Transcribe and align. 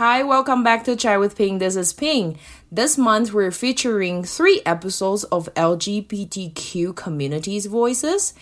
Hi, 0.00 0.22
welcome 0.22 0.64
back 0.64 0.84
to 0.84 0.96
Chai 0.96 1.18
with 1.18 1.36
Ping. 1.36 1.58
This 1.58 1.76
is 1.76 1.92
Ping. 1.92 2.38
This 2.72 2.96
month 2.96 3.34
we're 3.34 3.50
featuring 3.50 4.24
three 4.24 4.62
episodes 4.64 5.24
of 5.24 5.52
LGBTQ 5.56 6.96
communities 6.96 7.66
voices. 7.66 8.32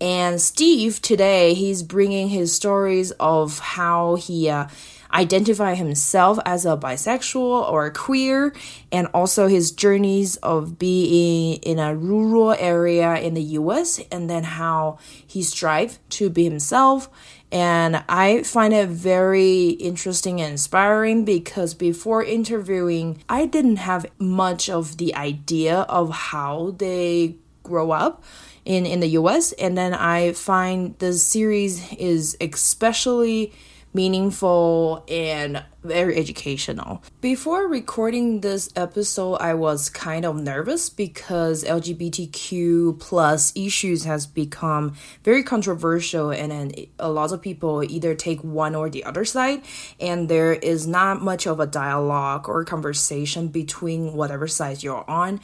And 0.00 0.40
Steve 0.40 1.02
today 1.02 1.54
he's 1.54 1.82
bringing 1.82 2.28
his 2.28 2.54
stories 2.54 3.10
of 3.18 3.58
how 3.58 4.14
he 4.14 4.48
uh, 4.48 4.68
identify 5.12 5.74
himself 5.74 6.38
as 6.46 6.64
a 6.64 6.76
bisexual 6.76 7.68
or 7.68 7.90
queer 7.90 8.54
and 8.92 9.08
also 9.12 9.48
his 9.48 9.72
journeys 9.72 10.36
of 10.36 10.78
being 10.78 11.54
in 11.62 11.80
a 11.80 11.96
rural 11.96 12.52
area 12.52 13.16
in 13.16 13.34
the 13.34 13.42
US 13.42 14.00
and 14.12 14.30
then 14.30 14.44
how 14.44 14.98
he 15.26 15.42
strive 15.42 15.98
to 16.10 16.30
be 16.30 16.44
himself 16.44 17.10
and 17.50 18.04
I 18.08 18.42
find 18.42 18.74
it 18.74 18.88
very 18.88 19.68
interesting 19.68 20.40
and 20.40 20.52
inspiring 20.52 21.24
because 21.24 21.72
before 21.72 22.22
interviewing, 22.22 23.22
I 23.28 23.46
didn't 23.46 23.76
have 23.76 24.06
much 24.18 24.68
of 24.68 24.98
the 24.98 25.14
idea 25.14 25.80
of 25.80 26.10
how 26.10 26.74
they 26.76 27.36
grow 27.62 27.90
up 27.90 28.22
in, 28.66 28.84
in 28.84 29.00
the 29.00 29.08
US. 29.08 29.52
And 29.52 29.78
then 29.78 29.94
I 29.94 30.32
find 30.32 30.98
the 30.98 31.14
series 31.14 31.90
is 31.94 32.36
especially 32.40 33.52
meaningful 33.94 35.04
and 35.08 35.64
very 35.82 36.16
educational. 36.16 37.02
Before 37.20 37.66
recording 37.66 38.40
this 38.40 38.68
episode, 38.76 39.36
I 39.36 39.54
was 39.54 39.88
kind 39.88 40.24
of 40.24 40.36
nervous 40.36 40.90
because 40.90 41.64
LGBTQ 41.64 42.98
plus 42.98 43.52
issues 43.56 44.04
has 44.04 44.26
become 44.26 44.94
very 45.24 45.42
controversial 45.42 46.30
and 46.30 46.52
then 46.52 46.72
a 46.98 47.10
lot 47.10 47.32
of 47.32 47.40
people 47.40 47.82
either 47.82 48.14
take 48.14 48.42
one 48.42 48.74
or 48.74 48.90
the 48.90 49.04
other 49.04 49.24
side 49.24 49.62
and 50.00 50.28
there 50.28 50.52
is 50.52 50.86
not 50.86 51.22
much 51.22 51.46
of 51.46 51.60
a 51.60 51.66
dialogue 51.66 52.48
or 52.48 52.64
conversation 52.64 53.48
between 53.48 54.12
whatever 54.12 54.46
side 54.46 54.82
you're 54.82 55.08
on 55.08 55.40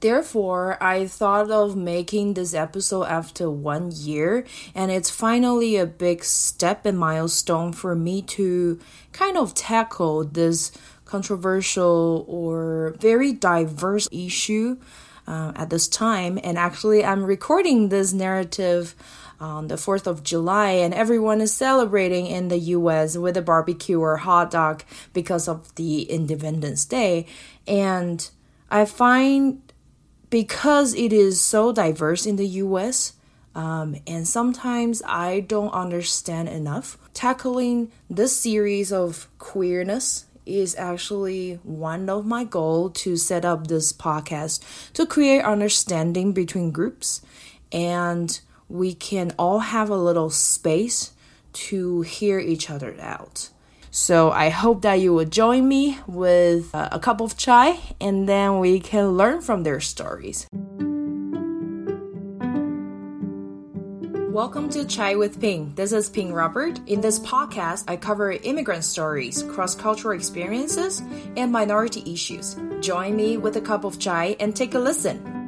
Therefore, 0.00 0.82
I 0.82 1.06
thought 1.06 1.50
of 1.50 1.76
making 1.76 2.34
this 2.34 2.54
episode 2.54 3.04
after 3.04 3.50
one 3.50 3.92
year, 3.92 4.46
and 4.74 4.90
it's 4.90 5.10
finally 5.10 5.76
a 5.76 5.84
big 5.84 6.24
step 6.24 6.86
and 6.86 6.98
milestone 6.98 7.74
for 7.74 7.94
me 7.94 8.22
to 8.22 8.80
kind 9.12 9.36
of 9.36 9.52
tackle 9.52 10.24
this 10.24 10.72
controversial 11.04 12.24
or 12.28 12.94
very 12.98 13.32
diverse 13.32 14.08
issue 14.10 14.78
uh, 15.26 15.52
at 15.54 15.68
this 15.68 15.86
time. 15.86 16.38
And 16.42 16.56
actually, 16.56 17.04
I'm 17.04 17.24
recording 17.24 17.90
this 17.90 18.14
narrative 18.14 18.94
on 19.38 19.68
the 19.68 19.76
4th 19.76 20.06
of 20.06 20.22
July, 20.22 20.70
and 20.70 20.94
everyone 20.94 21.42
is 21.42 21.52
celebrating 21.52 22.26
in 22.26 22.48
the 22.48 22.58
US 22.58 23.18
with 23.18 23.36
a 23.36 23.42
barbecue 23.42 24.00
or 24.00 24.16
hot 24.18 24.50
dog 24.50 24.82
because 25.12 25.46
of 25.46 25.74
the 25.74 26.02
Independence 26.02 26.86
Day. 26.86 27.26
And 27.66 28.28
I 28.70 28.84
find 28.84 29.69
because 30.30 30.94
it 30.94 31.12
is 31.12 31.40
so 31.40 31.72
diverse 31.72 32.24
in 32.24 32.36
the 32.36 32.46
US, 32.46 33.14
um, 33.54 33.96
and 34.06 34.26
sometimes 34.26 35.02
I 35.04 35.40
don't 35.40 35.72
understand 35.72 36.48
enough. 36.48 36.96
Tackling 37.12 37.90
this 38.08 38.36
series 38.36 38.92
of 38.92 39.28
queerness 39.38 40.26
is 40.46 40.74
actually 40.76 41.60
one 41.64 42.08
of 42.08 42.24
my 42.24 42.44
goals 42.44 42.92
to 43.02 43.16
set 43.16 43.44
up 43.44 43.66
this 43.66 43.92
podcast 43.92 44.62
to 44.94 45.04
create 45.04 45.42
understanding 45.42 46.32
between 46.32 46.70
groups 46.70 47.20
and 47.72 48.40
we 48.68 48.94
can 48.94 49.32
all 49.38 49.60
have 49.60 49.90
a 49.90 49.96
little 49.96 50.30
space 50.30 51.12
to 51.52 52.02
hear 52.02 52.38
each 52.38 52.70
other 52.70 52.96
out. 53.00 53.50
So 53.90 54.30
I 54.30 54.50
hope 54.50 54.82
that 54.82 55.00
you 55.00 55.12
will 55.12 55.24
join 55.24 55.66
me 55.66 55.98
with 56.06 56.72
uh, 56.74 56.90
a 56.92 57.00
cup 57.00 57.20
of 57.20 57.36
chai 57.36 57.78
and 58.00 58.28
then 58.28 58.60
we 58.60 58.78
can 58.78 59.16
learn 59.16 59.40
from 59.40 59.64
their 59.64 59.80
stories. 59.80 60.46
Welcome 64.30 64.68
to 64.70 64.84
Chai 64.84 65.16
with 65.16 65.40
Ping. 65.40 65.72
This 65.74 65.92
is 65.92 66.08
Ping 66.08 66.32
Robert. 66.32 66.78
In 66.86 67.00
this 67.00 67.18
podcast, 67.18 67.82
I 67.88 67.96
cover 67.96 68.30
immigrant 68.30 68.84
stories, 68.84 69.42
cross 69.42 69.74
cultural 69.74 70.16
experiences, 70.16 71.02
and 71.36 71.50
minority 71.50 72.12
issues. 72.12 72.54
Join 72.80 73.16
me 73.16 73.38
with 73.38 73.56
a 73.56 73.60
cup 73.60 73.82
of 73.82 73.98
chai 73.98 74.36
and 74.38 74.54
take 74.54 74.74
a 74.74 74.78
listen. 74.78 75.39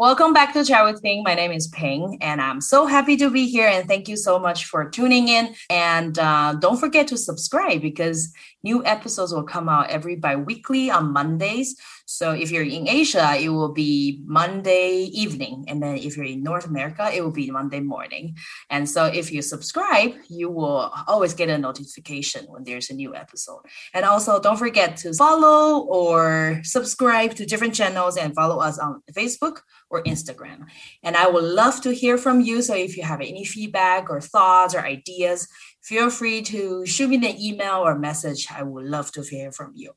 Welcome 0.00 0.32
back 0.32 0.54
to 0.54 0.64
Chai 0.64 0.82
with 0.90 1.02
Ping. 1.02 1.22
My 1.22 1.34
name 1.34 1.52
is 1.52 1.68
Ping, 1.68 2.16
and 2.22 2.40
I'm 2.40 2.62
so 2.62 2.86
happy 2.86 3.18
to 3.18 3.28
be 3.28 3.46
here. 3.46 3.68
And 3.68 3.86
thank 3.86 4.08
you 4.08 4.16
so 4.16 4.38
much 4.38 4.64
for 4.64 4.88
tuning 4.88 5.28
in. 5.28 5.54
And 5.68 6.18
uh, 6.18 6.54
don't 6.54 6.78
forget 6.78 7.06
to 7.08 7.18
subscribe 7.18 7.82
because 7.82 8.32
new 8.62 8.82
episodes 8.86 9.34
will 9.34 9.42
come 9.42 9.68
out 9.68 9.90
every 9.90 10.16
bi-weekly 10.16 10.90
on 10.90 11.12
Mondays. 11.12 11.76
So 12.10 12.32
if 12.32 12.50
you're 12.50 12.64
in 12.64 12.88
Asia, 12.88 13.36
it 13.38 13.50
will 13.50 13.72
be 13.72 14.20
Monday 14.26 15.04
evening. 15.14 15.64
And 15.68 15.80
then 15.80 15.96
if 15.96 16.16
you're 16.16 16.26
in 16.26 16.42
North 16.42 16.66
America, 16.66 17.08
it 17.14 17.22
will 17.22 17.30
be 17.30 17.52
Monday 17.52 17.78
morning. 17.78 18.36
And 18.68 18.90
so 18.90 19.04
if 19.04 19.30
you 19.30 19.42
subscribe, 19.42 20.14
you 20.28 20.50
will 20.50 20.92
always 21.06 21.34
get 21.34 21.48
a 21.48 21.56
notification 21.56 22.46
when 22.48 22.64
there's 22.64 22.90
a 22.90 22.94
new 22.94 23.14
episode. 23.14 23.62
And 23.94 24.04
also 24.04 24.40
don't 24.40 24.56
forget 24.56 24.96
to 24.98 25.14
follow 25.14 25.84
or 25.84 26.60
subscribe 26.64 27.36
to 27.36 27.46
different 27.46 27.74
channels 27.74 28.16
and 28.16 28.34
follow 28.34 28.58
us 28.58 28.76
on 28.80 29.02
Facebook 29.12 29.60
or 29.88 30.02
Instagram. 30.02 30.66
And 31.04 31.16
I 31.16 31.28
would 31.28 31.44
love 31.44 31.80
to 31.82 31.94
hear 31.94 32.18
from 32.18 32.40
you. 32.40 32.60
So 32.60 32.74
if 32.74 32.96
you 32.96 33.04
have 33.04 33.20
any 33.20 33.44
feedback 33.44 34.10
or 34.10 34.20
thoughts 34.20 34.74
or 34.74 34.80
ideas, 34.80 35.46
feel 35.80 36.10
free 36.10 36.42
to 36.42 36.84
shoot 36.86 37.06
me 37.06 37.18
an 37.18 37.40
email 37.40 37.86
or 37.86 37.96
message. 37.96 38.48
I 38.50 38.64
would 38.64 38.86
love 38.86 39.12
to 39.12 39.22
hear 39.22 39.52
from 39.52 39.74
you. 39.76 39.92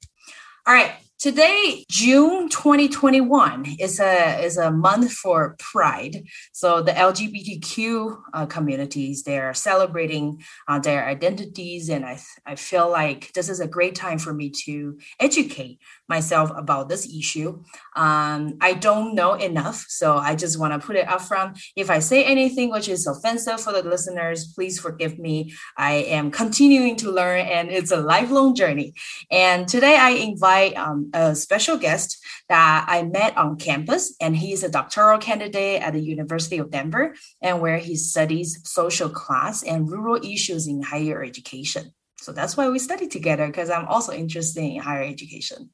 All 0.65 0.73
right, 0.73 0.93
Today, 1.19 1.85
June 1.89 2.49
2021, 2.49 3.77
is 3.79 4.01
a 4.01 4.43
is 4.43 4.57
a 4.57 4.71
month 4.71 5.13
for 5.13 5.55
Pride. 5.57 6.25
So 6.51 6.81
the 6.81 6.91
LGBTQ 6.91 8.17
uh, 8.33 8.45
communities 8.47 9.23
they 9.23 9.39
are 9.39 9.53
celebrating 9.53 10.43
uh, 10.67 10.79
their 10.79 11.05
identities, 11.05 11.87
and 11.87 12.05
I 12.05 12.19
I 12.45 12.55
feel 12.55 12.89
like 12.89 13.31
this 13.33 13.47
is 13.47 13.61
a 13.61 13.67
great 13.67 13.95
time 13.95 14.19
for 14.19 14.33
me 14.33 14.49
to 14.65 14.99
educate 15.17 15.79
myself 16.09 16.51
about 16.57 16.89
this 16.89 17.07
issue. 17.07 17.63
Um, 17.95 18.57
I 18.59 18.73
don't 18.73 19.15
know 19.15 19.35
enough, 19.35 19.85
so 19.87 20.17
I 20.17 20.35
just 20.35 20.59
want 20.59 20.73
to 20.73 20.85
put 20.85 20.97
it 20.97 21.07
up 21.07 21.21
front. 21.21 21.57
If 21.77 21.89
I 21.89 21.99
say 21.99 22.25
anything 22.25 22.69
which 22.69 22.89
is 22.89 23.07
offensive 23.07 23.61
for 23.61 23.71
the 23.71 23.83
listeners, 23.83 24.51
please 24.53 24.77
forgive 24.77 25.17
me. 25.19 25.53
I 25.77 25.93
am 25.93 26.31
continuing 26.31 26.97
to 26.97 27.11
learn, 27.11 27.45
and 27.45 27.69
it's 27.71 27.91
a 27.91 28.01
lifelong 28.01 28.55
journey. 28.55 28.93
And 29.31 29.69
today 29.69 29.95
I 29.95 30.09
invite. 30.09 30.75
Um, 30.75 31.11
a 31.13 31.35
special 31.35 31.77
guest 31.77 32.17
that 32.49 32.85
I 32.87 33.03
met 33.03 33.37
on 33.37 33.57
campus, 33.57 34.15
and 34.19 34.35
he's 34.35 34.63
a 34.63 34.69
doctoral 34.69 35.19
candidate 35.19 35.81
at 35.81 35.93
the 35.93 36.01
University 36.01 36.57
of 36.57 36.71
Denver, 36.71 37.15
and 37.41 37.61
where 37.61 37.77
he 37.77 37.95
studies 37.95 38.59
social 38.63 39.09
class 39.09 39.63
and 39.63 39.89
rural 39.89 40.23
issues 40.23 40.67
in 40.67 40.81
higher 40.81 41.23
education. 41.23 41.93
So 42.17 42.31
that's 42.31 42.55
why 42.55 42.69
we 42.69 42.79
study 42.79 43.07
together 43.07 43.47
because 43.47 43.69
I'm 43.69 43.85
also 43.85 44.13
interested 44.13 44.61
in 44.63 44.79
higher 44.79 45.03
education. 45.03 45.71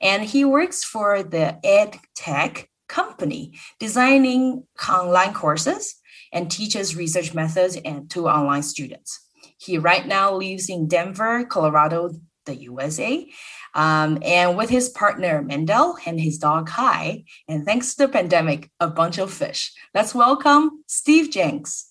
And 0.00 0.24
he 0.24 0.44
works 0.44 0.82
for 0.82 1.22
the 1.22 1.58
Ed 1.64 1.96
Tech 2.16 2.68
company, 2.88 3.52
designing 3.78 4.64
online 4.88 5.34
courses 5.34 5.94
and 6.32 6.50
teaches 6.50 6.96
research 6.96 7.32
methods 7.32 7.76
and 7.84 8.10
to 8.10 8.28
online 8.28 8.64
students. 8.64 9.20
He 9.58 9.78
right 9.78 10.06
now 10.06 10.34
lives 10.34 10.68
in 10.68 10.88
Denver, 10.88 11.44
Colorado, 11.44 12.10
the 12.44 12.56
USA, 12.56 13.30
um, 13.74 14.18
and 14.22 14.56
with 14.56 14.70
his 14.70 14.88
partner 14.88 15.42
Mendel 15.42 15.96
and 16.06 16.20
his 16.20 16.38
dog 16.38 16.66
Kai, 16.66 17.24
and 17.48 17.64
thanks 17.64 17.94
to 17.94 18.06
the 18.06 18.12
pandemic, 18.12 18.70
a 18.80 18.88
bunch 18.88 19.18
of 19.18 19.32
fish. 19.32 19.72
Let's 19.94 20.14
welcome 20.14 20.84
Steve 20.86 21.30
Jenks. 21.30 21.90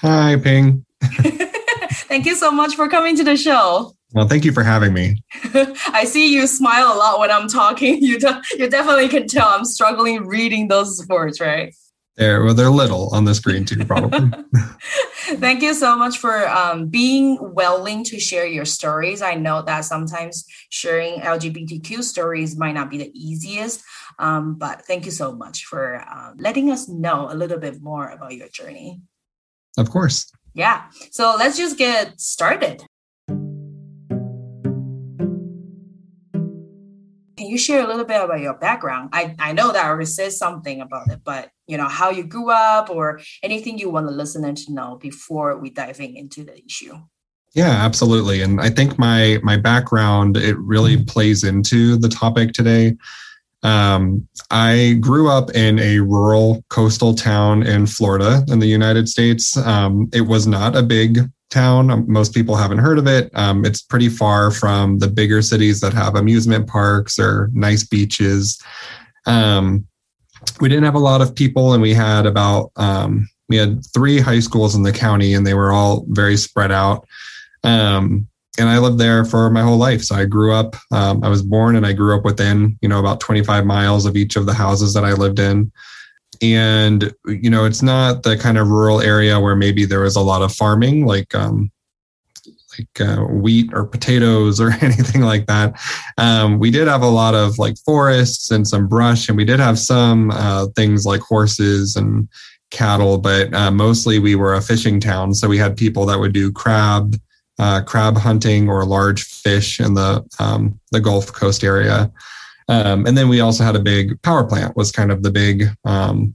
Hi, 0.00 0.36
Ping. 0.36 0.84
thank 1.02 2.26
you 2.26 2.34
so 2.34 2.50
much 2.50 2.76
for 2.76 2.88
coming 2.88 3.16
to 3.16 3.24
the 3.24 3.36
show. 3.36 3.94
Well, 4.12 4.26
thank 4.26 4.44
you 4.44 4.52
for 4.52 4.62
having 4.62 4.94
me. 4.94 5.22
I 5.92 6.04
see 6.04 6.32
you 6.32 6.46
smile 6.46 6.94
a 6.94 6.96
lot 6.96 7.18
when 7.18 7.30
I'm 7.30 7.48
talking. 7.48 8.02
You, 8.08 8.18
de- 8.18 8.42
you 8.56 8.70
definitely 8.70 9.08
can 9.08 9.26
tell 9.26 9.48
I'm 9.48 9.64
struggling 9.64 10.26
reading 10.26 10.68
those 10.68 11.06
words, 11.08 11.40
right? 11.40 11.74
They're, 12.18 12.42
well, 12.42 12.52
they're 12.52 12.68
little 12.68 13.14
on 13.14 13.24
the 13.24 13.34
screen 13.34 13.64
too, 13.64 13.84
probably. 13.84 14.28
Thank 15.36 15.62
you 15.62 15.72
so 15.72 15.96
much 15.96 16.18
for 16.18 16.48
um, 16.48 16.88
being 16.88 17.38
willing 17.54 18.02
to 18.04 18.18
share 18.18 18.44
your 18.44 18.64
stories. 18.64 19.22
I 19.22 19.34
know 19.34 19.62
that 19.62 19.84
sometimes 19.84 20.44
sharing 20.68 21.20
LGBTQ 21.20 22.02
stories 22.02 22.56
might 22.56 22.72
not 22.72 22.90
be 22.90 22.98
the 22.98 23.12
easiest, 23.14 23.84
um, 24.18 24.56
but 24.56 24.84
thank 24.84 25.04
you 25.04 25.12
so 25.12 25.32
much 25.32 25.66
for 25.66 26.00
uh, 26.00 26.32
letting 26.38 26.72
us 26.72 26.88
know 26.88 27.30
a 27.30 27.34
little 27.34 27.58
bit 27.58 27.80
more 27.80 28.08
about 28.08 28.34
your 28.34 28.48
journey. 28.48 29.00
Of 29.76 29.90
course. 29.90 30.28
Yeah. 30.54 30.86
So 31.12 31.36
let's 31.38 31.56
just 31.56 31.78
get 31.78 32.20
started. 32.20 32.82
Can 37.36 37.46
can 37.48 37.54
you 37.54 37.58
share 37.58 37.82
a 37.82 37.86
little 37.86 38.04
bit 38.04 38.22
about 38.22 38.40
your 38.40 38.52
background? 38.52 39.08
I, 39.12 39.34
I 39.38 39.52
know 39.52 39.72
that 39.72 39.84
I 39.84 39.88
already 39.88 40.04
said 40.04 40.32
something 40.32 40.82
about 40.82 41.10
it, 41.10 41.20
but 41.24 41.48
you 41.68 41.76
know, 41.76 41.86
how 41.86 42.10
you 42.10 42.24
grew 42.24 42.50
up 42.50 42.90
or 42.90 43.20
anything 43.42 43.78
you 43.78 43.90
want 43.90 44.06
the 44.06 44.12
listener 44.12 44.52
to 44.52 44.72
know 44.72 44.96
before 45.00 45.56
we 45.58 45.70
diving 45.70 46.16
into 46.16 46.42
the 46.42 46.64
issue. 46.64 46.94
Yeah, 47.54 47.70
absolutely. 47.70 48.42
And 48.42 48.60
I 48.60 48.70
think 48.70 48.98
my 48.98 49.38
my 49.42 49.56
background 49.56 50.36
it 50.36 50.58
really 50.58 51.02
plays 51.04 51.44
into 51.44 51.96
the 51.96 52.08
topic 52.08 52.52
today. 52.52 52.96
Um, 53.62 54.28
I 54.50 54.98
grew 55.00 55.28
up 55.28 55.50
in 55.50 55.78
a 55.78 55.98
rural 56.00 56.64
coastal 56.68 57.14
town 57.14 57.64
in 57.64 57.86
Florida 57.86 58.44
in 58.48 58.60
the 58.60 58.66
United 58.66 59.08
States. 59.08 59.56
Um, 59.56 60.08
it 60.12 60.22
was 60.22 60.46
not 60.46 60.76
a 60.76 60.82
big 60.82 61.18
town. 61.50 61.90
Um, 61.90 62.04
most 62.06 62.34
people 62.34 62.54
haven't 62.54 62.78
heard 62.78 62.98
of 62.98 63.06
it. 63.06 63.30
Um, 63.34 63.64
it's 63.64 63.82
pretty 63.82 64.08
far 64.08 64.50
from 64.50 64.98
the 64.98 65.08
bigger 65.08 65.42
cities 65.42 65.80
that 65.80 65.92
have 65.94 66.14
amusement 66.14 66.68
parks 66.68 67.18
or 67.18 67.50
nice 67.52 67.82
beaches. 67.82 68.62
Um, 69.26 69.86
we 70.60 70.68
didn't 70.68 70.84
have 70.84 70.94
a 70.94 71.00
lot 71.00 71.20
of 71.20 71.34
people, 71.34 71.72
and 71.72 71.82
we 71.82 71.94
had 71.94 72.26
about 72.26 72.70
um, 72.76 73.28
we 73.48 73.56
had 73.56 73.84
three 73.94 74.18
high 74.20 74.40
schools 74.40 74.74
in 74.74 74.82
the 74.82 74.92
county, 74.92 75.34
and 75.34 75.46
they 75.46 75.54
were 75.54 75.72
all 75.72 76.04
very 76.08 76.36
spread 76.36 76.72
out. 76.72 77.06
Um, 77.64 78.28
and 78.58 78.68
I 78.68 78.78
lived 78.78 78.98
there 78.98 79.24
for 79.24 79.50
my 79.50 79.62
whole 79.62 79.76
life. 79.76 80.02
So 80.02 80.16
I 80.16 80.24
grew 80.24 80.52
up. 80.52 80.74
Um, 80.90 81.22
I 81.22 81.28
was 81.28 81.42
born, 81.42 81.76
and 81.76 81.86
I 81.86 81.92
grew 81.92 82.16
up 82.16 82.24
within 82.24 82.78
you 82.82 82.88
know 82.88 83.00
about 83.00 83.20
25 83.20 83.64
miles 83.66 84.06
of 84.06 84.16
each 84.16 84.36
of 84.36 84.46
the 84.46 84.54
houses 84.54 84.94
that 84.94 85.04
I 85.04 85.12
lived 85.12 85.38
in 85.38 85.70
and 86.40 87.12
you 87.26 87.50
know 87.50 87.64
it's 87.64 87.82
not 87.82 88.22
the 88.22 88.36
kind 88.36 88.58
of 88.58 88.68
rural 88.68 89.00
area 89.00 89.40
where 89.40 89.56
maybe 89.56 89.84
there 89.84 90.00
was 90.00 90.16
a 90.16 90.20
lot 90.20 90.42
of 90.42 90.54
farming 90.54 91.06
like 91.06 91.34
um, 91.34 91.70
like 92.78 93.08
uh, 93.08 93.22
wheat 93.24 93.70
or 93.72 93.84
potatoes 93.84 94.60
or 94.60 94.70
anything 94.80 95.22
like 95.22 95.46
that. 95.46 95.80
Um, 96.16 96.58
we 96.58 96.70
did 96.70 96.88
have 96.88 97.02
a 97.02 97.08
lot 97.08 97.34
of 97.34 97.58
like 97.58 97.76
forests 97.84 98.50
and 98.50 98.66
some 98.66 98.88
brush, 98.88 99.28
and 99.28 99.36
we 99.36 99.44
did 99.44 99.60
have 99.60 99.78
some 99.78 100.30
uh, 100.30 100.66
things 100.76 101.04
like 101.04 101.20
horses 101.20 101.96
and 101.96 102.28
cattle, 102.70 103.18
but 103.18 103.52
uh, 103.54 103.70
mostly 103.70 104.18
we 104.18 104.34
were 104.34 104.54
a 104.54 104.62
fishing 104.62 105.00
town. 105.00 105.34
So 105.34 105.48
we 105.48 105.58
had 105.58 105.76
people 105.76 106.06
that 106.06 106.18
would 106.18 106.32
do 106.32 106.52
crab, 106.52 107.16
uh, 107.58 107.82
crab 107.82 108.16
hunting 108.16 108.68
or 108.68 108.84
large 108.84 109.24
fish 109.24 109.80
in 109.80 109.94
the 109.94 110.24
um, 110.38 110.78
the 110.92 111.00
Gulf 111.00 111.32
Coast 111.32 111.64
area. 111.64 112.12
Um, 112.70 113.06
and 113.06 113.16
then 113.16 113.30
we 113.30 113.40
also 113.40 113.64
had 113.64 113.76
a 113.76 113.80
big 113.80 114.20
power 114.22 114.44
plant 114.44 114.76
was 114.76 114.92
kind 114.92 115.10
of 115.10 115.22
the 115.22 115.30
big 115.30 115.64
um, 115.84 116.34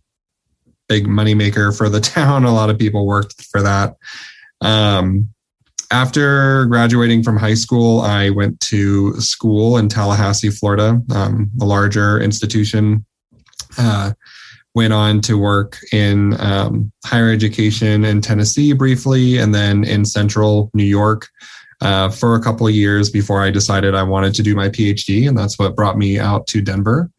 big 0.89 1.07
moneymaker 1.07 1.75
for 1.75 1.89
the 1.89 2.01
town. 2.15 2.43
A 2.43 2.53
lot 2.53 2.69
of 2.69 2.79
people 2.79 3.05
worked 3.05 3.43
for 3.45 3.61
that. 3.61 3.95
Um, 4.61 5.29
after 5.93 6.65
graduating 6.65 7.21
from 7.21 7.37
high 7.37 7.53
school, 7.53 8.01
I 8.01 8.31
went 8.31 8.59
to 8.61 9.13
school 9.21 9.77
in 9.77 9.89
Tallahassee, 9.89 10.49
Florida, 10.49 10.99
um, 11.13 11.51
a 11.61 11.65
larger 11.65 12.19
institution. 12.19 13.05
Uh, 13.77 14.13
went 14.73 14.91
on 14.91 15.21
to 15.21 15.37
work 15.37 15.77
in 15.91 16.33
um, 16.41 16.91
higher 17.05 17.31
education 17.31 18.03
in 18.03 18.21
Tennessee 18.21 18.73
briefly, 18.73 19.37
and 19.37 19.53
then 19.53 19.83
in 19.83 20.03
central 20.03 20.71
New 20.73 20.83
York 20.83 21.27
uh, 21.81 22.09
for 22.09 22.33
a 22.33 22.41
couple 22.41 22.65
of 22.65 22.73
years 22.73 23.11
before 23.11 23.43
I 23.43 23.51
decided 23.51 23.93
I 23.93 24.01
wanted 24.01 24.33
to 24.33 24.41
do 24.41 24.55
my 24.55 24.69
PhD, 24.69 25.27
and 25.27 25.37
that's 25.37 25.59
what 25.59 25.75
brought 25.75 25.99
me 25.99 26.17
out 26.17 26.47
to 26.47 26.61
Denver. 26.61 27.11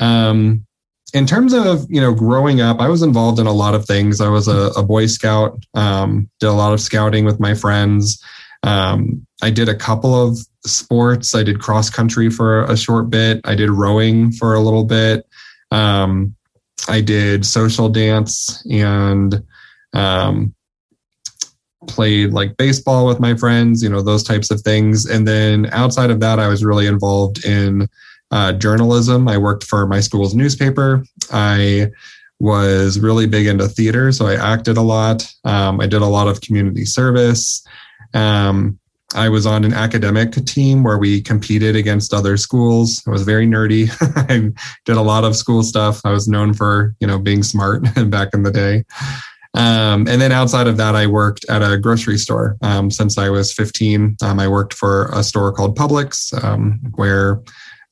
Um, 0.00 0.66
in 1.14 1.26
terms 1.26 1.52
of 1.52 1.86
you 1.88 2.00
know 2.00 2.12
growing 2.12 2.60
up, 2.60 2.80
I 2.80 2.88
was 2.88 3.02
involved 3.02 3.38
in 3.38 3.46
a 3.46 3.52
lot 3.52 3.74
of 3.74 3.86
things. 3.86 4.20
I 4.20 4.28
was 4.28 4.48
a, 4.48 4.70
a 4.76 4.82
Boy 4.82 5.06
Scout, 5.06 5.64
um, 5.74 6.28
did 6.40 6.48
a 6.48 6.52
lot 6.52 6.72
of 6.72 6.80
scouting 6.80 7.24
with 7.24 7.40
my 7.40 7.54
friends. 7.54 8.22
Um, 8.62 9.26
I 9.42 9.50
did 9.50 9.68
a 9.68 9.74
couple 9.74 10.14
of 10.14 10.38
sports. 10.66 11.34
I 11.34 11.42
did 11.42 11.60
cross 11.60 11.90
country 11.90 12.30
for 12.30 12.64
a 12.64 12.76
short 12.76 13.10
bit. 13.10 13.40
I 13.44 13.54
did 13.54 13.70
rowing 13.70 14.32
for 14.32 14.54
a 14.54 14.60
little 14.60 14.84
bit. 14.84 15.26
Um, 15.70 16.34
I 16.88 17.00
did 17.00 17.46
social 17.46 17.88
dance 17.88 18.64
and 18.70 19.42
um, 19.92 20.54
played 21.86 22.32
like 22.32 22.56
baseball 22.56 23.06
with 23.06 23.20
my 23.20 23.34
friends, 23.34 23.82
you 23.82 23.88
know, 23.88 24.02
those 24.02 24.22
types 24.22 24.50
of 24.50 24.60
things. 24.62 25.06
And 25.06 25.26
then 25.26 25.66
outside 25.72 26.10
of 26.10 26.20
that, 26.20 26.38
I 26.38 26.48
was 26.48 26.64
really 26.64 26.86
involved 26.86 27.44
in 27.44 27.88
uh, 28.30 28.52
journalism. 28.52 29.28
I 29.28 29.38
worked 29.38 29.64
for 29.64 29.86
my 29.86 30.00
school's 30.00 30.34
newspaper. 30.34 31.04
I 31.32 31.90
was 32.40 33.00
really 33.00 33.26
big 33.26 33.46
into 33.46 33.68
theater, 33.68 34.12
so 34.12 34.26
I 34.26 34.34
acted 34.34 34.76
a 34.76 34.82
lot. 34.82 35.30
Um, 35.44 35.80
I 35.80 35.86
did 35.86 36.02
a 36.02 36.06
lot 36.06 36.28
of 36.28 36.40
community 36.40 36.84
service. 36.84 37.66
Um, 38.14 38.78
I 39.14 39.28
was 39.30 39.46
on 39.46 39.64
an 39.64 39.72
academic 39.72 40.32
team 40.44 40.82
where 40.82 40.98
we 40.98 41.22
competed 41.22 41.74
against 41.74 42.12
other 42.12 42.36
schools. 42.36 43.02
I 43.06 43.10
was 43.10 43.22
very 43.22 43.46
nerdy. 43.46 43.90
I 44.28 44.52
did 44.84 44.96
a 44.96 45.02
lot 45.02 45.24
of 45.24 45.34
school 45.34 45.62
stuff. 45.62 46.02
I 46.04 46.10
was 46.10 46.28
known 46.28 46.52
for, 46.52 46.94
you 47.00 47.06
know, 47.06 47.18
being 47.18 47.42
smart 47.42 47.82
back 48.10 48.34
in 48.34 48.42
the 48.42 48.50
day. 48.50 48.84
Um, 49.54 50.06
and 50.06 50.20
then 50.20 50.30
outside 50.30 50.66
of 50.66 50.76
that, 50.76 50.94
I 50.94 51.06
worked 51.06 51.46
at 51.48 51.62
a 51.62 51.78
grocery 51.78 52.18
store 52.18 52.56
um, 52.62 52.90
since 52.90 53.16
I 53.16 53.30
was 53.30 53.52
15. 53.52 54.16
Um, 54.22 54.38
I 54.38 54.46
worked 54.46 54.74
for 54.74 55.06
a 55.06 55.22
store 55.24 55.52
called 55.52 55.76
Publix, 55.76 56.32
um, 56.44 56.78
where 56.94 57.40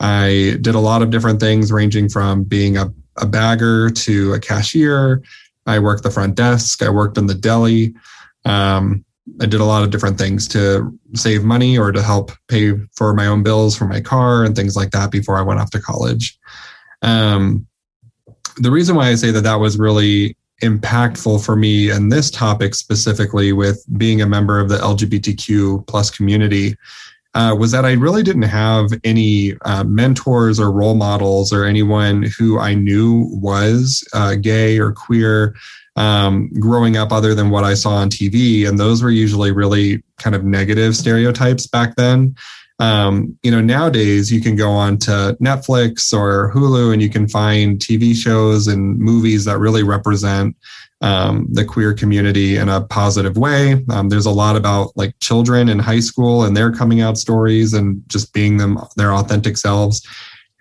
I 0.01 0.59
did 0.61 0.75
a 0.75 0.81
lot 0.81 1.03
of 1.03 1.11
different 1.11 1.41
things, 1.41 1.73
ranging 1.73 2.09
from 2.09 2.45
being 2.45 2.77
a, 2.77 2.93
a 3.17 3.27
bagger 3.27 3.91
to 3.91 4.35
a 4.35 4.41
cashier. 4.41 5.23
I 5.67 5.79
worked 5.79 6.03
the 6.03 6.11
front 6.11 6.35
desk. 6.35 6.83
I 6.83 6.91
worked 6.91 7.19
in 7.19 7.27
the 7.27 7.35
deli. 7.35 7.95
Um, 8.45 9.05
I 9.41 9.47
did 9.47 9.61
a 9.61 9.65
lot 9.65 9.83
of 9.83 9.91
different 9.91 10.19
things 10.19 10.47
to 10.49 10.97
save 11.15 11.43
money 11.43 11.77
or 11.77 11.91
to 11.91 12.03
help 12.03 12.31
pay 12.49 12.75
for 12.95 13.13
my 13.15 13.27
own 13.27 13.43
bills 13.43 13.77
for 13.77 13.87
my 13.87 14.01
car 14.01 14.45
and 14.45 14.55
things 14.55 14.77
like 14.77 14.93
that 14.93 15.11
before 15.11 15.37
I 15.37 15.43
went 15.43 15.59
off 15.59 15.71
to 15.71 15.81
college. 15.81 16.39
Um, 17.03 17.67
the 18.59 18.71
reason 18.71 18.95
why 18.95 19.09
I 19.09 19.15
say 19.17 19.31
that 19.33 19.43
that 19.43 19.57
was 19.57 19.79
really 19.79 20.37
impactful 20.63 21.45
for 21.45 21.57
me 21.57 21.91
and 21.91 22.11
this 22.11 22.31
topic 22.31 22.75
specifically 22.75 23.53
with 23.53 23.85
being 23.99 24.23
a 24.23 24.27
member 24.27 24.59
of 24.59 24.71
the 24.71 24.79
lgbtq 24.79 25.87
plus 25.87 26.09
community 26.09 26.75
uh, 27.37 27.55
was 27.55 27.71
that 27.71 27.85
i 27.85 27.93
really 27.93 28.23
didn't 28.23 28.43
have 28.43 28.91
any 29.05 29.55
uh, 29.65 29.85
mentors 29.85 30.59
or 30.59 30.73
role 30.73 30.95
models 30.95 31.53
or 31.53 31.65
anyone 31.65 32.25
who 32.39 32.59
i 32.59 32.75
knew 32.75 33.29
was 33.31 34.03
uh, 34.15 34.35
gay 34.35 34.79
or 34.79 34.91
queer 34.91 35.55
um, 35.97 36.51
growing 36.61 36.97
up 36.97 37.13
other 37.13 37.35
than 37.35 37.51
what 37.51 37.63
i 37.63 37.75
saw 37.75 37.91
on 37.91 38.09
tv 38.09 38.67
and 38.67 38.79
those 38.79 39.03
were 39.03 39.11
usually 39.11 39.53
really 39.53 40.03
kind 40.19 40.35
of 40.35 40.45
negative 40.45 40.97
stereotypes 40.97 41.67
back 41.67 41.95
then 41.97 42.35
um, 42.79 43.39
you 43.43 43.51
know, 43.51 43.61
nowadays 43.61 44.31
you 44.31 44.41
can 44.41 44.55
go 44.55 44.71
on 44.71 44.99
to 44.99 45.37
Netflix 45.41 46.13
or 46.13 46.53
Hulu 46.53 46.93
and 46.93 47.01
you 47.01 47.09
can 47.09 47.27
find 47.27 47.79
TV 47.79 48.15
shows 48.15 48.67
and 48.67 48.99
movies 48.99 49.47
that 49.47 49.59
really 49.59 49.83
represent 49.83 50.57
um, 51.01 51.47
the 51.51 51.65
queer 51.65 51.95
community 51.95 52.57
in 52.57 52.69
a 52.69 52.83
positive 52.83 53.37
way. 53.37 53.85
Um, 53.91 54.09
there's 54.09 54.27
a 54.27 54.31
lot 54.31 54.57
about 54.57 54.97
like 54.97 55.19
children 55.21 55.69
in 55.69 55.79
high 55.79 56.01
school 56.01 56.45
and 56.45 56.57
their 56.57 56.73
coming 56.73 57.01
out 57.01 57.19
stories 57.19 57.73
and 57.73 58.03
just 58.09 58.33
being 58.33 58.57
them 58.59 58.79
their 58.97 59.13
authentic 59.13 59.57
selves. 59.57 60.07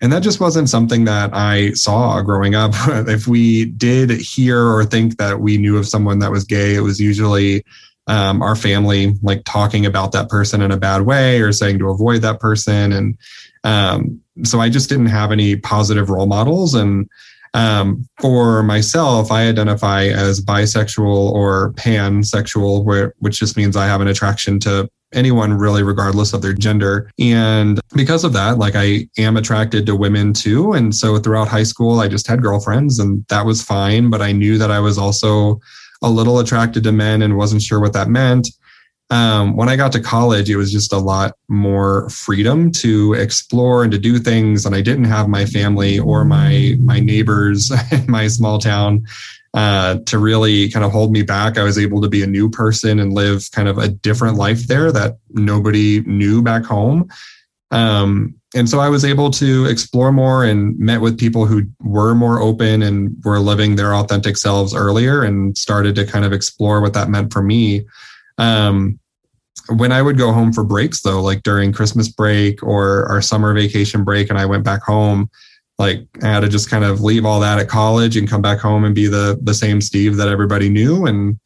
And 0.02 0.12
that 0.12 0.22
just 0.22 0.40
wasn't 0.40 0.68
something 0.68 1.04
that 1.06 1.30
I 1.32 1.72
saw 1.72 2.20
growing 2.20 2.54
up. 2.54 2.72
if 3.08 3.26
we 3.26 3.66
did 3.66 4.10
hear 4.10 4.60
or 4.60 4.84
think 4.84 5.16
that 5.16 5.40
we 5.40 5.56
knew 5.56 5.78
of 5.78 5.88
someone 5.88 6.18
that 6.18 6.30
was 6.30 6.44
gay, 6.44 6.74
it 6.74 6.80
was 6.80 7.00
usually 7.00 7.64
um, 8.06 8.42
our 8.42 8.56
family 8.56 9.14
like 9.22 9.42
talking 9.44 9.84
about 9.84 10.12
that 10.12 10.28
person 10.28 10.62
in 10.62 10.70
a 10.70 10.76
bad 10.76 11.02
way 11.02 11.40
or 11.40 11.52
saying 11.52 11.78
to 11.78 11.90
avoid 11.90 12.22
that 12.22 12.40
person. 12.40 12.92
And 12.92 13.18
um, 13.64 14.20
so 14.44 14.60
i 14.60 14.68
just 14.68 14.88
didn't 14.88 15.06
have 15.06 15.32
any 15.32 15.56
positive 15.56 16.10
role 16.10 16.26
models. 16.26 16.74
And 16.74 17.08
um, 17.54 18.06
for 18.20 18.62
myself 18.62 19.32
i 19.32 19.48
identify 19.48 20.04
as 20.04 20.44
bisexual 20.44 21.32
or 21.32 21.72
pansexual 21.72 22.84
where, 22.84 23.14
which 23.18 23.38
just 23.38 23.56
means 23.56 23.76
i 23.76 23.86
have 23.86 24.00
an 24.00 24.08
attraction 24.08 24.60
to 24.60 24.88
anyone 25.12 25.54
really 25.54 25.82
regardless 25.82 26.32
of 26.32 26.42
their 26.42 26.52
gender. 26.52 27.10
And 27.18 27.80
because 27.94 28.24
of 28.24 28.32
that 28.34 28.58
like 28.58 28.74
i 28.76 29.08
am 29.18 29.36
attracted 29.36 29.86
to 29.86 29.96
women 29.96 30.32
too. 30.32 30.72
And 30.72 30.94
so 30.94 31.18
throughout 31.18 31.48
high 31.48 31.62
school 31.64 32.00
i 32.00 32.08
just 32.08 32.26
had 32.26 32.42
girlfriends 32.42 32.98
and 32.98 33.24
that 33.28 33.46
was 33.46 33.62
fine. 33.62 34.10
But 34.10 34.22
i 34.22 34.32
knew 34.32 34.58
that 34.58 34.70
i 34.70 34.78
was 34.78 34.98
also 34.98 35.60
a 36.02 36.10
little 36.10 36.38
attracted 36.38 36.84
to 36.84 36.92
men 36.92 37.22
and 37.22 37.36
wasn't 37.36 37.62
sure 37.62 37.80
what 37.80 37.92
that 37.94 38.08
meant. 38.08 38.48
Um, 39.08 39.54
when 39.54 39.68
I 39.68 39.76
got 39.76 39.92
to 39.92 40.00
college, 40.00 40.50
it 40.50 40.56
was 40.56 40.72
just 40.72 40.92
a 40.92 40.98
lot 40.98 41.34
more 41.48 42.08
freedom 42.10 42.72
to 42.72 43.12
explore 43.14 43.84
and 43.84 43.92
to 43.92 43.98
do 43.98 44.18
things. 44.18 44.66
And 44.66 44.74
I 44.74 44.80
didn't 44.80 45.04
have 45.04 45.28
my 45.28 45.46
family 45.46 45.98
or 45.98 46.24
my 46.24 46.74
my 46.80 46.98
neighbors 46.98 47.70
in 47.92 48.10
my 48.10 48.26
small 48.26 48.58
town 48.58 49.06
uh, 49.54 49.98
to 50.06 50.18
really 50.18 50.70
kind 50.70 50.84
of 50.84 50.90
hold 50.90 51.12
me 51.12 51.22
back. 51.22 51.56
I 51.56 51.62
was 51.62 51.78
able 51.78 52.02
to 52.02 52.08
be 52.08 52.22
a 52.22 52.26
new 52.26 52.50
person 52.50 52.98
and 52.98 53.12
live 53.12 53.48
kind 53.52 53.68
of 53.68 53.78
a 53.78 53.88
different 53.88 54.36
life 54.36 54.66
there 54.66 54.90
that 54.90 55.18
nobody 55.30 56.00
knew 56.00 56.42
back 56.42 56.64
home. 56.64 57.08
Um, 57.70 58.34
and 58.56 58.68
so 58.68 58.80
I 58.80 58.88
was 58.88 59.04
able 59.04 59.30
to 59.32 59.66
explore 59.66 60.10
more 60.10 60.44
and 60.44 60.76
met 60.78 61.02
with 61.02 61.18
people 61.18 61.44
who 61.44 61.64
were 61.80 62.14
more 62.14 62.40
open 62.40 62.82
and 62.82 63.14
were 63.22 63.38
living 63.38 63.76
their 63.76 63.94
authentic 63.94 64.38
selves 64.38 64.74
earlier 64.74 65.22
and 65.22 65.56
started 65.56 65.94
to 65.96 66.06
kind 66.06 66.24
of 66.24 66.32
explore 66.32 66.80
what 66.80 66.94
that 66.94 67.10
meant 67.10 67.34
for 67.34 67.42
me. 67.42 67.84
Um, 68.38 68.98
when 69.68 69.92
I 69.92 70.00
would 70.00 70.16
go 70.16 70.32
home 70.32 70.54
for 70.54 70.64
breaks, 70.64 71.02
though, 71.02 71.20
like 71.20 71.42
during 71.42 71.72
Christmas 71.72 72.08
break 72.08 72.62
or 72.62 73.04
our 73.06 73.20
summer 73.20 73.52
vacation 73.52 74.04
break, 74.04 74.30
and 74.30 74.38
I 74.38 74.46
went 74.46 74.64
back 74.64 74.82
home, 74.82 75.30
like 75.78 76.06
I 76.22 76.28
had 76.28 76.40
to 76.40 76.48
just 76.48 76.70
kind 76.70 76.84
of 76.84 77.02
leave 77.02 77.26
all 77.26 77.40
that 77.40 77.58
at 77.58 77.68
college 77.68 78.16
and 78.16 78.28
come 78.28 78.40
back 78.40 78.58
home 78.58 78.84
and 78.84 78.94
be 78.94 79.06
the 79.06 79.38
the 79.42 79.54
same 79.54 79.82
Steve 79.82 80.16
that 80.16 80.28
everybody 80.28 80.70
knew 80.70 81.04
and 81.04 81.38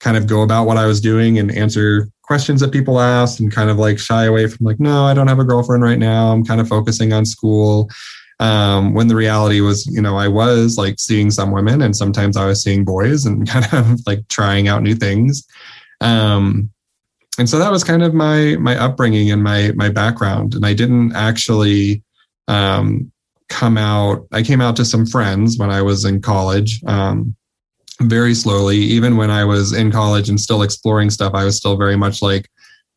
kind 0.00 0.16
of 0.16 0.26
go 0.26 0.42
about 0.42 0.66
what 0.66 0.76
I 0.76 0.86
was 0.86 1.00
doing 1.00 1.38
and 1.38 1.54
answer 1.54 2.08
questions 2.22 2.60
that 2.60 2.72
people 2.72 3.00
asked 3.00 3.40
and 3.40 3.52
kind 3.52 3.70
of 3.70 3.76
like 3.76 3.98
shy 3.98 4.24
away 4.24 4.46
from 4.46 4.64
like, 4.64 4.80
no, 4.80 5.04
I 5.04 5.14
don't 5.14 5.28
have 5.28 5.38
a 5.38 5.44
girlfriend 5.44 5.82
right 5.82 5.98
now. 5.98 6.32
I'm 6.32 6.44
kind 6.44 6.60
of 6.60 6.68
focusing 6.68 7.12
on 7.12 7.26
school. 7.26 7.90
Um, 8.38 8.94
when 8.94 9.08
the 9.08 9.16
reality 9.16 9.60
was, 9.60 9.86
you 9.86 10.00
know, 10.00 10.16
I 10.16 10.28
was 10.28 10.78
like 10.78 10.98
seeing 10.98 11.30
some 11.30 11.50
women 11.50 11.82
and 11.82 11.94
sometimes 11.94 12.38
I 12.38 12.46
was 12.46 12.62
seeing 12.62 12.84
boys 12.84 13.26
and 13.26 13.46
kind 13.48 13.66
of 13.72 14.00
like 14.06 14.26
trying 14.28 14.68
out 14.68 14.82
new 14.82 14.94
things. 14.94 15.46
Um, 16.00 16.70
and 17.38 17.48
so 17.48 17.58
that 17.58 17.70
was 17.70 17.84
kind 17.84 18.02
of 18.02 18.14
my 18.14 18.56
my 18.56 18.76
upbringing 18.76 19.30
and 19.30 19.42
my 19.42 19.72
my 19.74 19.88
background. 19.88 20.54
And 20.54 20.64
I 20.64 20.74
didn't 20.74 21.14
actually 21.14 22.02
um, 22.48 23.12
come 23.48 23.76
out. 23.76 24.26
I 24.32 24.42
came 24.42 24.60
out 24.60 24.76
to 24.76 24.84
some 24.84 25.06
friends 25.06 25.58
when 25.58 25.70
I 25.70 25.82
was 25.82 26.04
in 26.04 26.22
college. 26.22 26.82
Um, 26.86 27.36
very 28.00 28.34
slowly, 28.34 28.78
even 28.78 29.16
when 29.16 29.30
I 29.30 29.44
was 29.44 29.72
in 29.72 29.90
college 29.90 30.28
and 30.28 30.40
still 30.40 30.62
exploring 30.62 31.10
stuff, 31.10 31.34
I 31.34 31.44
was 31.44 31.56
still 31.56 31.76
very 31.76 31.96
much 31.96 32.22
like 32.22 32.48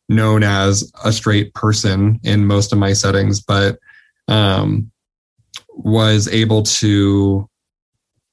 known 0.08 0.42
as 0.42 0.90
a 1.04 1.12
straight 1.12 1.52
person 1.54 2.20
in 2.22 2.46
most 2.46 2.72
of 2.72 2.78
my 2.78 2.92
settings, 2.92 3.40
but 3.40 3.78
um, 4.28 4.90
was 5.70 6.28
able 6.28 6.62
to 6.62 7.48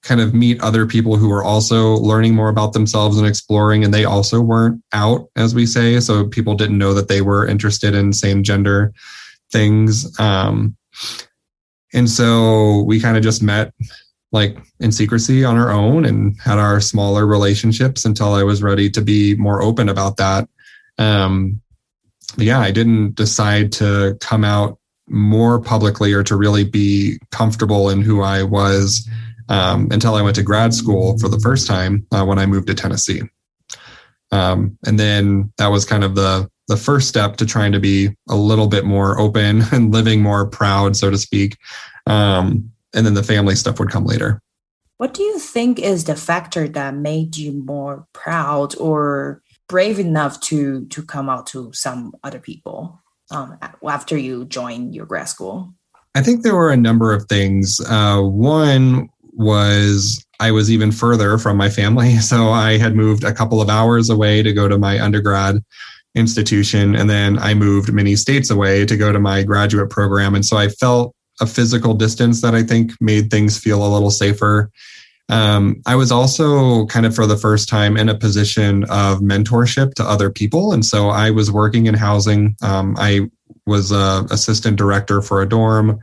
kind 0.04 0.20
of 0.20 0.34
meet 0.34 0.60
other 0.62 0.86
people 0.86 1.16
who 1.16 1.30
were 1.30 1.44
also 1.44 1.94
learning 1.98 2.34
more 2.34 2.50
about 2.50 2.74
themselves 2.74 3.18
and 3.18 3.28
exploring, 3.28 3.84
and 3.84 3.94
they 3.94 4.06
also 4.06 4.42
weren't 4.42 4.82
out, 4.94 5.30
as 5.36 5.54
we 5.54 5.66
say. 5.66 6.00
So 6.00 6.28
people 6.28 6.56
didn't 6.56 6.78
know 6.78 6.94
that 6.94 7.08
they 7.08 7.22
were 7.22 7.46
interested 7.46 7.94
in 7.94 8.14
same 8.14 8.44
gender 8.44 8.94
things. 9.52 10.20
Um, 10.20 10.76
and 11.94 12.10
so 12.10 12.82
we 12.84 13.00
kind 13.00 13.18
of 13.18 13.24
just 13.24 13.44
met 13.44 13.74
like 14.32 14.58
in 14.80 14.92
secrecy 14.92 15.44
on 15.44 15.58
our 15.58 15.72
own 15.72 16.06
and 16.06 16.40
had 16.40 16.58
our 16.58 16.80
smaller 16.80 17.26
relationships 17.26 18.06
until 18.06 18.34
I 18.34 18.44
was 18.44 18.64
ready 18.64 18.90
to 18.92 19.02
be 19.02 19.36
more 19.36 19.62
open 19.62 19.90
about 19.90 20.18
that. 20.18 20.48
Um, 20.98 21.62
yeah, 22.38 22.60
I 22.60 22.72
didn't 22.72 23.16
decide 23.16 23.72
to 23.74 24.18
come 24.22 24.44
out 24.44 24.78
more 25.08 25.60
publicly 25.60 26.14
or 26.14 26.24
to 26.24 26.38
really 26.38 26.64
be 26.64 27.20
comfortable 27.32 27.90
in 27.90 28.02
who 28.02 28.22
I 28.22 28.44
was 28.44 29.08
um, 29.50 29.90
until 29.92 30.16
I 30.16 30.22
went 30.22 30.36
to 30.38 30.44
grad 30.44 30.74
school 30.74 31.20
for 31.20 31.28
the 31.28 31.40
first 31.40 31.68
time 31.68 32.08
uh, 32.12 32.24
when 32.24 32.40
I 32.40 32.46
moved 32.46 32.68
to 32.68 32.74
Tennessee. 32.74 33.22
Um, 34.32 34.78
and 34.86 34.98
then 34.98 35.52
that 35.58 35.68
was 35.68 35.84
kind 35.86 36.04
of 36.04 36.16
the 36.16 36.50
the 36.68 36.78
first 36.78 37.10
step 37.10 37.36
to 37.36 37.46
trying 37.46 37.74
to 37.74 37.82
be 37.82 38.16
a 38.30 38.36
little 38.36 38.68
bit 38.68 38.86
more 38.86 39.20
open 39.20 39.62
and 39.74 39.92
living 39.92 40.22
more 40.22 40.46
proud, 40.46 40.96
so 40.96 41.10
to 41.10 41.18
speak. 41.18 41.58
Um, 42.08 42.72
and 42.94 43.06
then 43.06 43.14
the 43.14 43.24
family 43.24 43.56
stuff 43.56 43.80
would 43.80 43.90
come 43.90 44.06
later. 44.06 44.42
What 44.98 45.14
do 45.14 45.24
you 45.24 45.40
think 45.40 45.80
is 45.80 46.04
the 46.04 46.16
factor 46.16 46.68
that 46.68 46.94
made 46.94 47.36
you 47.36 47.54
more 47.54 48.06
proud 48.14 48.76
or 48.78 49.42
brave 49.68 49.98
enough 50.00 50.40
to 50.42 50.86
to 50.86 51.02
come 51.02 51.28
out 51.28 51.48
to 51.48 51.72
some 51.74 52.14
other 52.24 52.40
people 52.40 53.02
um, 53.32 53.58
after 53.88 54.16
you 54.16 54.46
joined 54.46 54.94
your 54.94 55.08
grad 55.08 55.28
school? 55.28 55.74
I 56.14 56.22
think 56.22 56.44
there 56.44 56.56
were 56.56 56.72
a 56.72 56.78
number 56.78 57.14
of 57.14 57.26
things. 57.28 57.82
Uh, 57.90 58.22
one 58.22 59.10
was 59.34 60.24
I 60.40 60.52
was 60.52 60.70
even 60.70 60.92
further 60.92 61.38
from 61.38 61.58
my 61.58 61.70
family, 61.70 62.18
so 62.32 62.50
I 62.50 62.78
had 62.78 62.96
moved 62.96 63.24
a 63.24 63.34
couple 63.34 63.62
of 63.62 63.70
hours 63.70 64.10
away 64.10 64.44
to 64.44 64.54
go 64.54 64.68
to 64.68 64.78
my 64.78 65.02
undergrad 65.02 65.64
institution, 66.14 66.96
and 66.96 67.10
then 67.10 67.40
I 67.40 67.54
moved 67.54 67.92
many 67.92 68.16
states 68.16 68.50
away 68.50 68.86
to 68.86 68.98
go 68.98 69.12
to 69.12 69.20
my 69.20 69.44
graduate 69.44 69.90
program, 69.90 70.36
and 70.36 70.46
so 70.46 70.58
I 70.58 70.68
felt 70.68 71.16
a 71.40 71.46
physical 71.46 71.94
distance 71.94 72.42
that 72.42 72.54
I 72.54 72.64
think 72.64 72.92
made 73.00 73.32
things 73.32 73.58
feel 73.58 73.86
a 73.86 73.92
little 73.92 74.12
safer. 74.12 74.72
Um, 75.30 75.82
I 75.86 75.96
was 75.96 76.12
also 76.12 76.86
kind 76.88 77.06
of 77.06 77.16
for 77.16 77.26
the 77.26 77.38
first 77.38 77.70
time 77.70 77.96
in 77.96 78.10
a 78.10 78.18
position 78.18 78.84
of 78.86 79.20
mentorship 79.20 79.94
to 79.96 80.04
other 80.04 80.30
people. 80.30 80.74
And 80.74 80.86
so 80.86 81.10
I 81.10 81.32
was 81.32 81.50
working 81.50 81.86
in 81.86 81.94
housing. 81.94 82.56
Um, 82.62 82.96
I 82.98 83.30
was 83.66 83.92
a 83.92 84.28
assistant 84.30 84.78
director 84.78 85.22
for 85.22 85.42
a 85.42 85.48
dorm. 85.48 86.00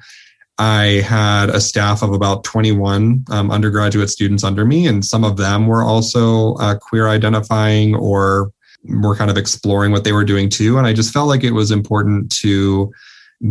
I 0.58 1.02
had 1.06 1.50
a 1.50 1.60
staff 1.60 2.02
of 2.02 2.12
about 2.12 2.42
21 2.42 3.26
um, 3.30 3.50
undergraduate 3.50 4.10
students 4.10 4.42
under 4.42 4.64
me, 4.64 4.88
and 4.88 5.04
some 5.04 5.22
of 5.24 5.36
them 5.36 5.68
were 5.68 5.82
also 5.82 6.54
uh, 6.54 6.76
queer 6.76 7.08
identifying 7.08 7.94
or 7.94 8.50
were 8.84 9.14
kind 9.14 9.30
of 9.30 9.36
exploring 9.36 9.92
what 9.92 10.02
they 10.02 10.12
were 10.12 10.24
doing 10.24 10.48
too. 10.48 10.78
And 10.78 10.86
I 10.86 10.92
just 10.92 11.12
felt 11.12 11.28
like 11.28 11.44
it 11.44 11.52
was 11.52 11.70
important 11.70 12.32
to 12.38 12.92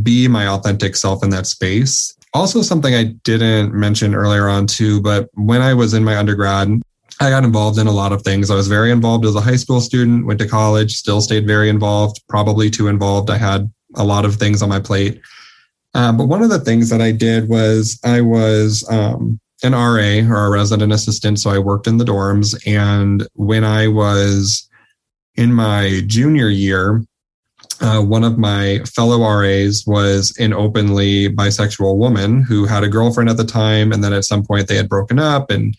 be 0.01 0.27
my 0.27 0.47
authentic 0.47 0.95
self 0.95 1.23
in 1.23 1.29
that 1.31 1.47
space. 1.47 2.15
Also, 2.33 2.61
something 2.61 2.93
I 2.93 3.05
didn't 3.23 3.73
mention 3.73 4.13
earlier 4.13 4.49
on 4.49 4.67
too, 4.67 5.01
but 5.01 5.29
when 5.33 5.61
I 5.61 5.73
was 5.73 5.93
in 5.93 6.03
my 6.03 6.17
undergrad, 6.17 6.81
I 7.19 7.29
got 7.29 7.43
involved 7.43 7.79
in 7.79 7.87
a 7.87 7.91
lot 7.91 8.11
of 8.11 8.21
things. 8.21 8.51
I 8.51 8.55
was 8.55 8.67
very 8.67 8.91
involved 8.91 9.25
as 9.25 9.35
a 9.35 9.41
high 9.41 9.55
school 9.55 9.81
student, 9.81 10.27
went 10.27 10.39
to 10.39 10.47
college, 10.47 10.95
still 10.95 11.21
stayed 11.21 11.47
very 11.47 11.69
involved, 11.69 12.21
probably 12.29 12.69
too 12.69 12.87
involved. 12.87 13.29
I 13.29 13.37
had 13.37 13.71
a 13.95 14.03
lot 14.03 14.25
of 14.25 14.35
things 14.35 14.61
on 14.61 14.69
my 14.69 14.79
plate. 14.79 15.19
Uh, 15.93 16.11
but 16.11 16.27
one 16.27 16.43
of 16.43 16.49
the 16.49 16.59
things 16.59 16.89
that 16.89 17.01
I 17.01 17.11
did 17.11 17.49
was 17.49 17.99
I 18.03 18.21
was 18.21 18.87
um, 18.91 19.39
an 19.63 19.71
RA 19.71 20.21
or 20.31 20.45
a 20.45 20.49
resident 20.51 20.93
assistant. 20.93 21.39
So 21.39 21.49
I 21.49 21.57
worked 21.57 21.87
in 21.87 21.97
the 21.97 22.05
dorms. 22.05 22.55
And 22.67 23.27
when 23.33 23.63
I 23.63 23.87
was 23.87 24.69
in 25.35 25.53
my 25.53 26.01
junior 26.05 26.49
year, 26.49 27.03
uh, 27.81 28.01
one 28.01 28.23
of 28.23 28.37
my 28.37 28.79
fellow 28.79 29.19
RAs 29.19 29.83
was 29.85 30.35
an 30.39 30.53
openly 30.53 31.29
bisexual 31.29 31.97
woman 31.97 32.41
who 32.41 32.65
had 32.65 32.83
a 32.83 32.87
girlfriend 32.87 33.29
at 33.29 33.37
the 33.37 33.45
time. 33.45 33.91
And 33.91 34.03
then 34.03 34.13
at 34.13 34.25
some 34.25 34.43
point 34.43 34.67
they 34.67 34.75
had 34.75 34.89
broken 34.89 35.19
up 35.19 35.51
and 35.51 35.75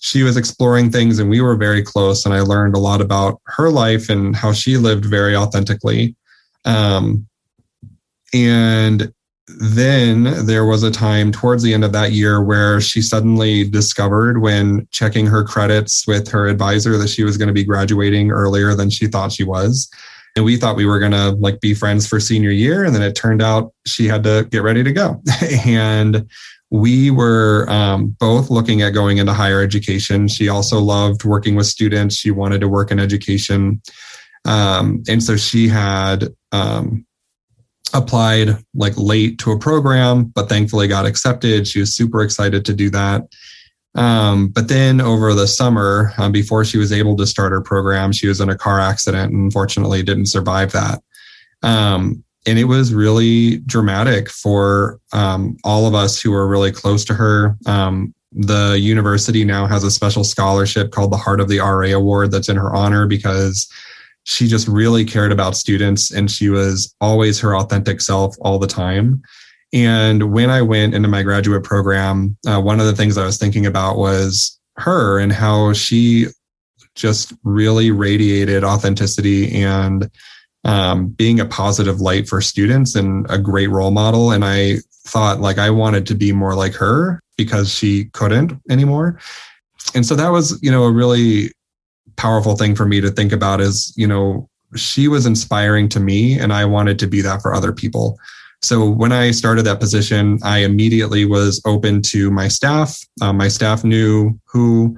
she 0.00 0.22
was 0.22 0.36
exploring 0.36 0.90
things 0.90 1.18
and 1.18 1.30
we 1.30 1.40
were 1.40 1.56
very 1.56 1.82
close. 1.82 2.24
And 2.24 2.34
I 2.34 2.40
learned 2.40 2.74
a 2.74 2.80
lot 2.80 3.00
about 3.00 3.40
her 3.46 3.70
life 3.70 4.08
and 4.08 4.36
how 4.36 4.52
she 4.52 4.76
lived 4.76 5.04
very 5.04 5.34
authentically. 5.34 6.14
Um, 6.64 7.26
and 8.34 9.12
then 9.46 10.46
there 10.46 10.64
was 10.64 10.82
a 10.82 10.90
time 10.90 11.32
towards 11.32 11.62
the 11.62 11.74
end 11.74 11.84
of 11.84 11.92
that 11.92 12.12
year 12.12 12.42
where 12.42 12.80
she 12.80 13.02
suddenly 13.02 13.68
discovered 13.68 14.40
when 14.40 14.86
checking 14.90 15.26
her 15.26 15.42
credits 15.42 16.06
with 16.06 16.28
her 16.28 16.46
advisor 16.46 16.96
that 16.98 17.08
she 17.08 17.24
was 17.24 17.36
going 17.36 17.48
to 17.48 17.54
be 17.54 17.64
graduating 17.64 18.30
earlier 18.30 18.74
than 18.74 18.90
she 18.90 19.06
thought 19.06 19.32
she 19.32 19.42
was 19.42 19.90
and 20.36 20.44
we 20.44 20.56
thought 20.56 20.76
we 20.76 20.86
were 20.86 20.98
going 20.98 21.12
to 21.12 21.30
like 21.32 21.60
be 21.60 21.74
friends 21.74 22.06
for 22.06 22.20
senior 22.20 22.50
year 22.50 22.84
and 22.84 22.94
then 22.94 23.02
it 23.02 23.14
turned 23.14 23.42
out 23.42 23.72
she 23.86 24.06
had 24.06 24.22
to 24.24 24.46
get 24.50 24.62
ready 24.62 24.82
to 24.82 24.92
go. 24.92 25.22
And 25.66 26.28
we 26.72 27.10
were 27.10 27.66
um, 27.68 28.16
both 28.20 28.48
looking 28.48 28.82
at 28.82 28.90
going 28.90 29.18
into 29.18 29.32
higher 29.32 29.60
education. 29.60 30.28
She 30.28 30.48
also 30.48 30.78
loved 30.78 31.24
working 31.24 31.56
with 31.56 31.66
students. 31.66 32.14
She 32.14 32.30
wanted 32.30 32.60
to 32.60 32.68
work 32.68 32.92
in 32.92 33.00
education. 33.00 33.82
Um, 34.44 35.02
and 35.08 35.20
so 35.20 35.36
she 35.36 35.66
had 35.66 36.28
um, 36.52 37.04
applied 37.92 38.56
like 38.72 38.96
late 38.96 39.38
to 39.40 39.50
a 39.50 39.58
program 39.58 40.24
but 40.24 40.48
thankfully 40.48 40.86
got 40.86 41.06
accepted. 41.06 41.66
She 41.66 41.80
was 41.80 41.94
super 41.94 42.22
excited 42.22 42.64
to 42.66 42.72
do 42.72 42.88
that 42.90 43.22
um, 43.94 44.48
but 44.48 44.68
then 44.68 45.00
over 45.00 45.34
the 45.34 45.46
summer, 45.46 46.12
um, 46.18 46.32
before 46.32 46.64
she 46.64 46.78
was 46.78 46.92
able 46.92 47.16
to 47.16 47.26
start 47.26 47.52
her 47.52 47.60
program, 47.60 48.12
she 48.12 48.28
was 48.28 48.40
in 48.40 48.48
a 48.48 48.56
car 48.56 48.80
accident 48.80 49.32
and 49.32 49.44
unfortunately 49.44 50.02
didn't 50.02 50.26
survive 50.26 50.72
that. 50.72 51.02
Um, 51.62 52.22
and 52.46 52.58
it 52.58 52.64
was 52.64 52.94
really 52.94 53.58
dramatic 53.58 54.30
for 54.30 54.98
um, 55.12 55.56
all 55.64 55.86
of 55.86 55.94
us 55.94 56.20
who 56.20 56.30
were 56.30 56.48
really 56.48 56.72
close 56.72 57.04
to 57.06 57.14
her. 57.14 57.56
Um, 57.66 58.14
the 58.32 58.78
university 58.78 59.44
now 59.44 59.66
has 59.66 59.82
a 59.82 59.90
special 59.90 60.24
scholarship 60.24 60.92
called 60.92 61.12
the 61.12 61.16
Heart 61.16 61.40
of 61.40 61.48
the 61.48 61.58
RA 61.58 61.88
Award 61.88 62.30
that's 62.30 62.48
in 62.48 62.56
her 62.56 62.74
honor 62.74 63.06
because 63.06 63.68
she 64.22 64.46
just 64.46 64.68
really 64.68 65.04
cared 65.04 65.32
about 65.32 65.56
students 65.56 66.12
and 66.12 66.30
she 66.30 66.48
was 66.48 66.94
always 67.00 67.40
her 67.40 67.56
authentic 67.56 68.00
self 68.00 68.36
all 68.40 68.58
the 68.58 68.66
time. 68.66 69.22
And 69.72 70.32
when 70.32 70.50
I 70.50 70.62
went 70.62 70.94
into 70.94 71.08
my 71.08 71.22
graduate 71.22 71.62
program, 71.62 72.36
uh, 72.46 72.60
one 72.60 72.80
of 72.80 72.86
the 72.86 72.96
things 72.96 73.16
I 73.16 73.24
was 73.24 73.38
thinking 73.38 73.66
about 73.66 73.96
was 73.96 74.58
her 74.76 75.18
and 75.18 75.32
how 75.32 75.72
she 75.72 76.26
just 76.94 77.32
really 77.44 77.90
radiated 77.90 78.64
authenticity 78.64 79.62
and 79.62 80.10
um, 80.64 81.08
being 81.08 81.40
a 81.40 81.46
positive 81.46 82.00
light 82.00 82.28
for 82.28 82.40
students 82.40 82.94
and 82.94 83.26
a 83.30 83.38
great 83.38 83.68
role 83.70 83.90
model. 83.90 84.32
And 84.32 84.44
I 84.44 84.76
thought 85.06 85.40
like 85.40 85.58
I 85.58 85.70
wanted 85.70 86.06
to 86.08 86.14
be 86.14 86.32
more 86.32 86.54
like 86.54 86.74
her 86.74 87.20
because 87.36 87.72
she 87.72 88.06
couldn't 88.06 88.60
anymore. 88.68 89.18
And 89.94 90.04
so 90.04 90.14
that 90.16 90.28
was, 90.30 90.60
you 90.62 90.70
know, 90.70 90.84
a 90.84 90.92
really 90.92 91.52
powerful 92.16 92.56
thing 92.56 92.74
for 92.74 92.84
me 92.84 93.00
to 93.00 93.10
think 93.10 93.32
about 93.32 93.60
is, 93.60 93.94
you 93.96 94.06
know, 94.06 94.48
she 94.76 95.08
was 95.08 95.26
inspiring 95.26 95.88
to 95.88 96.00
me 96.00 96.38
and 96.38 96.52
I 96.52 96.64
wanted 96.64 96.98
to 97.00 97.06
be 97.06 97.22
that 97.22 97.40
for 97.40 97.54
other 97.54 97.72
people. 97.72 98.18
So 98.62 98.90
when 98.90 99.12
I 99.12 99.30
started 99.30 99.64
that 99.64 99.80
position, 99.80 100.38
I 100.42 100.58
immediately 100.58 101.24
was 101.24 101.62
open 101.64 102.02
to 102.02 102.30
my 102.30 102.48
staff. 102.48 102.98
Um, 103.22 103.38
my 103.38 103.48
staff 103.48 103.84
knew 103.84 104.38
who 104.44 104.96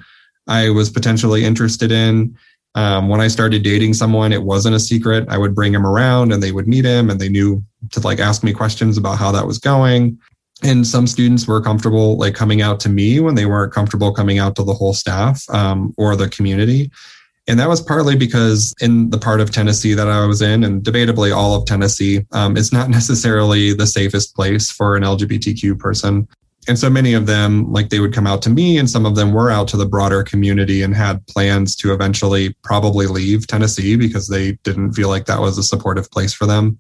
I 0.48 0.70
was 0.70 0.90
potentially 0.90 1.44
interested 1.44 1.92
in. 1.92 2.36
Um, 2.74 3.08
when 3.08 3.20
I 3.20 3.28
started 3.28 3.62
dating 3.62 3.94
someone, 3.94 4.32
it 4.32 4.42
wasn't 4.42 4.74
a 4.74 4.80
secret. 4.80 5.26
I 5.28 5.38
would 5.38 5.54
bring 5.54 5.74
him 5.74 5.86
around 5.86 6.32
and 6.32 6.42
they 6.42 6.52
would 6.52 6.66
meet 6.66 6.84
him 6.84 7.10
and 7.10 7.20
they 7.20 7.28
knew 7.28 7.62
to 7.90 8.00
like 8.00 8.18
ask 8.18 8.42
me 8.42 8.52
questions 8.52 8.96
about 8.96 9.18
how 9.18 9.30
that 9.32 9.46
was 9.46 9.58
going. 9.58 10.18
And 10.62 10.86
some 10.86 11.06
students 11.06 11.46
were 11.46 11.60
comfortable 11.60 12.16
like 12.16 12.34
coming 12.34 12.62
out 12.62 12.80
to 12.80 12.88
me 12.88 13.20
when 13.20 13.34
they 13.34 13.46
weren't 13.46 13.72
comfortable 13.72 14.12
coming 14.12 14.38
out 14.38 14.56
to 14.56 14.64
the 14.64 14.74
whole 14.74 14.94
staff 14.94 15.42
um, 15.50 15.92
or 15.98 16.16
the 16.16 16.28
community. 16.28 16.90
And 17.48 17.58
that 17.58 17.68
was 17.68 17.80
partly 17.80 18.14
because 18.14 18.72
in 18.80 19.10
the 19.10 19.18
part 19.18 19.40
of 19.40 19.50
Tennessee 19.50 19.94
that 19.94 20.08
I 20.08 20.24
was 20.26 20.42
in, 20.42 20.62
and 20.62 20.82
debatably 20.82 21.34
all 21.34 21.54
of 21.54 21.66
Tennessee, 21.66 22.24
um, 22.32 22.56
it's 22.56 22.72
not 22.72 22.88
necessarily 22.98 23.74
the 23.74 23.86
safest 23.86 24.34
place 24.34 24.70
for 24.70 24.96
an 24.96 25.02
LGBTQ 25.02 25.78
person. 25.78 26.28
And 26.68 26.78
so 26.78 26.88
many 26.88 27.12
of 27.12 27.26
them, 27.26 27.72
like 27.72 27.88
they 27.88 27.98
would 27.98 28.14
come 28.14 28.26
out 28.28 28.40
to 28.42 28.50
me, 28.50 28.78
and 28.78 28.88
some 28.88 29.04
of 29.04 29.16
them 29.16 29.32
were 29.32 29.50
out 29.50 29.66
to 29.68 29.76
the 29.76 29.86
broader 29.86 30.22
community 30.22 30.82
and 30.82 30.94
had 30.94 31.26
plans 31.26 31.74
to 31.76 31.92
eventually 31.92 32.54
probably 32.62 33.08
leave 33.08 33.48
Tennessee 33.48 33.96
because 33.96 34.28
they 34.28 34.52
didn't 34.62 34.92
feel 34.92 35.08
like 35.08 35.26
that 35.26 35.40
was 35.40 35.58
a 35.58 35.64
supportive 35.64 36.08
place 36.12 36.32
for 36.32 36.46
them. 36.46 36.78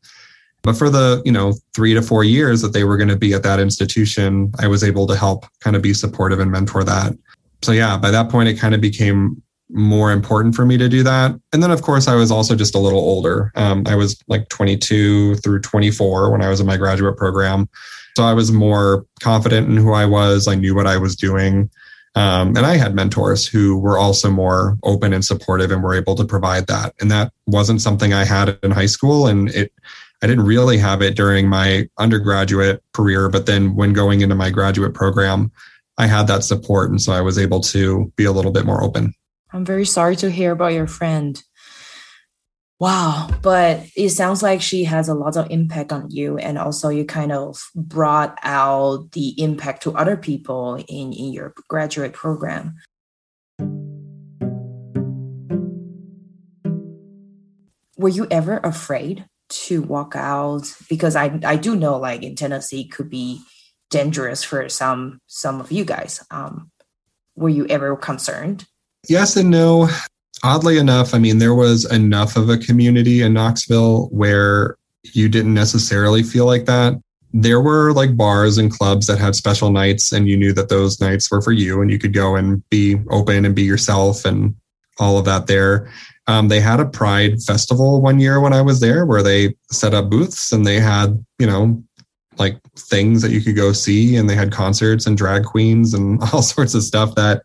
But 0.62 0.76
for 0.76 0.88
the, 0.88 1.20
you 1.24 1.32
know, 1.32 1.54
three 1.74 1.94
to 1.94 2.02
four 2.02 2.22
years 2.22 2.62
that 2.62 2.72
they 2.72 2.84
were 2.84 2.96
going 2.96 3.08
to 3.08 3.16
be 3.16 3.34
at 3.34 3.42
that 3.42 3.58
institution, 3.58 4.52
I 4.60 4.68
was 4.68 4.84
able 4.84 5.08
to 5.08 5.16
help 5.16 5.46
kind 5.58 5.74
of 5.74 5.82
be 5.82 5.92
supportive 5.92 6.38
and 6.38 6.52
mentor 6.52 6.84
that. 6.84 7.14
So 7.62 7.72
yeah, 7.72 7.96
by 7.96 8.12
that 8.12 8.30
point, 8.30 8.48
it 8.48 8.60
kind 8.60 8.76
of 8.76 8.80
became 8.80 9.42
more 9.70 10.12
important 10.12 10.54
for 10.54 10.66
me 10.66 10.76
to 10.76 10.88
do 10.88 11.02
that. 11.02 11.38
And 11.52 11.62
then, 11.62 11.70
of 11.70 11.82
course, 11.82 12.08
I 12.08 12.14
was 12.14 12.30
also 12.30 12.54
just 12.54 12.74
a 12.74 12.78
little 12.78 13.00
older. 13.00 13.50
Um, 13.54 13.84
I 13.86 13.94
was 13.94 14.18
like 14.28 14.48
22 14.48 15.36
through 15.36 15.60
24 15.60 16.30
when 16.30 16.42
I 16.42 16.48
was 16.48 16.60
in 16.60 16.66
my 16.66 16.76
graduate 16.76 17.16
program. 17.16 17.68
So 18.16 18.24
I 18.24 18.34
was 18.34 18.52
more 18.52 19.06
confident 19.20 19.68
in 19.68 19.76
who 19.76 19.92
I 19.92 20.04
was. 20.04 20.46
I 20.46 20.54
knew 20.54 20.74
what 20.74 20.86
I 20.86 20.98
was 20.98 21.16
doing. 21.16 21.70
Um, 22.14 22.48
and 22.48 22.66
I 22.66 22.76
had 22.76 22.94
mentors 22.94 23.46
who 23.46 23.78
were 23.78 23.96
also 23.96 24.30
more 24.30 24.76
open 24.82 25.14
and 25.14 25.24
supportive 25.24 25.70
and 25.70 25.82
were 25.82 25.94
able 25.94 26.14
to 26.16 26.24
provide 26.24 26.66
that. 26.66 26.94
And 27.00 27.10
that 27.10 27.32
wasn't 27.46 27.80
something 27.80 28.12
I 28.12 28.24
had 28.24 28.58
in 28.62 28.70
high 28.70 28.86
school. 28.86 29.26
And 29.26 29.48
it, 29.50 29.72
I 30.22 30.26
didn't 30.26 30.44
really 30.44 30.76
have 30.76 31.00
it 31.00 31.16
during 31.16 31.48
my 31.48 31.88
undergraduate 31.98 32.82
career. 32.92 33.30
But 33.30 33.46
then 33.46 33.74
when 33.74 33.94
going 33.94 34.20
into 34.20 34.34
my 34.34 34.50
graduate 34.50 34.92
program, 34.92 35.50
I 35.96 36.06
had 36.06 36.26
that 36.26 36.44
support. 36.44 36.90
And 36.90 37.00
so 37.00 37.12
I 37.12 37.22
was 37.22 37.38
able 37.38 37.60
to 37.60 38.12
be 38.16 38.24
a 38.24 38.32
little 38.32 38.52
bit 38.52 38.66
more 38.66 38.82
open. 38.82 39.14
I'm 39.52 39.64
very 39.66 39.84
sorry 39.84 40.16
to 40.16 40.30
hear 40.30 40.52
about 40.52 40.72
your 40.72 40.86
friend. 40.86 41.40
Wow, 42.80 43.28
but 43.42 43.86
it 43.94 44.08
sounds 44.08 44.42
like 44.42 44.60
she 44.60 44.84
has 44.84 45.08
a 45.08 45.14
lot 45.14 45.36
of 45.36 45.50
impact 45.50 45.92
on 45.92 46.10
you, 46.10 46.38
and 46.38 46.58
also 46.58 46.88
you 46.88 47.04
kind 47.04 47.30
of 47.30 47.62
brought 47.76 48.38
out 48.42 49.12
the 49.12 49.40
impact 49.40 49.84
to 49.84 49.94
other 49.96 50.16
people 50.16 50.76
in, 50.88 51.12
in 51.12 51.32
your 51.32 51.54
graduate 51.68 52.12
program. 52.12 52.74
Were 57.98 58.08
you 58.08 58.26
ever 58.32 58.58
afraid 58.64 59.26
to 59.50 59.82
walk 59.82 60.16
out? 60.16 60.74
Because 60.88 61.14
I 61.14 61.38
I 61.44 61.56
do 61.56 61.76
know 61.76 61.98
like 61.98 62.24
in 62.24 62.34
Tennessee 62.34 62.88
could 62.88 63.10
be 63.10 63.42
dangerous 63.90 64.42
for 64.42 64.68
some 64.68 65.20
some 65.26 65.60
of 65.60 65.70
you 65.70 65.84
guys. 65.84 66.24
Um, 66.32 66.72
were 67.36 67.50
you 67.50 67.66
ever 67.66 67.94
concerned? 67.96 68.66
Yes 69.08 69.36
and 69.36 69.50
no. 69.50 69.88
Oddly 70.44 70.78
enough, 70.78 71.14
I 71.14 71.18
mean, 71.18 71.38
there 71.38 71.54
was 71.54 71.90
enough 71.90 72.36
of 72.36 72.48
a 72.48 72.58
community 72.58 73.22
in 73.22 73.32
Knoxville 73.32 74.06
where 74.06 74.76
you 75.02 75.28
didn't 75.28 75.54
necessarily 75.54 76.22
feel 76.22 76.46
like 76.46 76.64
that. 76.66 77.00
There 77.32 77.60
were 77.60 77.92
like 77.92 78.16
bars 78.16 78.58
and 78.58 78.70
clubs 78.70 79.06
that 79.06 79.18
had 79.18 79.34
special 79.34 79.70
nights, 79.70 80.12
and 80.12 80.28
you 80.28 80.36
knew 80.36 80.52
that 80.52 80.68
those 80.68 81.00
nights 81.00 81.30
were 81.30 81.40
for 81.40 81.52
you, 81.52 81.80
and 81.80 81.90
you 81.90 81.98
could 81.98 82.12
go 82.12 82.36
and 82.36 82.68
be 82.70 82.96
open 83.10 83.44
and 83.44 83.54
be 83.54 83.62
yourself 83.62 84.24
and 84.24 84.54
all 84.98 85.16
of 85.16 85.24
that 85.24 85.46
there. 85.46 85.90
Um, 86.26 86.48
they 86.48 86.60
had 86.60 86.78
a 86.78 86.84
pride 86.84 87.42
festival 87.42 88.00
one 88.00 88.20
year 88.20 88.40
when 88.40 88.52
I 88.52 88.62
was 88.62 88.80
there 88.80 89.06
where 89.06 89.22
they 89.22 89.54
set 89.70 89.94
up 89.94 90.10
booths 90.10 90.52
and 90.52 90.64
they 90.64 90.78
had, 90.78 91.24
you 91.38 91.46
know, 91.46 91.82
like 92.38 92.60
things 92.78 93.22
that 93.22 93.32
you 93.32 93.40
could 93.40 93.56
go 93.56 93.72
see, 93.72 94.16
and 94.16 94.28
they 94.28 94.36
had 94.36 94.52
concerts 94.52 95.06
and 95.06 95.16
drag 95.16 95.44
queens 95.44 95.94
and 95.94 96.20
all 96.32 96.42
sorts 96.42 96.74
of 96.74 96.82
stuff 96.82 97.14
that 97.14 97.42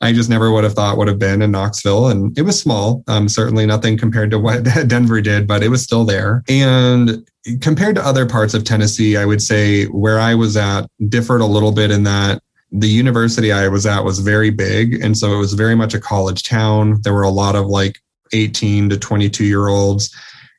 I 0.00 0.12
just 0.12 0.30
never 0.30 0.50
would 0.50 0.64
have 0.64 0.72
thought 0.72 0.96
would 0.96 1.08
have 1.08 1.18
been 1.18 1.42
in 1.42 1.50
Knoxville. 1.50 2.08
And 2.08 2.36
it 2.38 2.42
was 2.42 2.58
small, 2.58 3.04
um, 3.06 3.28
certainly 3.28 3.66
nothing 3.66 3.98
compared 3.98 4.30
to 4.30 4.38
what 4.38 4.62
Denver 4.86 5.20
did, 5.20 5.46
but 5.46 5.62
it 5.62 5.68
was 5.68 5.82
still 5.82 6.04
there. 6.04 6.42
And 6.48 7.28
compared 7.60 7.96
to 7.96 8.04
other 8.04 8.26
parts 8.26 8.54
of 8.54 8.64
Tennessee, 8.64 9.16
I 9.16 9.26
would 9.26 9.42
say 9.42 9.84
where 9.86 10.18
I 10.18 10.34
was 10.34 10.56
at 10.56 10.88
differed 11.08 11.42
a 11.42 11.46
little 11.46 11.72
bit 11.72 11.90
in 11.90 12.04
that 12.04 12.42
the 12.72 12.88
university 12.88 13.52
I 13.52 13.68
was 13.68 13.84
at 13.84 14.04
was 14.04 14.20
very 14.20 14.50
big. 14.50 15.02
And 15.02 15.18
so 15.18 15.32
it 15.34 15.38
was 15.38 15.54
very 15.54 15.74
much 15.74 15.92
a 15.92 16.00
college 16.00 16.44
town. 16.44 17.00
There 17.02 17.12
were 17.12 17.22
a 17.22 17.30
lot 17.30 17.56
of 17.56 17.66
like 17.66 18.00
18 18.32 18.90
to 18.90 18.98
22 18.98 19.44
year 19.44 19.68
olds. 19.68 20.14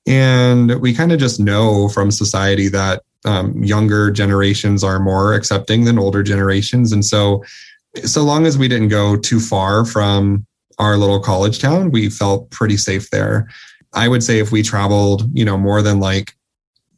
And 0.05 0.79
we 0.81 0.93
kind 0.93 1.11
of 1.11 1.19
just 1.19 1.39
know 1.39 1.87
from 1.89 2.11
society 2.11 2.67
that 2.69 3.03
um, 3.23 3.63
younger 3.63 4.11
generations 4.11 4.83
are 4.83 4.99
more 4.99 5.33
accepting 5.33 5.85
than 5.85 5.99
older 5.99 6.23
generations. 6.23 6.91
And 6.91 7.05
so 7.05 7.43
so 8.03 8.23
long 8.23 8.45
as 8.45 8.57
we 8.57 8.67
didn't 8.67 8.89
go 8.89 9.17
too 9.17 9.39
far 9.39 9.85
from 9.85 10.45
our 10.79 10.97
little 10.97 11.19
college 11.19 11.59
town, 11.59 11.91
we 11.91 12.09
felt 12.09 12.49
pretty 12.49 12.77
safe 12.77 13.09
there. 13.09 13.47
I 13.93 14.07
would 14.07 14.23
say 14.23 14.39
if 14.39 14.51
we 14.51 14.63
traveled, 14.63 15.29
you 15.37 15.43
know, 15.43 15.57
more 15.57 15.81
than 15.81 15.99
like 15.99 16.33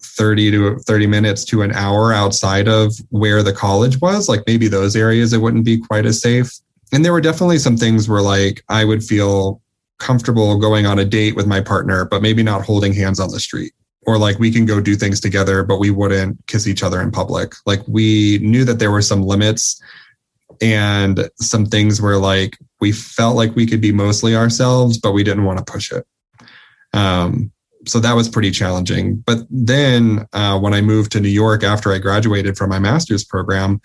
30 0.01 0.51
to 0.51 0.79
30 0.79 1.07
minutes 1.07 1.43
to 1.45 1.63
an 1.63 1.71
hour 1.73 2.13
outside 2.13 2.67
of 2.67 2.93
where 3.09 3.41
the 3.41 3.53
college 3.53 3.99
was, 3.99 4.29
like 4.29 4.43
maybe 4.45 4.67
those 4.67 4.95
areas, 4.95 5.33
it 5.33 5.39
wouldn't 5.39 5.65
be 5.65 5.79
quite 5.79 6.05
as 6.05 6.21
safe. 6.21 6.51
And 6.91 7.03
there 7.03 7.11
were 7.11 7.21
definitely 7.21 7.57
some 7.57 7.77
things 7.77 8.07
where 8.07 8.21
like 8.21 8.63
I 8.69 8.85
would 8.85 9.03
feel 9.03 9.61
comfortable 9.97 10.57
going 10.59 10.85
on 10.85 10.99
a 10.99 11.05
date 11.05 11.35
with 11.35 11.47
my 11.47 11.61
partner, 11.61 12.05
but 12.05 12.21
maybe 12.21 12.43
not 12.43 12.63
holding 12.63 12.93
hands 12.93 13.19
on 13.19 13.31
the 13.31 13.39
street. 13.39 13.73
Or 14.05 14.17
like 14.17 14.37
we 14.37 14.51
can 14.51 14.65
go 14.65 14.81
do 14.81 14.95
things 14.95 15.19
together, 15.19 15.63
but 15.63 15.79
we 15.79 15.89
wouldn't 15.89 16.45
kiss 16.47 16.67
each 16.67 16.83
other 16.83 17.01
in 17.01 17.09
public. 17.09 17.53
Like 17.65 17.81
we 17.87 18.37
knew 18.39 18.65
that 18.65 18.77
there 18.77 18.91
were 18.91 19.01
some 19.01 19.23
limits 19.23 19.81
and 20.61 21.29
some 21.39 21.65
things 21.65 22.01
where 22.01 22.17
like 22.17 22.57
we 22.81 22.91
felt 22.91 23.35
like 23.35 23.55
we 23.55 23.65
could 23.65 23.81
be 23.81 23.91
mostly 23.91 24.35
ourselves, 24.35 24.97
but 24.97 25.11
we 25.11 25.23
didn't 25.23 25.45
want 25.45 25.57
to 25.57 25.71
push 25.71 25.91
it. 25.91 26.05
Um, 26.93 27.51
so 27.85 27.99
that 27.99 28.15
was 28.15 28.29
pretty 28.29 28.51
challenging. 28.51 29.17
But 29.17 29.39
then 29.49 30.25
uh, 30.33 30.59
when 30.59 30.73
I 30.73 30.81
moved 30.81 31.11
to 31.13 31.19
New 31.19 31.29
York 31.29 31.63
after 31.63 31.91
I 31.91 31.99
graduated 31.99 32.57
from 32.57 32.69
my 32.69 32.79
master's 32.79 33.23
program, 33.23 33.81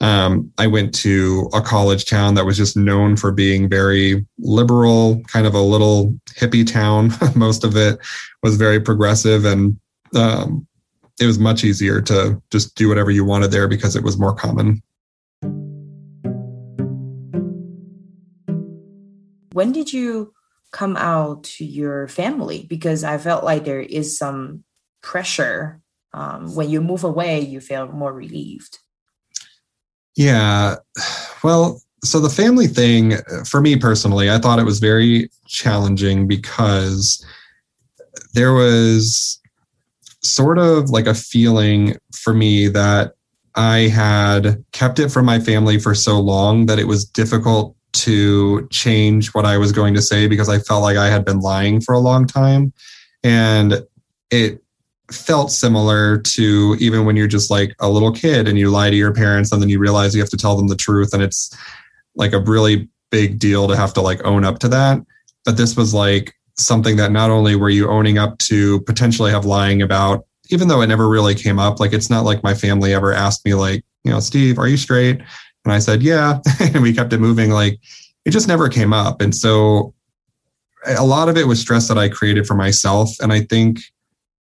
um, 0.00 0.52
I 0.58 0.66
went 0.66 0.94
to 0.96 1.48
a 1.54 1.60
college 1.60 2.06
town 2.06 2.34
that 2.34 2.44
was 2.44 2.56
just 2.56 2.76
known 2.76 3.16
for 3.16 3.30
being 3.30 3.68
very 3.68 4.26
liberal, 4.38 5.22
kind 5.28 5.46
of 5.46 5.54
a 5.54 5.60
little 5.60 6.12
hippie 6.30 6.70
town. 6.70 7.12
Most 7.36 7.62
of 7.62 7.76
it 7.76 7.98
was 8.42 8.56
very 8.56 8.80
progressive, 8.80 9.44
and 9.44 9.78
um, 10.14 10.66
it 11.20 11.26
was 11.26 11.38
much 11.38 11.62
easier 11.62 12.00
to 12.02 12.42
just 12.50 12.74
do 12.74 12.88
whatever 12.88 13.12
you 13.12 13.24
wanted 13.24 13.52
there 13.52 13.68
because 13.68 13.94
it 13.94 14.02
was 14.02 14.18
more 14.18 14.34
common. 14.34 14.82
When 19.52 19.72
did 19.72 19.92
you 19.92 20.32
come 20.72 20.96
out 20.96 21.44
to 21.44 21.64
your 21.64 22.08
family? 22.08 22.66
Because 22.68 23.04
I 23.04 23.18
felt 23.18 23.44
like 23.44 23.64
there 23.64 23.80
is 23.80 24.16
some 24.16 24.64
pressure. 25.02 25.80
Um, 26.14 26.54
when 26.54 26.68
you 26.68 26.80
move 26.80 27.04
away, 27.04 27.40
you 27.40 27.60
feel 27.60 27.86
more 27.88 28.12
relieved. 28.12 28.78
Yeah. 30.16 30.76
Well, 31.42 31.80
so 32.04 32.20
the 32.20 32.28
family 32.28 32.66
thing, 32.66 33.14
for 33.48 33.60
me 33.60 33.76
personally, 33.76 34.30
I 34.30 34.38
thought 34.38 34.58
it 34.58 34.64
was 34.64 34.80
very 34.80 35.30
challenging 35.46 36.26
because 36.26 37.24
there 38.34 38.52
was 38.52 39.40
sort 40.22 40.58
of 40.58 40.90
like 40.90 41.06
a 41.06 41.14
feeling 41.14 41.96
for 42.12 42.34
me 42.34 42.68
that 42.68 43.14
I 43.54 43.88
had 43.88 44.64
kept 44.72 44.98
it 44.98 45.10
from 45.10 45.26
my 45.26 45.38
family 45.38 45.78
for 45.78 45.94
so 45.94 46.18
long 46.20 46.66
that 46.66 46.78
it 46.78 46.86
was 46.86 47.04
difficult 47.04 47.76
to 47.92 48.66
change 48.68 49.34
what 49.34 49.44
I 49.44 49.58
was 49.58 49.72
going 49.72 49.94
to 49.94 50.02
say 50.02 50.26
because 50.26 50.48
I 50.48 50.58
felt 50.58 50.82
like 50.82 50.96
I 50.96 51.08
had 51.08 51.24
been 51.24 51.40
lying 51.40 51.80
for 51.80 51.94
a 51.94 51.98
long 51.98 52.26
time. 52.26 52.72
And 53.22 53.82
it 54.30 54.62
felt 55.10 55.52
similar 55.52 56.18
to 56.18 56.76
even 56.80 57.04
when 57.04 57.16
you're 57.16 57.26
just 57.26 57.50
like 57.50 57.74
a 57.80 57.90
little 57.90 58.12
kid 58.12 58.48
and 58.48 58.58
you 58.58 58.70
lie 58.70 58.90
to 58.90 58.96
your 58.96 59.12
parents 59.12 59.52
and 59.52 59.60
then 59.60 59.68
you 59.68 59.78
realize 59.78 60.14
you 60.14 60.20
have 60.22 60.30
to 60.30 60.36
tell 60.36 60.56
them 60.56 60.68
the 60.68 60.76
truth. 60.76 61.12
And 61.12 61.22
it's 61.22 61.54
like 62.14 62.32
a 62.32 62.40
really 62.40 62.88
big 63.10 63.38
deal 63.38 63.68
to 63.68 63.76
have 63.76 63.92
to 63.94 64.00
like 64.00 64.24
own 64.24 64.44
up 64.44 64.58
to 64.60 64.68
that. 64.68 64.98
But 65.44 65.56
this 65.56 65.76
was 65.76 65.92
like 65.92 66.34
something 66.56 66.96
that 66.96 67.12
not 67.12 67.30
only 67.30 67.56
were 67.56 67.70
you 67.70 67.90
owning 67.90 68.18
up 68.18 68.38
to 68.38 68.80
potentially 68.82 69.30
have 69.30 69.44
lying 69.44 69.82
about, 69.82 70.24
even 70.50 70.68
though 70.68 70.80
it 70.80 70.86
never 70.86 71.08
really 71.08 71.34
came 71.34 71.58
up, 71.58 71.80
like 71.80 71.92
it's 71.92 72.10
not 72.10 72.24
like 72.24 72.42
my 72.42 72.54
family 72.54 72.94
ever 72.94 73.12
asked 73.12 73.44
me, 73.44 73.54
like, 73.54 73.84
you 74.04 74.10
know, 74.10 74.20
Steve, 74.20 74.58
are 74.58 74.68
you 74.68 74.76
straight? 74.76 75.20
And 75.64 75.72
I 75.72 75.78
said, 75.78 76.02
yeah. 76.02 76.40
and 76.60 76.82
we 76.82 76.92
kept 76.92 77.12
it 77.12 77.18
moving. 77.18 77.50
Like 77.50 77.78
it 78.24 78.30
just 78.30 78.48
never 78.48 78.68
came 78.68 78.92
up. 78.92 79.20
And 79.20 79.34
so 79.34 79.94
a 80.86 81.04
lot 81.04 81.28
of 81.28 81.36
it 81.36 81.46
was 81.46 81.60
stress 81.60 81.88
that 81.88 81.98
I 81.98 82.08
created 82.08 82.46
for 82.46 82.54
myself. 82.54 83.10
And 83.20 83.32
I 83.32 83.42
think 83.42 83.80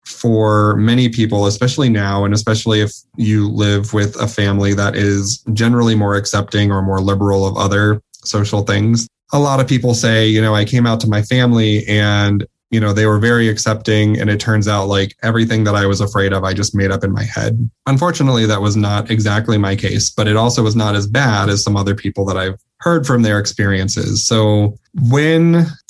for 0.06 0.76
many 0.78 1.10
people, 1.10 1.48
especially 1.48 1.90
now, 1.90 2.24
and 2.24 2.34
especially 2.34 2.82
if 2.82 2.94
you 3.18 3.50
live 3.50 3.94
with 3.94 4.16
a 4.22 4.28
family 4.28 4.74
that 4.74 4.96
is 4.96 5.44
generally 5.54 5.96
more 5.96 6.16
accepting 6.16 6.72
or 6.72 6.82
more 6.82 7.02
liberal 7.02 7.46
of 7.46 7.58
other 7.58 8.02
social 8.24 8.62
things, 8.62 9.08
a 9.34 9.40
lot 9.40 9.60
of 9.60 9.68
people 9.68 9.94
say, 9.94 10.28
you 10.28 10.42
know, 10.42 10.56
I 10.56 10.64
came 10.64 10.88
out 10.88 11.02
to 11.02 11.10
my 11.10 11.22
family 11.22 11.86
and, 11.88 12.46
you 12.70 12.80
know, 12.80 12.92
they 12.92 13.06
were 13.06 13.20
very 13.20 13.48
accepting. 13.48 14.20
And 14.20 14.30
it 14.30 14.40
turns 14.40 14.68
out 14.68 14.88
like 14.88 15.16
everything 15.24 15.64
that 15.64 15.76
I 15.76 15.86
was 15.86 16.02
afraid 16.02 16.34
of, 16.34 16.44
I 16.44 16.54
just 16.54 16.76
made 16.76 16.92
up 16.92 17.04
in 17.04 17.12
my 17.12 17.24
head. 17.24 17.70
Unfortunately, 17.86 18.46
that 18.46 18.62
was 18.62 18.76
not 18.76 19.10
exactly 19.10 19.58
my 19.58 19.76
case, 19.76 20.10
but 20.10 20.28
it 20.28 20.36
also 20.36 20.64
was 20.64 20.76
not 20.76 20.96
as 20.96 21.08
bad 21.08 21.50
as 21.50 21.64
some 21.64 21.78
other 21.78 21.96
people 21.96 22.26
that 22.26 22.38
I've 22.38 22.60
heard 22.80 23.08
from 23.08 23.24
their 23.24 23.40
experiences. 23.40 24.26
So 24.26 24.78
when 25.10 25.52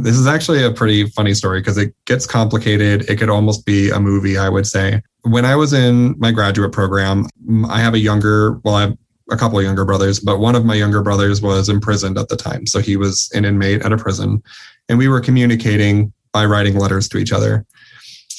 this 0.00 0.16
is 0.16 0.26
actually 0.26 0.62
a 0.64 0.70
pretty 0.70 1.06
funny 1.08 1.34
story 1.34 1.60
because 1.60 1.78
it 1.78 1.94
gets 2.04 2.26
complicated, 2.26 3.08
it 3.08 3.16
could 3.16 3.30
almost 3.30 3.64
be 3.64 3.90
a 3.90 3.98
movie, 3.98 4.36
I 4.36 4.48
would 4.48 4.66
say. 4.66 5.02
When 5.22 5.44
I 5.44 5.56
was 5.56 5.72
in 5.72 6.14
my 6.18 6.30
graduate 6.30 6.72
program, 6.72 7.26
I 7.68 7.80
have 7.80 7.94
a 7.94 7.98
younger, 7.98 8.60
well, 8.64 8.76
I 8.76 8.82
have 8.82 8.98
a 9.30 9.36
couple 9.36 9.58
of 9.58 9.64
younger 9.64 9.84
brothers, 9.84 10.20
but 10.20 10.38
one 10.38 10.54
of 10.54 10.64
my 10.64 10.74
younger 10.74 11.02
brothers 11.02 11.42
was 11.42 11.68
imprisoned 11.68 12.18
at 12.18 12.28
the 12.28 12.36
time. 12.36 12.66
So 12.66 12.78
he 12.80 12.96
was 12.96 13.30
an 13.34 13.44
inmate 13.44 13.82
at 13.82 13.92
a 13.92 13.96
prison 13.96 14.42
and 14.88 14.98
we 14.98 15.08
were 15.08 15.20
communicating 15.20 16.12
by 16.32 16.44
writing 16.44 16.76
letters 16.76 17.08
to 17.10 17.18
each 17.18 17.32
other. 17.32 17.66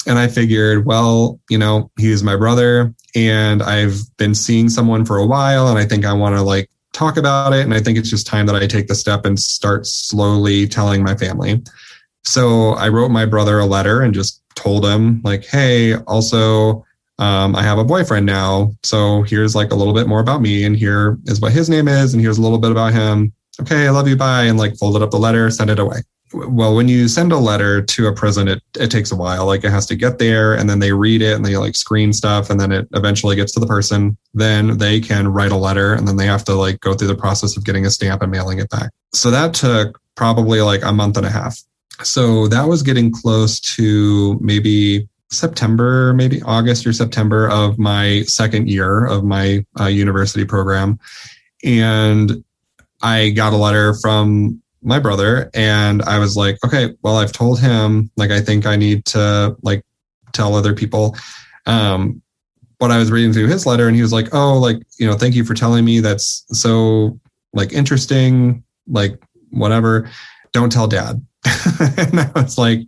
And 0.06 0.18
I 0.18 0.28
figured, 0.28 0.86
well, 0.86 1.38
you 1.50 1.58
know, 1.58 1.90
he's 1.98 2.22
my 2.22 2.36
brother 2.36 2.94
and 3.14 3.62
I've 3.62 4.00
been 4.16 4.34
seeing 4.34 4.68
someone 4.68 5.04
for 5.04 5.18
a 5.18 5.26
while 5.26 5.68
and 5.68 5.78
I 5.78 5.84
think 5.84 6.04
I 6.04 6.12
want 6.12 6.36
to 6.36 6.42
like 6.42 6.70
talk 6.92 7.16
about 7.16 7.52
it. 7.52 7.64
And 7.64 7.74
I 7.74 7.80
think 7.80 7.98
it's 7.98 8.10
just 8.10 8.26
time 8.26 8.46
that 8.46 8.56
I 8.56 8.66
take 8.66 8.88
the 8.88 8.94
step 8.94 9.24
and 9.24 9.38
start 9.38 9.86
slowly 9.86 10.66
telling 10.66 11.02
my 11.02 11.14
family. 11.14 11.62
So 12.24 12.70
I 12.70 12.88
wrote 12.88 13.10
my 13.10 13.26
brother 13.26 13.58
a 13.58 13.66
letter 13.66 14.02
and 14.02 14.14
just 14.14 14.42
told 14.54 14.84
him, 14.84 15.20
like, 15.22 15.44
hey, 15.44 15.96
also, 15.96 16.84
um, 17.18 17.54
I 17.54 17.62
have 17.62 17.78
a 17.78 17.84
boyfriend 17.84 18.26
now. 18.26 18.72
So 18.82 19.22
here's 19.22 19.54
like 19.54 19.70
a 19.70 19.74
little 19.74 19.94
bit 19.94 20.08
more 20.08 20.20
about 20.20 20.40
me. 20.40 20.64
And 20.64 20.76
here 20.76 21.18
is 21.26 21.40
what 21.40 21.52
his 21.52 21.68
name 21.68 21.88
is. 21.88 22.14
And 22.14 22.22
here's 22.22 22.38
a 22.38 22.42
little 22.42 22.58
bit 22.58 22.70
about 22.70 22.92
him. 22.92 23.32
Okay, 23.60 23.86
I 23.86 23.90
love 23.90 24.08
you. 24.08 24.16
Bye. 24.16 24.44
And 24.44 24.58
like 24.58 24.76
folded 24.76 25.02
up 25.02 25.10
the 25.10 25.18
letter, 25.18 25.50
sent 25.50 25.70
it 25.70 25.78
away 25.78 26.00
well 26.32 26.74
when 26.74 26.88
you 26.88 27.08
send 27.08 27.32
a 27.32 27.38
letter 27.38 27.82
to 27.82 28.06
a 28.06 28.12
prison 28.12 28.48
it, 28.48 28.62
it 28.78 28.90
takes 28.90 29.10
a 29.10 29.16
while. 29.16 29.46
Like 29.46 29.64
it 29.64 29.70
has 29.70 29.86
to 29.86 29.96
get 29.96 30.18
there 30.18 30.54
and 30.54 30.68
then 30.70 30.78
they 30.78 30.92
read 30.92 31.22
it 31.22 31.34
and 31.34 31.44
they 31.44 31.56
like 31.56 31.74
screen 31.74 32.12
stuff 32.12 32.50
and 32.50 32.60
then 32.60 32.72
it 32.72 32.88
eventually 32.94 33.36
gets 33.36 33.52
to 33.52 33.60
the 33.60 33.66
person. 33.66 34.16
Then 34.34 34.78
they 34.78 35.00
can 35.00 35.28
write 35.28 35.52
a 35.52 35.56
letter 35.56 35.94
and 35.94 36.06
then 36.06 36.16
they 36.16 36.26
have 36.26 36.44
to 36.44 36.54
like 36.54 36.80
go 36.80 36.94
through 36.94 37.08
the 37.08 37.16
process 37.16 37.56
of 37.56 37.64
getting 37.64 37.86
a 37.86 37.90
stamp 37.90 38.22
and 38.22 38.30
mailing 38.30 38.58
it 38.60 38.70
back. 38.70 38.90
So 39.12 39.30
that 39.30 39.54
took 39.54 40.00
probably 40.14 40.60
like 40.60 40.82
a 40.84 40.92
month 40.92 41.16
and 41.16 41.26
a 41.26 41.30
half. 41.30 41.60
So 42.02 42.46
that 42.48 42.66
was 42.66 42.82
getting 42.82 43.10
close 43.10 43.60
to 43.60 44.38
maybe 44.40 45.08
september 45.32 46.12
maybe 46.12 46.42
august 46.42 46.84
or 46.84 46.92
september 46.92 47.48
of 47.50 47.78
my 47.78 48.20
second 48.22 48.68
year 48.68 49.06
of 49.06 49.22
my 49.22 49.64
uh, 49.78 49.86
university 49.86 50.44
program. 50.44 50.98
And 51.64 52.44
i 53.02 53.30
got 53.30 53.52
a 53.52 53.56
letter 53.56 53.94
from 53.94 54.59
my 54.82 54.98
brother 54.98 55.50
and 55.54 56.02
I 56.02 56.18
was 56.18 56.36
like, 56.36 56.58
okay, 56.64 56.94
well, 57.02 57.16
I've 57.16 57.32
told 57.32 57.60
him, 57.60 58.10
like, 58.16 58.30
I 58.30 58.40
think 58.40 58.66
I 58.66 58.76
need 58.76 59.04
to 59.06 59.56
like 59.62 59.84
tell 60.32 60.54
other 60.54 60.74
people. 60.74 61.16
Um, 61.66 62.22
but 62.78 62.90
I 62.90 62.98
was 62.98 63.10
reading 63.10 63.32
through 63.32 63.48
his 63.48 63.66
letter 63.66 63.86
and 63.86 63.94
he 63.94 64.02
was 64.02 64.12
like, 64.12 64.34
oh, 64.34 64.58
like, 64.58 64.78
you 64.98 65.06
know, 65.06 65.14
thank 65.14 65.34
you 65.34 65.44
for 65.44 65.54
telling 65.54 65.84
me. 65.84 66.00
That's 66.00 66.44
so 66.48 67.18
like 67.52 67.72
interesting, 67.72 68.64
like, 68.86 69.20
whatever. 69.50 70.10
Don't 70.52 70.72
tell 70.72 70.86
dad. 70.86 71.24
and 71.80 72.20
I 72.20 72.30
was 72.34 72.56
like, 72.56 72.80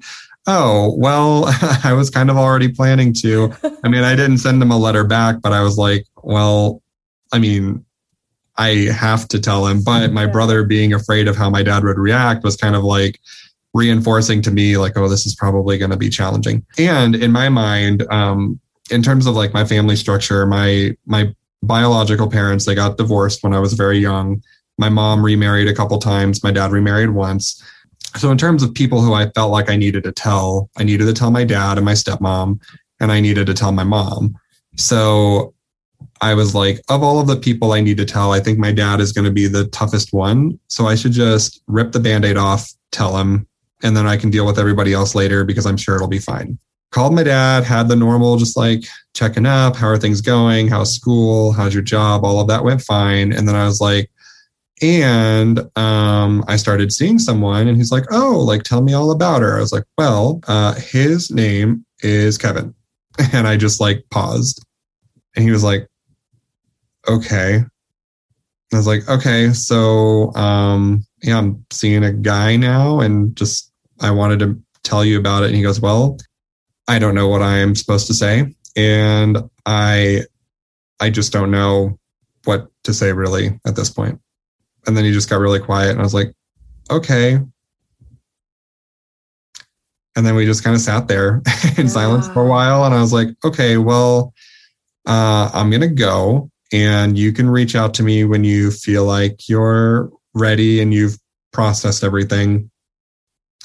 oh, 0.47 0.95
well, 0.97 1.45
I 1.85 1.93
was 1.93 2.11
kind 2.11 2.31
of 2.31 2.37
already 2.37 2.69
planning 2.69 3.13
to. 3.21 3.53
I 3.85 3.89
mean, 3.89 4.03
I 4.03 4.17
didn't 4.17 4.39
send 4.39 4.63
him 4.63 4.71
a 4.71 4.79
letter 4.79 5.05
back, 5.05 5.43
but 5.43 5.53
I 5.53 5.63
was 5.63 5.77
like, 5.77 6.07
well, 6.23 6.83
I 7.33 7.39
mean, 7.39 7.85
I 8.57 8.89
have 8.93 9.29
to 9.29 9.41
tell 9.41 9.67
him. 9.67 9.83
But 9.83 10.13
my 10.13 10.27
brother 10.27 10.65
being 10.65 10.93
afraid 10.93 11.29
of 11.29 11.37
how 11.37 11.51
my 11.51 11.63
dad 11.63 11.85
would 11.85 11.99
react 11.99 12.45
was 12.45 12.57
kind 12.57 12.77
of 12.77 12.85
like 12.85 13.21
reinforcing 13.75 14.43
to 14.43 14.51
me, 14.51 14.77
like, 14.77 14.97
oh, 14.97 15.09
this 15.09 15.27
is 15.27 15.35
probably 15.35 15.79
going 15.79 15.91
to 15.91 15.97
be 15.97 16.11
challenging. 16.11 16.65
And 16.79 17.15
in 17.15 17.33
my 17.33 17.49
mind, 17.49 18.07
um, 18.11 18.61
in 18.91 19.03
terms 19.03 19.27
of 19.27 19.35
like 19.35 19.55
my 19.55 19.65
family 19.65 19.97
structure, 19.97 20.47
my 20.47 20.97
my 21.07 21.35
biological 21.63 22.29
parents 22.29 22.67
they 22.67 22.75
got 22.75 22.99
divorced 22.99 23.43
when 23.43 23.55
I 23.55 23.61
was 23.61 23.75
very 23.75 23.99
young. 23.99 24.43
My 24.79 24.89
mom 24.89 25.25
remarried 25.25 25.69
a 25.69 25.75
couple 25.75 25.99
times. 25.99 26.43
My 26.43 26.51
dad 26.51 26.73
remarried 26.73 27.11
once. 27.11 27.63
So 28.17 28.31
in 28.31 28.37
terms 28.37 28.63
of 28.63 28.75
people 28.75 29.01
who 29.01 29.15
I 29.15 29.31
felt 29.31 29.53
like 29.53 29.71
I 29.71 29.77
needed 29.77 30.05
to 30.05 30.13
tell, 30.13 30.69
I 30.77 30.85
needed 30.85 31.07
to 31.07 31.15
tell 31.15 31.31
my 31.31 31.45
dad 31.45 31.79
and 31.79 31.85
my 31.85 31.93
stepmom, 31.93 32.61
and 33.01 33.13
I 33.13 33.21
needed 33.21 33.47
to 33.47 33.55
tell 33.55 33.73
my 33.73 33.85
mom. 33.85 34.37
So 34.77 35.55
I 36.23 36.35
was 36.35 36.55
like, 36.55 36.81
of 36.89 37.03
all 37.03 37.19
of 37.19 37.27
the 37.27 37.37
people 37.37 37.73
I 37.73 37.81
need 37.81 37.97
to 37.97 38.05
tell, 38.05 38.33
I 38.33 38.39
think 38.39 38.59
my 38.59 38.71
dad 38.71 39.01
is 39.01 39.11
going 39.11 39.25
to 39.25 39.33
be 39.33 39.49
the 39.49 39.67
toughest 39.67 40.13
one. 40.13 40.59
So 40.69 40.87
I 40.87 40.95
should 40.95 41.11
just 41.11 41.61
rip 41.67 41.91
the 41.91 41.99
band 41.99 42.25
aid 42.25 42.37
off, 42.37 42.73
tell 42.93 43.19
him, 43.19 43.47
and 43.83 43.97
then 43.97 44.07
I 44.07 44.17
can 44.17 44.31
deal 44.31 44.47
with 44.47 44.59
everybody 44.59 44.93
else 44.93 45.17
later 45.17 45.45
because 45.45 45.67
I'm 45.67 45.77
sure 45.77 45.97
it'll 45.97 46.07
be 46.07 46.21
fine. 46.21 46.59
Called 46.93 47.13
my 47.13 47.25
dad, 47.25 47.65
had 47.65 47.89
the 47.89 47.97
normal, 47.97 48.37
just 48.37 48.57
like 48.57 48.85
checking 49.15 49.47
up. 49.47 49.75
How 49.75 49.89
are 49.89 49.99
things 49.99 50.21
going? 50.21 50.69
How's 50.69 50.95
school? 50.95 51.53
How's 51.53 51.75
your 51.75 51.83
job? 51.83 52.25
All 52.25 52.39
of 52.39 52.47
that 52.47 52.63
went 52.63 52.83
fine. 52.83 53.33
And 53.33 53.49
then 53.49 53.57
I 53.57 53.65
was 53.65 53.81
like, 53.81 54.09
and 54.81 55.61
um, 55.77 56.45
I 56.47 56.57
started 56.57 56.93
seeing 56.93 57.19
someone, 57.19 57.69
and 57.69 57.77
he's 57.77 57.93
like, 57.93 58.05
"Oh, 58.11 58.41
like 58.41 58.65
tell 58.65 58.83
me 58.83 58.93
all 58.93 59.13
about 59.13 59.41
her." 59.41 59.57
I 59.57 59.61
was 59.61 59.73
like, 59.73 59.85
"Well, 59.97 60.41
uh, 60.49 60.75
his 60.75 61.31
name 61.31 61.87
is 62.01 62.37
Kevin," 62.37 62.75
and 63.33 63.47
I 63.47 63.57
just 63.57 63.81
like 63.81 64.05
paused, 64.11 64.65
and 65.37 65.45
he 65.45 65.53
was 65.53 65.63
like, 65.63 65.87
okay. 67.09 67.65
I 68.73 68.77
was 68.77 68.87
like, 68.87 69.07
okay, 69.09 69.53
so 69.53 70.35
um, 70.35 71.05
yeah, 71.23 71.39
I'm 71.39 71.65
seeing 71.71 72.05
a 72.05 72.13
guy 72.13 72.57
now, 72.57 73.01
and 73.01 73.37
just 73.37 73.71
I 74.01 74.11
wanted 74.11 74.39
to 74.41 74.61
tell 74.83 75.05
you 75.05 75.19
about 75.19 75.43
it. 75.43 75.47
And 75.47 75.57
he 75.57 75.63
goes, 75.63 75.81
well, 75.81 76.17
I 76.89 76.99
don't 76.99 77.15
know 77.15 77.29
what 77.29 77.43
I 77.43 77.59
am 77.59 77.75
supposed 77.75 78.07
to 78.07 78.15
say, 78.15 78.55
and 78.75 79.39
I, 79.67 80.23
I 81.01 81.11
just 81.11 81.33
don't 81.33 81.51
know 81.51 81.99
what 82.45 82.69
to 82.85 82.95
say 82.95 83.13
really 83.13 83.61
at 83.67 83.77
this 83.77 83.91
point. 83.91 84.21
And 84.87 84.97
then 84.97 85.05
he 85.05 85.13
just 85.13 85.29
got 85.29 85.37
really 85.37 85.61
quiet, 85.61 85.91
and 85.91 86.01
I 86.01 86.05
was 86.05 86.15
like, 86.15 86.33
okay. 86.91 87.39
And 90.15 90.27
then 90.27 90.35
we 90.35 90.47
just 90.47 90.65
kind 90.65 90.75
of 90.75 90.83
sat 90.83 91.09
there 91.09 91.43
in 91.77 91.87
yeah. 91.87 91.93
silence 91.93 92.27
for 92.29 92.43
a 92.43 92.49
while, 92.49 92.85
and 92.85 92.95
I 92.95 93.01
was 93.03 93.13
like, 93.13 93.29
okay, 93.45 93.77
well, 93.77 94.33
uh, 95.07 95.51
I'm 95.53 95.71
gonna 95.71 95.89
go 95.89 96.51
and 96.73 97.19
you 97.19 97.33
can 97.33 97.51
reach 97.51 97.77
out 97.77 97.95
to 97.95 98.03
me 98.03 98.25
when 98.25 98.45
you 98.45 98.71
feel 98.71 99.05
like 99.05 99.49
you're 99.49 100.11
ready 100.35 100.81
and 100.81 100.93
you've 100.93 101.19
processed 101.53 102.03
everything. 102.03 102.71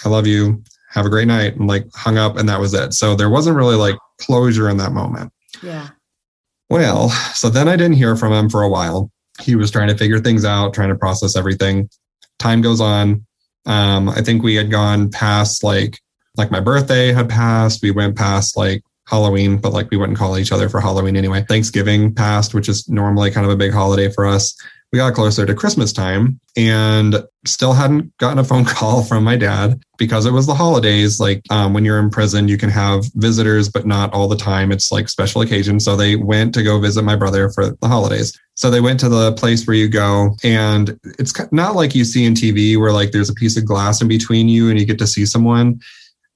I 0.06 0.10
love 0.10 0.28
you. 0.28 0.64
Have 0.90 1.06
a 1.06 1.10
great 1.10 1.28
night. 1.28 1.56
And 1.56 1.68
like 1.68 1.86
hung 1.94 2.18
up 2.18 2.38
and 2.38 2.48
that 2.50 2.60
was 2.60 2.74
it. 2.74 2.94
So 2.94 3.16
there 3.16 3.30
wasn't 3.30 3.56
really 3.56 3.76
like 3.76 3.96
closure 4.20 4.70
in 4.70 4.78
that 4.78 4.92
moment. 4.92 5.32
Yeah. 5.64 5.90
Well, 6.70 7.10
so 7.34 7.50
then 7.50 7.68
I 7.68 7.78
didn't 7.78 7.96
hear 7.96 8.16
from 8.16 8.34
him 8.34 8.50
for 8.50 8.62
a 8.62 8.70
while. 8.70 9.12
He 9.42 9.56
was 9.56 9.72
trying 9.72 9.88
to 9.88 9.98
figure 9.98 10.20
things 10.20 10.44
out, 10.44 10.74
trying 10.74 10.90
to 10.90 10.96
process 10.96 11.36
everything. 11.36 11.90
Time 12.40 12.62
goes 12.62 12.82
on. 12.82 13.26
Um, 13.66 14.10
I 14.10 14.22
think 14.22 14.44
we 14.44 14.56
had 14.56 14.72
gone 14.72 15.10
past 15.10 15.64
like 15.64 16.00
like 16.36 16.52
my 16.52 16.60
birthday 16.60 17.12
had 17.12 17.30
passed. 17.30 17.82
We 17.82 17.92
went 17.92 18.16
past 18.16 18.56
like 18.56 18.84
Halloween, 19.08 19.58
but 19.58 19.74
like 19.74 19.90
we 19.90 19.98
wouldn't 19.98 20.18
call 20.18 20.38
each 20.38 20.52
other 20.52 20.70
for 20.70 20.82
Halloween 20.82 21.16
anyway. 21.16 21.46
Thanksgiving 21.48 22.14
passed, 22.14 22.54
which 22.54 22.70
is 22.70 22.88
normally 22.90 23.32
kind 23.32 23.46
of 23.46 23.52
a 23.52 23.56
big 23.56 23.74
holiday 23.74 24.10
for 24.10 24.26
us. 24.26 24.56
We 24.94 25.00
got 25.00 25.14
closer 25.16 25.46
to 25.46 25.54
Christmas 25.54 25.92
time 25.92 26.40
and 26.56 27.24
still 27.46 27.74
hadn't 27.74 28.16
gotten 28.18 28.40
a 28.40 28.44
phone 28.44 28.64
call 28.66 29.04
from 29.04 29.24
my 29.24 29.36
dad 29.36 29.82
because 29.98 30.26
it 30.26 30.32
was 30.32 30.48
the 30.48 30.54
holidays. 30.54 31.20
Like 31.20 31.42
um, 31.50 31.74
when 31.74 31.84
you're 31.84 32.00
in 32.00 32.10
prison, 32.10 32.48
you 32.48 32.58
can 32.58 32.70
have 32.70 33.06
visitors, 33.16 33.70
but 33.70 33.86
not 33.86 34.14
all 34.14 34.28
the 34.28 34.38
time. 34.38 34.72
It's 34.72 34.92
like 34.92 35.10
special 35.10 35.42
occasions. 35.42 35.84
So 35.84 35.96
they 35.96 36.16
went 36.16 36.54
to 36.54 36.64
go 36.64 36.80
visit 36.80 37.04
my 37.04 37.16
brother 37.16 37.50
for 37.50 37.72
the 37.72 37.88
holidays. 37.88 38.38
So 38.56 38.70
they 38.70 38.82
went 38.82 39.00
to 39.02 39.10
the 39.10 39.34
place 39.34 39.68
where 39.68 39.76
you 39.76 39.88
go, 39.88 40.36
and 40.44 41.00
it's 41.20 41.34
not 41.52 41.76
like 41.76 41.94
you 41.94 42.04
see 42.04 42.26
in 42.26 42.34
TV 42.34 42.78
where 42.78 42.92
like 42.92 43.12
there's 43.12 43.30
a 43.30 43.36
piece 43.36 43.56
of 43.56 43.66
glass 43.66 44.02
in 44.02 44.08
between 44.08 44.50
you 44.50 44.70
and 44.70 44.80
you 44.80 44.86
get 44.86 44.98
to 45.00 45.08
see 45.08 45.26
someone 45.28 45.80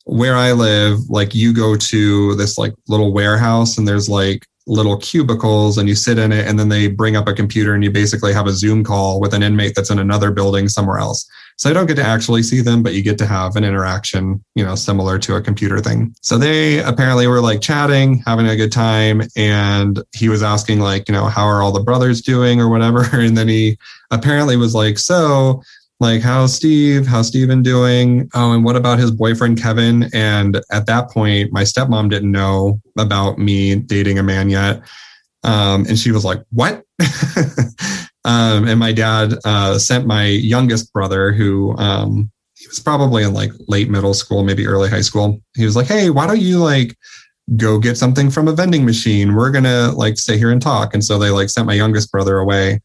where 0.06 0.36
I 0.36 0.52
live, 0.52 1.10
like 1.10 1.36
you 1.36 1.54
go 1.54 1.76
to 1.76 2.36
this 2.36 2.58
like 2.58 2.74
little 2.88 3.14
warehouse 3.14 3.78
and 3.78 3.88
there's 3.88 4.10
like 4.10 4.46
little 4.68 4.98
cubicles 4.98 5.78
and 5.78 5.90
you 5.90 5.96
sit 5.96 6.20
in 6.20 6.32
it 6.32 6.48
and 6.48 6.58
then 6.58 6.70
they 6.70 6.88
bring 6.88 7.16
up 7.16 7.28
a 7.28 7.34
computer 7.34 7.74
and 7.74 7.84
you 7.84 7.92
basically 7.92 8.34
have 8.34 8.48
a 8.48 8.52
Zoom 8.52 8.84
call 8.84 9.20
with 9.20 9.34
an 9.34 9.44
inmate 9.44 9.74
that's 9.76 9.90
in 9.90 10.00
another 10.00 10.32
building 10.32 10.68
somewhere 10.68 11.00
else. 11.00 11.28
So 11.58 11.70
I 11.70 11.74
don't 11.74 11.86
get 11.86 11.96
to 11.96 12.04
actually 12.04 12.42
see 12.44 12.62
them, 12.62 12.82
but 12.82 12.94
you 12.94 13.04
get 13.04 13.18
to 13.20 13.26
have 13.26 13.56
an 13.56 13.64
interaction, 13.64 14.44
you 14.56 14.64
know, 14.64 14.76
similar 14.76 15.20
to 15.20 15.36
a 15.36 15.42
computer 15.42 15.80
thing. 15.80 16.16
So 16.22 16.38
they 16.38 16.80
apparently 16.80 17.28
were 17.28 17.42
like 17.42 17.62
chatting, 17.62 18.24
having 18.26 18.48
a 18.48 18.56
good 18.56 18.72
time. 18.72 19.22
And 19.36 20.02
he 20.16 20.30
was 20.30 20.42
asking, 20.42 20.80
like, 20.80 21.08
you 21.08 21.14
know, 21.14 21.26
how 21.26 21.44
are 21.44 21.62
all 21.62 21.72
the 21.72 21.84
brothers 21.84 22.22
doing 22.22 22.60
or 22.60 22.70
whatever. 22.70 23.08
And 23.22 23.38
then 23.38 23.48
he 23.48 23.78
apparently 24.10 24.58
was 24.58 24.74
like, 24.74 24.98
so 24.98 25.62
like 26.02 26.22
how's 26.22 26.54
steve 26.54 27.08
how's 27.08 27.28
steven 27.28 27.64
doing 27.64 28.30
oh 28.34 28.52
and 28.52 28.66
what 28.66 28.76
about 28.76 29.00
his 29.00 29.12
boyfriend 29.12 29.62
kevin 29.62 30.10
and 30.14 30.62
at 30.72 30.86
that 30.86 31.10
point 31.10 31.54
my 31.54 31.64
stepmom 31.64 32.10
didn't 32.10 32.32
know 32.32 32.82
about 32.98 33.38
me 33.38 33.76
dating 33.76 34.20
a 34.20 34.24
man 34.24 34.50
yet 34.50 34.82
um, 35.44 35.86
and 35.88 35.98
she 35.98 36.12
was 36.12 36.26
like 36.26 36.44
what 36.52 36.84
Um, 38.24 38.68
and 38.68 38.80
my 38.80 38.92
dad 38.92 39.34
uh, 39.46 39.80
sent 39.80 40.06
my 40.06 40.26
youngest 40.26 40.94
brother, 40.94 41.32
who 41.32 41.76
um, 41.78 42.32
he 42.56 42.68
was 42.68 42.80
probably 42.80 43.24
in 43.24 43.34
like 43.34 43.52
late 43.68 43.90
middle 43.90 44.14
school, 44.14 44.44
maybe 44.44 44.68
early 44.68 44.90
high 44.90 45.02
school. 45.02 45.42
He 45.56 45.66
was 45.66 45.76
like, 45.76 45.88
"Hey, 45.88 46.10
why 46.10 46.28
don't 46.28 46.40
you 46.40 46.60
like 46.60 46.96
go 47.58 47.80
get 47.80 47.98
something 47.98 48.30
from 48.30 48.48
a 48.48 48.54
vending 48.54 48.86
machine? 48.86 49.36
We're 49.36 49.52
gonna 49.52 49.92
like 49.94 50.20
stay 50.20 50.38
here 50.38 50.52
and 50.52 50.62
talk." 50.62 50.94
And 50.94 51.04
so 51.04 51.18
they 51.18 51.32
like 51.32 51.50
sent 51.50 51.68
my 51.68 51.74
youngest 51.74 52.12
brother 52.12 52.38
away. 52.38 52.82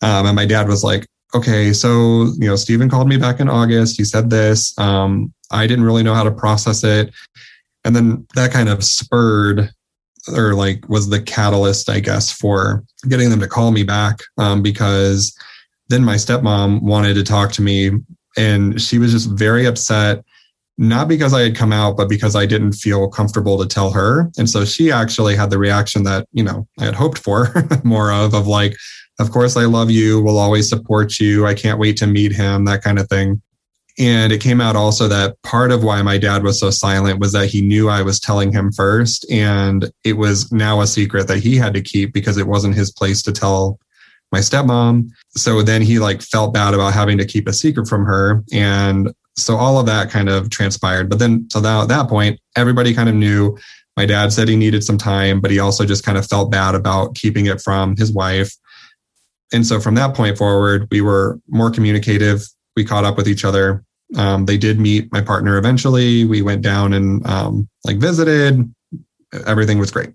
Um, 0.00 0.26
and 0.26 0.36
my 0.36 0.46
dad 0.46 0.68
was 0.68 0.84
like, 0.84 1.06
"Okay, 1.34 1.72
so 1.72 2.32
you 2.38 2.48
know, 2.48 2.56
Stephen 2.56 2.88
called 2.88 3.08
me 3.08 3.16
back 3.16 3.40
in 3.40 3.48
August. 3.48 3.96
He 3.96 4.04
said 4.04 4.30
this. 4.30 4.76
Um, 4.78 5.32
I 5.50 5.66
didn't 5.66 5.84
really 5.84 6.02
know 6.02 6.14
how 6.14 6.24
to 6.24 6.30
process 6.30 6.84
it." 6.84 7.12
And 7.84 7.94
then 7.94 8.26
that 8.34 8.52
kind 8.52 8.68
of 8.68 8.84
spurred 8.84 9.70
or 10.34 10.54
like 10.54 10.88
was 10.88 11.08
the 11.08 11.22
catalyst, 11.22 11.88
I 11.88 12.00
guess, 12.00 12.30
for 12.30 12.84
getting 13.08 13.30
them 13.30 13.40
to 13.40 13.48
call 13.48 13.70
me 13.70 13.82
back 13.82 14.20
um, 14.36 14.62
because 14.62 15.36
then 15.88 16.04
my 16.04 16.16
stepmom 16.16 16.82
wanted 16.82 17.14
to 17.14 17.22
talk 17.22 17.52
to 17.52 17.62
me 17.62 17.92
and 18.36 18.80
she 18.80 18.98
was 18.98 19.12
just 19.12 19.30
very 19.30 19.64
upset 19.64 20.22
not 20.78 21.08
because 21.08 21.34
I 21.34 21.42
had 21.42 21.56
come 21.56 21.72
out, 21.72 21.96
but 21.96 22.08
because 22.08 22.36
I 22.36 22.46
didn't 22.46 22.72
feel 22.72 23.08
comfortable 23.08 23.58
to 23.58 23.66
tell 23.66 23.90
her. 23.90 24.30
And 24.38 24.48
so 24.48 24.64
she 24.64 24.92
actually 24.92 25.34
had 25.34 25.50
the 25.50 25.58
reaction 25.58 26.04
that, 26.04 26.28
you 26.32 26.44
know, 26.44 26.68
I 26.78 26.84
had 26.84 26.94
hoped 26.94 27.18
for 27.18 27.52
more 27.84 28.12
of, 28.12 28.32
of 28.32 28.46
like, 28.46 28.76
of 29.18 29.30
course, 29.30 29.56
I 29.56 29.64
love 29.64 29.90
you. 29.90 30.22
We'll 30.22 30.38
always 30.38 30.68
support 30.68 31.18
you. 31.18 31.46
I 31.46 31.54
can't 31.54 31.78
wait 31.78 31.96
to 31.98 32.06
meet 32.06 32.32
him, 32.32 32.64
that 32.66 32.82
kind 32.82 32.98
of 32.98 33.08
thing. 33.08 33.42
And 33.98 34.32
it 34.32 34.40
came 34.40 34.60
out 34.60 34.76
also 34.76 35.08
that 35.08 35.42
part 35.42 35.72
of 35.72 35.82
why 35.82 36.02
my 36.02 36.18
dad 36.18 36.44
was 36.44 36.60
so 36.60 36.70
silent 36.70 37.18
was 37.18 37.32
that 37.32 37.48
he 37.48 37.60
knew 37.60 37.88
I 37.88 38.02
was 38.02 38.20
telling 38.20 38.52
him 38.52 38.70
first. 38.70 39.28
And 39.28 39.90
it 40.04 40.12
was 40.12 40.52
now 40.52 40.80
a 40.80 40.86
secret 40.86 41.26
that 41.26 41.38
he 41.40 41.56
had 41.56 41.74
to 41.74 41.80
keep 41.80 42.12
because 42.12 42.36
it 42.36 42.46
wasn't 42.46 42.76
his 42.76 42.92
place 42.92 43.22
to 43.22 43.32
tell 43.32 43.80
my 44.30 44.38
stepmom. 44.38 45.08
So 45.30 45.62
then 45.62 45.82
he 45.82 45.98
like 45.98 46.22
felt 46.22 46.54
bad 46.54 46.74
about 46.74 46.94
having 46.94 47.18
to 47.18 47.26
keep 47.26 47.48
a 47.48 47.52
secret 47.52 47.88
from 47.88 48.04
her. 48.04 48.44
And 48.52 49.12
so 49.36 49.56
all 49.56 49.80
of 49.80 49.86
that 49.86 50.10
kind 50.10 50.28
of 50.28 50.48
transpired. 50.50 51.08
But 51.08 51.18
then, 51.18 51.48
so 51.50 51.60
now 51.60 51.82
at 51.82 51.88
that 51.88 52.08
point, 52.08 52.38
everybody 52.54 52.94
kind 52.94 53.08
of 53.08 53.16
knew 53.16 53.58
my 53.96 54.06
dad 54.06 54.32
said 54.32 54.46
he 54.46 54.54
needed 54.54 54.84
some 54.84 54.98
time, 54.98 55.40
but 55.40 55.50
he 55.50 55.58
also 55.58 55.84
just 55.84 56.04
kind 56.04 56.16
of 56.16 56.24
felt 56.26 56.52
bad 56.52 56.76
about 56.76 57.16
keeping 57.16 57.46
it 57.46 57.60
from 57.60 57.96
his 57.96 58.12
wife. 58.12 58.54
And 59.52 59.66
so 59.66 59.80
from 59.80 59.94
that 59.94 60.14
point 60.14 60.36
forward, 60.36 60.88
we 60.90 61.00
were 61.00 61.40
more 61.48 61.70
communicative. 61.70 62.46
We 62.76 62.84
caught 62.84 63.04
up 63.04 63.16
with 63.16 63.28
each 63.28 63.44
other. 63.44 63.84
Um, 64.16 64.46
they 64.46 64.56
did 64.56 64.78
meet 64.78 65.12
my 65.12 65.20
partner 65.20 65.58
eventually. 65.58 66.24
We 66.24 66.42
went 66.42 66.62
down 66.62 66.92
and 66.92 67.26
um, 67.26 67.68
like 67.84 67.98
visited. 67.98 68.72
Everything 69.46 69.78
was 69.78 69.90
great. 69.90 70.10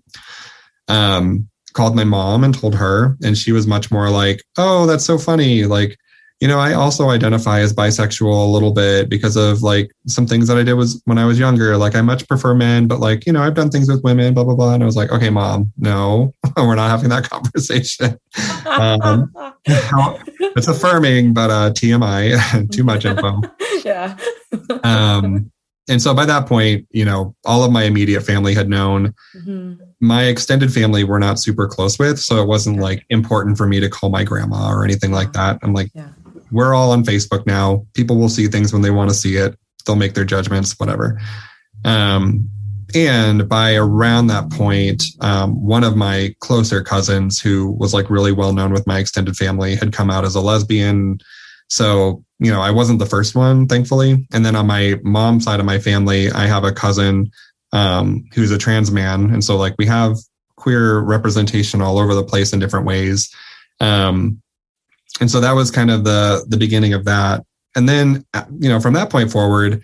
Um, 0.88 1.48
called 1.72 1.96
my 1.96 2.04
mom 2.04 2.44
and 2.44 2.54
told 2.54 2.74
her, 2.74 3.16
and 3.22 3.36
she 3.36 3.52
was 3.52 3.66
much 3.66 3.90
more 3.90 4.10
like, 4.10 4.42
"Oh, 4.56 4.86
that's 4.86 5.04
so 5.04 5.18
funny." 5.18 5.64
Like, 5.64 5.96
you 6.44 6.48
know, 6.48 6.58
I 6.58 6.74
also 6.74 7.08
identify 7.08 7.60
as 7.60 7.72
bisexual 7.72 8.46
a 8.46 8.50
little 8.50 8.70
bit 8.70 9.08
because 9.08 9.34
of 9.34 9.62
like 9.62 9.90
some 10.06 10.26
things 10.26 10.46
that 10.48 10.58
I 10.58 10.62
did 10.62 10.74
was 10.74 11.00
when 11.06 11.16
I 11.16 11.24
was 11.24 11.38
younger. 11.38 11.78
Like, 11.78 11.96
I 11.96 12.02
much 12.02 12.28
prefer 12.28 12.54
men, 12.54 12.86
but 12.86 13.00
like, 13.00 13.24
you 13.24 13.32
know, 13.32 13.42
I've 13.42 13.54
done 13.54 13.70
things 13.70 13.88
with 13.88 14.04
women, 14.04 14.34
blah 14.34 14.44
blah 14.44 14.54
blah. 14.54 14.74
And 14.74 14.82
I 14.82 14.86
was 14.86 14.94
like, 14.94 15.10
"Okay, 15.10 15.30
mom, 15.30 15.72
no, 15.78 16.34
we're 16.58 16.74
not 16.74 16.90
having 16.90 17.08
that 17.08 17.30
conversation." 17.30 18.18
um, 18.66 19.32
it's 20.54 20.68
affirming, 20.68 21.32
but 21.32 21.48
uh, 21.48 21.70
TMI, 21.70 22.70
too 22.70 22.84
much 22.84 23.06
info. 23.06 23.40
yeah. 23.82 24.14
um, 24.82 25.50
and 25.88 26.02
so 26.02 26.12
by 26.12 26.26
that 26.26 26.46
point, 26.46 26.86
you 26.90 27.06
know, 27.06 27.34
all 27.46 27.64
of 27.64 27.72
my 27.72 27.84
immediate 27.84 28.20
family 28.20 28.52
had 28.54 28.68
known. 28.68 29.14
Mm-hmm. 29.34 29.82
My 30.00 30.24
extended 30.24 30.74
family 30.74 31.04
were 31.04 31.18
not 31.18 31.38
super 31.38 31.66
close 31.66 31.98
with, 31.98 32.18
so 32.18 32.42
it 32.42 32.46
wasn't 32.46 32.80
like 32.80 33.06
important 33.08 33.56
for 33.56 33.66
me 33.66 33.80
to 33.80 33.88
call 33.88 34.10
my 34.10 34.24
grandma 34.24 34.70
or 34.70 34.84
anything 34.84 35.10
like 35.10 35.32
that. 35.32 35.58
I'm 35.62 35.72
like, 35.72 35.88
yeah. 35.94 36.08
We're 36.54 36.72
all 36.72 36.92
on 36.92 37.04
Facebook 37.04 37.46
now. 37.46 37.84
People 37.94 38.16
will 38.16 38.28
see 38.28 38.46
things 38.46 38.72
when 38.72 38.82
they 38.82 38.90
want 38.90 39.10
to 39.10 39.14
see 39.14 39.36
it. 39.36 39.58
They'll 39.84 39.96
make 39.96 40.14
their 40.14 40.24
judgments, 40.24 40.78
whatever. 40.78 41.20
Um, 41.84 42.48
and 42.94 43.48
by 43.48 43.74
around 43.74 44.28
that 44.28 44.50
point, 44.50 45.02
um, 45.20 45.62
one 45.62 45.82
of 45.82 45.96
my 45.96 46.34
closer 46.40 46.82
cousins, 46.82 47.40
who 47.40 47.72
was 47.72 47.92
like 47.92 48.08
really 48.08 48.32
well 48.32 48.52
known 48.52 48.72
with 48.72 48.86
my 48.86 49.00
extended 49.00 49.36
family, 49.36 49.74
had 49.74 49.92
come 49.92 50.10
out 50.10 50.24
as 50.24 50.36
a 50.36 50.40
lesbian. 50.40 51.18
So 51.68 52.24
you 52.38 52.50
know, 52.50 52.60
I 52.60 52.70
wasn't 52.70 52.98
the 52.98 53.06
first 53.06 53.34
one, 53.34 53.66
thankfully. 53.66 54.26
And 54.32 54.44
then 54.44 54.54
on 54.54 54.66
my 54.66 54.98
mom's 55.02 55.44
side 55.44 55.60
of 55.60 55.66
my 55.66 55.78
family, 55.78 56.30
I 56.30 56.46
have 56.46 56.64
a 56.64 56.72
cousin 56.72 57.30
um, 57.72 58.24
who's 58.34 58.50
a 58.50 58.58
trans 58.58 58.90
man, 58.90 59.30
and 59.30 59.42
so 59.42 59.56
like 59.56 59.74
we 59.78 59.86
have 59.86 60.16
queer 60.56 61.00
representation 61.00 61.82
all 61.82 61.98
over 61.98 62.14
the 62.14 62.24
place 62.24 62.52
in 62.52 62.60
different 62.60 62.86
ways. 62.86 63.34
Um, 63.80 64.40
and 65.20 65.30
so 65.30 65.40
that 65.40 65.52
was 65.52 65.70
kind 65.70 65.90
of 65.90 66.04
the 66.04 66.44
the 66.48 66.56
beginning 66.56 66.94
of 66.94 67.04
that. 67.04 67.44
And 67.76 67.88
then, 67.88 68.24
you 68.58 68.68
know, 68.68 68.80
from 68.80 68.94
that 68.94 69.10
point 69.10 69.32
forward, 69.32 69.82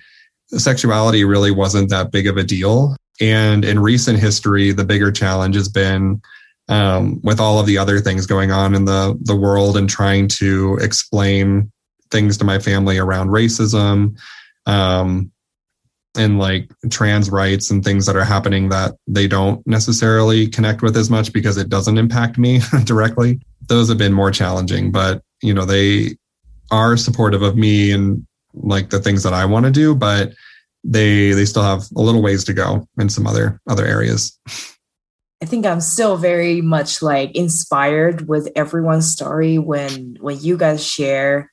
sexuality 0.48 1.24
really 1.24 1.50
wasn't 1.50 1.90
that 1.90 2.12
big 2.12 2.26
of 2.26 2.36
a 2.36 2.44
deal. 2.44 2.96
And 3.20 3.64
in 3.64 3.78
recent 3.78 4.18
history, 4.18 4.72
the 4.72 4.84
bigger 4.84 5.12
challenge 5.12 5.56
has 5.56 5.68
been 5.68 6.22
um, 6.68 7.20
with 7.22 7.40
all 7.40 7.58
of 7.58 7.66
the 7.66 7.78
other 7.78 8.00
things 8.00 8.26
going 8.26 8.50
on 8.52 8.74
in 8.74 8.84
the 8.84 9.18
the 9.22 9.36
world 9.36 9.76
and 9.76 9.88
trying 9.88 10.28
to 10.28 10.78
explain 10.80 11.70
things 12.10 12.36
to 12.38 12.44
my 12.44 12.58
family 12.58 12.98
around 12.98 13.28
racism 13.28 14.16
um, 14.66 15.30
and 16.16 16.38
like 16.38 16.70
trans 16.90 17.30
rights 17.30 17.70
and 17.70 17.84
things 17.84 18.06
that 18.06 18.16
are 18.16 18.24
happening 18.24 18.68
that 18.68 18.94
they 19.06 19.26
don't 19.28 19.64
necessarily 19.66 20.48
connect 20.48 20.82
with 20.82 20.96
as 20.96 21.10
much 21.10 21.32
because 21.32 21.56
it 21.56 21.68
doesn't 21.68 21.98
impact 21.98 22.38
me 22.38 22.60
directly. 22.84 23.40
Those 23.70 23.88
have 23.88 23.98
been 23.98 24.12
more 24.12 24.30
challenging, 24.30 24.90
but 24.90 25.22
you 25.42 25.54
know, 25.54 25.64
they 25.64 26.16
are 26.70 26.96
supportive 26.96 27.40
of 27.40 27.56
me 27.56 27.92
and 27.92 28.26
like 28.52 28.90
the 28.90 28.98
things 28.98 29.22
that 29.22 29.32
I 29.32 29.44
want 29.44 29.64
to 29.64 29.70
do, 29.70 29.94
but 29.94 30.32
they 30.82 31.32
they 31.32 31.44
still 31.44 31.62
have 31.62 31.84
a 31.96 32.00
little 32.00 32.20
ways 32.20 32.44
to 32.44 32.52
go 32.52 32.86
in 32.98 33.08
some 33.08 33.26
other 33.26 33.60
other 33.68 33.86
areas. 33.86 34.38
I 35.40 35.46
think 35.46 35.64
I'm 35.64 35.80
still 35.80 36.16
very 36.16 36.60
much 36.60 37.00
like 37.00 37.34
inspired 37.34 38.28
with 38.28 38.50
everyone's 38.56 39.10
story 39.10 39.58
when 39.58 40.16
when 40.20 40.40
you 40.40 40.56
guys 40.56 40.84
share 40.84 41.50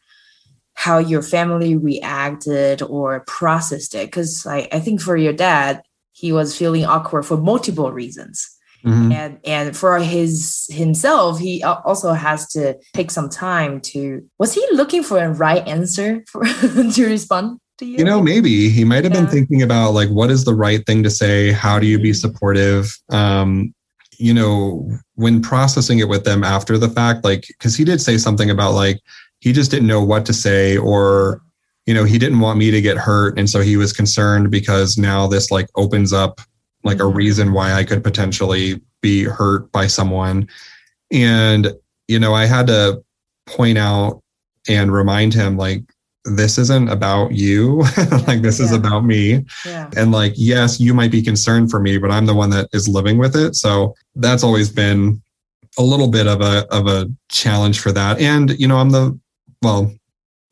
how 0.74 0.98
your 0.98 1.22
family 1.22 1.76
reacted 1.76 2.82
or 2.82 3.22
processed 3.28 3.96
it 3.96 4.08
because 4.08 4.46
I, 4.46 4.68
I 4.72 4.80
think 4.80 5.02
for 5.02 5.16
your 5.16 5.34
dad 5.34 5.82
he 6.12 6.32
was 6.32 6.58
feeling 6.58 6.84
awkward 6.84 7.24
for 7.24 7.38
multiple 7.38 7.92
reasons 7.92 8.57
mm-hmm. 8.88 9.12
and 9.12 9.39
and 9.43 9.76
for 9.76 10.00
his 10.00 10.67
himself 10.69 11.39
he 11.39 11.63
also 11.63 12.13
has 12.13 12.47
to 12.47 12.76
take 12.93 13.12
some 13.12 13.30
time 13.30 13.82
to 13.82 14.23
was 14.39 14.54
he 14.54 14.65
looking 14.71 15.04
for 15.04 15.19
a 15.19 15.32
right 15.32 15.67
answer 15.67 16.23
for 16.28 16.43
to 16.93 17.06
respond 17.06 17.60
to 17.78 17.86
you 17.86 17.97
you 17.97 18.04
know 18.04 18.21
maybe 18.21 18.69
he 18.69 18.84
might 18.84 19.04
have 19.04 19.13
yeah. 19.13 19.21
been 19.21 19.30
thinking 19.30 19.62
about 19.62 19.91
like 19.91 20.10
what 20.10 20.32
is 20.32 20.45
the 20.45 20.54
right 20.54 20.86
thing 20.86 21.04
to 21.04 21.10
say 21.10 21.52
how 21.52 21.80
do 21.80 21.86
you 21.86 21.97
be 21.97 22.12
mm-hmm. 22.12 22.15
supportive 22.15 22.97
um 23.12 23.73
you 24.17 24.34
know 24.34 24.89
when 25.15 25.41
processing 25.41 26.00
it 26.00 26.08
with 26.08 26.23
them 26.23 26.43
after 26.43 26.78
the 26.78 26.89
fact 26.89 27.23
like 27.23 27.45
because 27.50 27.76
he 27.76 27.84
did 27.84 28.02
say 28.02 28.17
something 28.17 28.50
about 28.50 28.73
like 28.73 29.00
he 29.39 29.54
just 29.54 29.69
didn't 29.69 29.88
know 29.88 30.04
what 30.04 30.26
to 30.26 30.34
say 30.34 30.78
or 30.78 31.41
you 31.86 31.93
know 31.93 32.04
he 32.04 32.17
didn't 32.17 32.39
want 32.39 32.58
me 32.58 32.71
to 32.71 32.82
get 32.82 32.97
hurt 32.97 33.38
and 33.38 33.50
so 33.50 33.62
he 33.62 33.78
was 33.78 33.93
concerned 33.93 34.50
because 34.50 34.97
now 34.97 35.28
this 35.28 35.52
like 35.52 35.67
opens 35.76 36.13
up 36.13 36.41
like 36.88 37.00
a 37.00 37.04
mm-hmm. 37.04 37.17
reason 37.17 37.54
why 37.54 37.73
i 37.73 37.84
could 37.84 38.04
potentially 38.04 38.82
be 39.02 39.23
hurt 39.23 39.71
by 39.71 39.86
someone 39.86 40.47
and 41.12 41.71
you 42.08 42.19
know 42.19 42.34
i 42.34 42.45
had 42.45 42.67
to 42.67 43.02
point 43.45 43.78
out 43.78 44.21
and 44.67 44.91
remind 44.91 45.34
him 45.34 45.58
like 45.58 45.84
this 46.26 46.58
isn't 46.58 46.89
about 46.89 47.32
you 47.32 47.78
like 48.28 48.41
this 48.41 48.60
yeah. 48.60 48.65
is 48.65 48.71
about 48.73 49.06
me 49.06 49.45
yeah. 49.65 49.89
and 49.95 50.12
like 50.12 50.34
yes 50.36 50.80
you 50.80 50.93
might 50.93 51.12
be 51.12 51.21
concerned 51.21 51.69
for 51.71 51.80
me 51.80 51.97
but 51.97 52.12
i'm 52.12 52.26
the 52.26 52.34
one 52.34 52.50
that 52.50 52.67
is 52.73 52.89
living 52.89 53.17
with 53.17 53.36
it 53.36 53.56
so 53.56 53.95
that's 54.15 54.43
always 54.43 54.69
been 54.69 55.21
a 55.78 55.84
little 55.84 56.10
bit 56.10 56.28
of 56.28 56.41
a 56.41 56.65
of 56.69 56.88
a 56.88 57.08
challenge 57.30 57.80
for 57.80 57.91
that 57.91 58.19
and 58.19 58.60
you 58.60 58.67
know 58.67 58.78
i'm 58.78 58.89
the 58.89 59.17
well, 59.62 59.91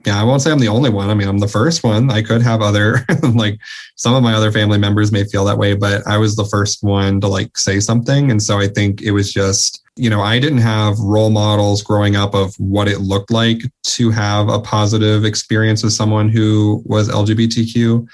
yeah, 0.05 0.19
I 0.19 0.23
won't 0.23 0.41
say 0.41 0.51
I'm 0.51 0.59
the 0.59 0.67
only 0.67 0.89
one. 0.89 1.09
I 1.09 1.13
mean, 1.13 1.27
I'm 1.27 1.39
the 1.39 1.47
first 1.47 1.83
one. 1.83 2.11
I 2.11 2.21
could 2.21 2.41
have 2.41 2.61
other, 2.61 3.05
like 3.33 3.59
some 3.95 4.13
of 4.13 4.23
my 4.23 4.33
other 4.33 4.51
family 4.51 4.77
members 4.77 5.11
may 5.11 5.23
feel 5.23 5.45
that 5.45 5.57
way, 5.57 5.73
but 5.73 6.05
I 6.07 6.17
was 6.17 6.35
the 6.35 6.45
first 6.45 6.83
one 6.83 7.21
to 7.21 7.27
like 7.27 7.57
say 7.57 7.79
something. 7.79 8.29
And 8.31 8.41
so 8.41 8.59
I 8.59 8.67
think 8.67 9.01
it 9.01 9.11
was 9.11 9.31
just, 9.31 9.83
you 9.95 10.09
know, 10.09 10.21
I 10.21 10.39
didn't 10.39 10.59
have 10.59 10.99
role 10.99 11.29
models 11.29 11.81
growing 11.81 12.15
up 12.15 12.33
of 12.33 12.55
what 12.55 12.87
it 12.87 12.99
looked 12.99 13.31
like 13.31 13.61
to 13.83 14.11
have 14.11 14.49
a 14.49 14.59
positive 14.59 15.25
experience 15.25 15.83
with 15.83 15.93
someone 15.93 16.29
who 16.29 16.83
was 16.85 17.09
LGBTQ. 17.09 18.07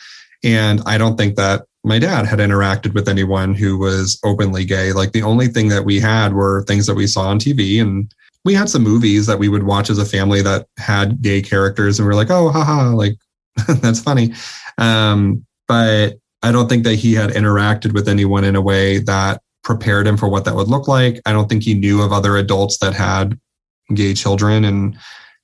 And 0.43 0.82
I 0.86 0.97
don't 0.97 1.17
think 1.17 1.36
that 1.36 1.65
my 1.84 1.97
dad 1.97 2.25
had 2.25 2.39
interacted 2.39 2.93
with 2.93 3.10
anyone 3.10 3.56
who 3.56 3.77
was 3.77 4.19
openly 4.23 4.65
gay. 4.65 4.93
Like 4.93 5.12
the 5.12 5.23
only 5.23 5.47
thing 5.47 5.69
that 5.69 5.86
we 5.86 5.99
had 5.99 6.34
were 6.34 6.63
things 6.63 6.86
that 6.86 6.95
we 6.95 7.08
saw 7.08 7.23
on 7.23 7.39
TV 7.39 7.82
and 7.82 8.13
we 8.43 8.54
had 8.54 8.69
some 8.69 8.84
movies 8.84 9.25
that 9.27 9.39
we 9.39 9.49
would 9.49 9.63
watch 9.63 9.89
as 9.89 9.97
a 9.97 10.06
family 10.06 10.41
that 10.41 10.67
had 10.77 11.21
gay 11.21 11.41
characters 11.41 11.99
and 11.99 12.08
we 12.08 12.13
are 12.13 12.15
like, 12.15 12.32
oh, 12.32 12.49
haha, 12.49 12.89
like 12.89 13.17
that's 13.82 13.99
funny. 13.99 14.34
Um, 14.77 15.45
but 15.67 16.15
I 16.43 16.51
don't 16.51 16.67
think 16.67 16.84
that 16.86 16.95
he 16.95 17.13
had 17.13 17.32
interacted 17.32 17.93
with 17.93 18.08
anyone 18.08 18.43
in 18.43 18.56
a 18.56 18.62
way 18.62 18.99
that 18.99 19.41
prepared 19.63 20.08
him 20.08 20.17
for 20.17 20.27
what 20.27 20.45
that 20.45 20.56
would 20.56 20.67
look 20.67 20.88
like. 20.88 21.21
I 21.25 21.34
don't 21.34 21.47
think 21.47 21.63
he 21.63 21.73
knew 21.73 22.01
of 22.01 22.12
other 22.12 22.36
adults 22.36 22.77
that 22.80 22.93
had 22.93 23.39
gay 23.93 24.13
children 24.13 24.65
and 24.65 24.97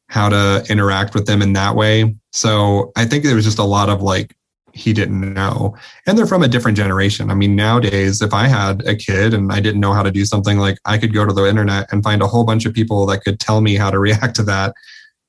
how 0.10 0.29
to 0.29 0.65
interact 0.69 1.13
with 1.13 1.27
them 1.27 1.41
in 1.41 1.53
that 1.53 1.75
way. 1.75 2.15
So 2.31 2.91
I 2.95 3.05
think 3.05 3.23
there 3.23 3.36
was 3.36 3.45
just 3.45 3.60
a 3.60 3.63
lot 3.63 3.89
of 3.89 4.01
like 4.01 4.36
he 4.77 4.93
didn't 4.93 5.33
know. 5.33 5.75
And 6.05 6.17
they're 6.17 6.27
from 6.27 6.43
a 6.43 6.47
different 6.47 6.77
generation. 6.77 7.31
I 7.31 7.33
mean, 7.33 7.55
nowadays, 7.55 8.21
if 8.21 8.33
I 8.33 8.47
had 8.47 8.85
a 8.85 8.95
kid 8.95 9.33
and 9.33 9.51
I 9.51 9.59
didn't 9.59 9.81
know 9.81 9.93
how 9.93 10.03
to 10.03 10.11
do 10.11 10.25
something, 10.25 10.57
like 10.57 10.77
I 10.85 10.97
could 10.97 11.13
go 11.13 11.25
to 11.25 11.33
the 11.33 11.47
internet 11.47 11.91
and 11.91 12.03
find 12.03 12.21
a 12.21 12.27
whole 12.27 12.43
bunch 12.43 12.65
of 12.65 12.73
people 12.73 13.05
that 13.07 13.23
could 13.23 13.39
tell 13.39 13.61
me 13.61 13.75
how 13.75 13.89
to 13.89 13.99
react 14.07 14.35
to 14.35 14.43
that. 14.43 14.73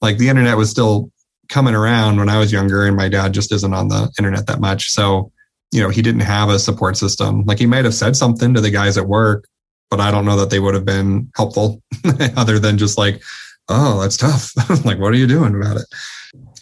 Like 0.00 0.18
the 0.18 0.28
internet 0.28 0.56
was 0.56 0.70
still 0.70 1.10
coming 1.48 1.74
around 1.74 2.18
when 2.18 2.28
I 2.28 2.38
was 2.38 2.52
younger, 2.52 2.86
and 2.86 2.96
my 2.96 3.08
dad 3.08 3.32
just 3.32 3.52
isn't 3.52 3.74
on 3.74 3.88
the 3.88 4.12
internet 4.18 4.46
that 4.46 4.60
much. 4.60 4.90
So, 4.90 5.32
you 5.72 5.82
know, 5.82 5.88
he 5.88 6.02
didn't 6.02 6.20
have 6.20 6.50
a 6.50 6.58
support 6.58 6.96
system. 6.96 7.44
Like 7.46 7.58
he 7.58 7.66
might 7.66 7.84
have 7.84 7.94
said 7.94 8.16
something 8.16 8.54
to 8.54 8.60
the 8.60 8.70
guys 8.70 8.98
at 8.98 9.08
work, 9.08 9.48
but 9.90 10.00
I 10.00 10.10
don't 10.10 10.26
know 10.26 10.36
that 10.36 10.50
they 10.50 10.60
would 10.60 10.74
have 10.74 10.84
been 10.84 11.30
helpful 11.34 11.82
other 12.36 12.58
than 12.58 12.78
just 12.78 12.98
like, 12.98 13.22
oh, 13.68 14.00
that's 14.00 14.16
tough. 14.16 14.52
like, 14.84 14.98
what 14.98 15.12
are 15.12 15.16
you 15.16 15.26
doing 15.26 15.54
about 15.54 15.78
it? 15.78 15.86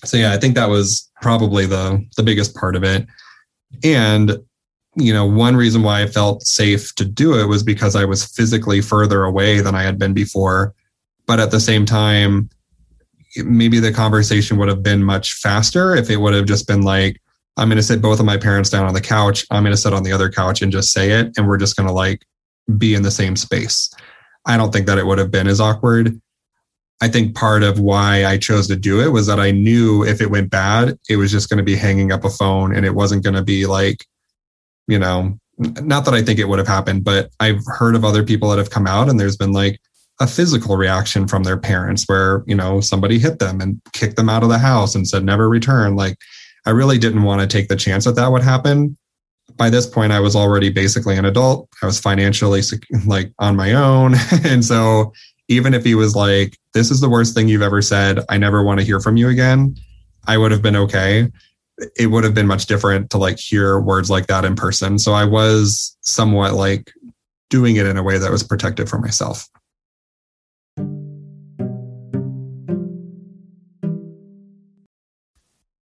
So 0.07 0.17
yeah, 0.17 0.33
I 0.33 0.39
think 0.39 0.55
that 0.55 0.69
was 0.69 1.11
probably 1.21 1.67
the 1.67 2.05
the 2.17 2.23
biggest 2.23 2.55
part 2.55 2.77
of 2.77 2.85
it. 2.85 3.07
And 3.85 4.39
you 4.97 5.13
know, 5.13 5.27
one 5.27 5.57
reason 5.57 5.83
why 5.83 6.03
I 6.03 6.07
felt 6.07 6.43
safe 6.43 6.95
to 6.95 7.05
do 7.05 7.39
it 7.39 7.47
was 7.47 7.63
because 7.63 7.95
I 7.95 8.07
was 8.07 8.25
physically 8.25 8.81
further 8.81 9.25
away 9.25 9.61
than 9.61 9.75
I 9.75 9.83
had 9.83 9.99
been 9.99 10.15
before. 10.15 10.75
But 11.27 11.39
at 11.39 11.51
the 11.51 11.61
same 11.61 11.85
time, 11.85 12.49
maybe 13.37 13.79
the 13.79 13.93
conversation 13.93 14.57
would 14.57 14.69
have 14.69 14.83
been 14.83 15.03
much 15.03 15.35
faster 15.35 15.95
if 15.95 16.09
it 16.09 16.17
would 16.17 16.33
have 16.33 16.47
just 16.47 16.67
been 16.67 16.83
like, 16.83 17.21
I'm 17.59 17.69
going 17.69 17.77
to 17.77 17.83
sit 17.83 18.01
both 18.01 18.21
of 18.21 18.27
my 18.27 18.37
parents 18.37 18.71
down 18.71 18.87
on 18.87 18.95
the 18.95 19.01
couch. 19.01 19.47
I'm 19.51 19.63
going 19.63 19.75
to 19.75 19.81
sit 19.81 19.93
on 19.93 20.03
the 20.03 20.13
other 20.13 20.31
couch 20.31 20.63
and 20.63 20.73
just 20.73 20.93
say 20.93 21.11
it. 21.11 21.37
And 21.37 21.47
we're 21.47 21.59
just 21.59 21.77
going 21.77 21.89
to 21.89 21.93
like 21.93 22.25
be 22.79 22.95
in 22.95 23.03
the 23.03 23.11
same 23.11 23.37
space. 23.37 23.93
I 24.47 24.57
don't 24.57 24.73
think 24.73 24.87
that 24.87 24.99
it 24.99 25.07
would 25.07 25.19
have 25.19 25.31
been 25.31 25.47
as 25.47 25.61
awkward. 25.61 26.21
I 27.01 27.09
think 27.09 27.35
part 27.35 27.63
of 27.63 27.79
why 27.79 28.25
I 28.25 28.39
chose 28.39 28.67
to 28.69 28.77
do 28.77 29.01
it 29.01 29.13
was 29.13 29.27
that 29.27 29.39
I 29.39 29.51
knew 29.51 30.03
if 30.03 30.21
it 30.21 30.31
went 30.31 30.51
bad, 30.51 30.99
it 31.09 31.17
was 31.17 31.31
just 31.31 31.51
going 31.51 31.59
to 31.59 31.65
be 31.65 31.77
hanging 31.77 32.11
up 32.11 32.25
a 32.25 32.31
phone 32.31 32.75
and 32.75 32.87
it 32.87 32.95
wasn't 32.95 33.23
going 33.23 33.35
to 33.35 33.43
be 33.43 33.67
like, 33.67 34.07
you 34.89 34.99
know, 34.99 35.39
not 35.59 36.05
that 36.05 36.15
I 36.15 36.23
think 36.23 36.39
it 36.39 36.49
would 36.49 36.59
have 36.59 36.69
happened, 36.69 37.05
but 37.05 37.31
I've 37.41 37.61
heard 37.67 37.97
of 37.97 38.05
other 38.05 38.25
people 38.25 38.49
that 38.51 38.59
have 38.59 38.71
come 38.71 38.87
out 38.87 39.09
and 39.09 39.21
there's 39.21 39.37
been 39.37 39.53
like 39.53 39.81
a 40.21 40.27
physical 40.27 40.77
reaction 40.77 41.29
from 41.29 41.43
their 41.43 41.59
parents 41.59 42.05
where, 42.07 42.43
you 42.47 42.55
know, 42.55 42.81
somebody 42.81 43.19
hit 43.19 43.39
them 43.39 43.61
and 43.61 43.81
kicked 43.93 44.17
them 44.17 44.31
out 44.31 44.43
of 44.43 44.49
the 44.49 44.59
house 44.59 44.95
and 44.95 45.07
said 45.07 45.25
never 45.25 45.49
return. 45.49 45.97
Like, 45.97 46.17
I 46.65 46.71
really 46.71 46.99
didn't 46.99 47.23
want 47.23 47.43
to 47.43 47.47
take 47.47 47.69
the 47.69 47.77
chance 47.77 48.05
that 48.07 48.17
that 48.17 48.33
would 48.33 48.43
happen. 48.43 48.97
By 49.57 49.71
this 49.71 49.87
point, 49.87 50.13
I 50.13 50.21
was 50.21 50.35
already 50.35 50.71
basically 50.71 51.17
an 51.17 51.25
adult. 51.25 51.69
I 51.83 51.87
was 51.87 52.01
financially 52.01 52.63
like 53.07 53.33
on 53.39 53.57
my 53.57 53.75
own. 53.75 54.15
and 54.45 54.65
so 54.65 55.13
even 55.49 55.75
if 55.75 55.85
he 55.85 55.95
was 55.95 56.17
like, 56.17 56.59
this 56.75 56.91
is 56.91 57.01
the 57.01 57.09
worst 57.09 57.35
thing 57.35 57.49
you've 57.49 57.63
ever 57.63 57.81
said, 57.81 58.21
I 58.29 58.39
never 58.39 58.63
want 58.63 58.81
to 58.81 58.87
hear 58.87 59.01
from 59.01 59.17
you 59.17 59.29
again, 59.29 59.77
I 60.27 60.39
would 60.39 60.51
have 60.51 60.63
been 60.63 60.77
okay. 60.77 61.31
It 61.97 62.09
would 62.09 62.25
have 62.25 62.35
been 62.35 62.47
much 62.47 62.67
different 62.67 63.11
to 63.11 63.19
like 63.19 63.39
hear 63.39 63.79
words 63.79 64.11
like 64.11 64.27
that 64.27 64.45
in 64.45 64.57
person. 64.57 64.99
So 64.99 65.13
I 65.13 65.25
was 65.25 65.97
somewhat 66.01 66.55
like 66.55 66.93
doing 67.49 67.77
it 67.77 67.87
in 67.87 67.97
a 67.97 68.03
way 68.03 68.19
that 68.19 68.31
was 68.31 68.43
protective 68.43 68.89
for 68.89 68.99
myself. 68.99 69.49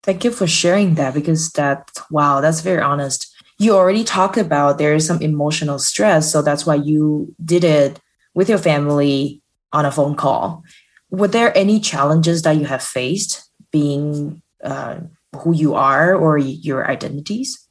Thank 0.03 0.23
you 0.23 0.31
for 0.31 0.47
sharing 0.47 0.95
that 0.95 1.15
because 1.15 1.51
that, 1.53 1.91
wow, 2.11 2.41
that's 2.41 2.61
very 2.61 2.83
honest. 2.83 3.35
You 3.59 3.75
already 3.75 4.05
talked 4.05 4.37
about 4.37 4.79
there 4.79 4.95
is 4.95 5.07
some 5.07 5.21
emotional 5.23 5.79
stress. 5.79 6.31
So 6.31 6.43
that's 6.43 6.67
why 6.67 6.77
you 6.77 7.35
did 7.45 7.65
it 7.65 7.99
with 8.35 8.49
your 8.49 8.59
family 8.59 9.43
on 9.77 9.85
a 9.85 9.93
phone 9.93 10.17
call. 10.17 10.65
Were 11.11 11.29
there 11.29 11.57
any 11.57 11.79
challenges 11.81 12.43
that 12.43 12.57
you 12.57 12.65
have 12.65 12.83
faced 12.83 13.49
being 13.71 14.43
uh, 14.65 15.01
who 15.37 15.55
you 15.55 15.75
are 15.75 16.17
or 16.17 16.39
your 16.39 16.91
identities? 16.91 17.69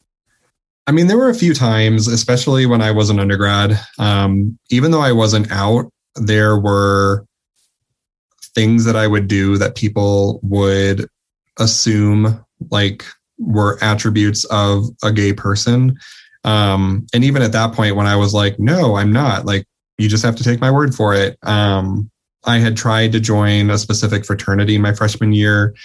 I 0.87 0.91
mean, 0.91 1.07
there 1.07 1.17
were 1.17 1.29
a 1.29 1.35
few 1.35 1.55
times, 1.55 2.07
especially 2.07 2.67
when 2.67 2.81
I 2.81 2.91
was 2.91 3.09
an 3.09 3.19
undergrad. 3.19 3.79
Um, 3.97 4.59
even 4.69 4.91
though 4.91 5.01
I 5.01 5.13
wasn't 5.13 5.51
out, 5.51 5.91
there 6.15 6.57
were 6.59 7.25
things 8.53 8.85
that 8.85 8.95
I 8.95 9.07
would 9.07 9.27
do 9.27 9.57
that 9.57 9.75
people 9.75 10.39
would 10.43 11.09
assume 11.57 12.45
like 12.69 13.03
were 13.39 13.79
attributes 13.81 14.45
of 14.45 14.85
a 15.03 15.11
gay 15.11 15.33
person. 15.33 15.97
Um, 16.43 17.07
and 17.13 17.23
even 17.23 17.41
at 17.41 17.51
that 17.53 17.73
point, 17.73 17.95
when 17.95 18.05
I 18.05 18.15
was 18.15 18.33
like, 18.33 18.59
no, 18.59 18.95
I'm 18.95 19.11
not, 19.11 19.45
like, 19.45 19.65
you 19.97 20.09
just 20.09 20.23
have 20.23 20.35
to 20.35 20.43
take 20.43 20.59
my 20.59 20.71
word 20.71 20.93
for 20.93 21.13
it. 21.13 21.37
Um, 21.43 22.09
I 22.45 22.59
had 22.59 22.77
tried 22.77 23.11
to 23.13 23.19
join 23.19 23.69
a 23.69 23.77
specific 23.77 24.25
fraternity 24.25 24.75
in 24.75 24.81
my 24.81 24.93
freshman 24.93 25.33
year, 25.33 25.75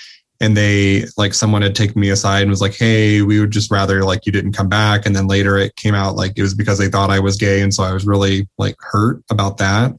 and 0.41 0.57
they 0.57 1.05
like 1.17 1.35
someone 1.35 1.63
had 1.63 1.75
taken 1.75 2.01
me 2.01 2.11
aside 2.11 2.43
and 2.43 2.51
was 2.51 2.61
like, 2.61 2.75
"Hey, 2.75 3.23
we 3.23 3.41
would 3.41 3.51
just 3.51 3.71
rather 3.71 4.05
like 4.05 4.27
you 4.27 4.33
didn't 4.33 4.53
come 4.53 4.69
back." 4.69 5.07
And 5.07 5.15
then 5.15 5.27
later 5.27 5.57
it 5.59 5.77
came 5.77 5.95
out 5.95 6.17
like 6.17 6.33
it 6.37 6.43
was 6.43 6.55
because 6.55 6.79
they 6.79 6.89
thought 6.89 7.11
I 7.11 7.21
was 7.21 7.37
gay, 7.37 7.61
and 7.63 7.73
so 7.73 7.83
I 7.83 7.93
was 7.93 8.07
really 8.07 8.49
like 8.59 8.77
hurt 8.81 9.23
about 9.31 9.59
that. 9.59 9.93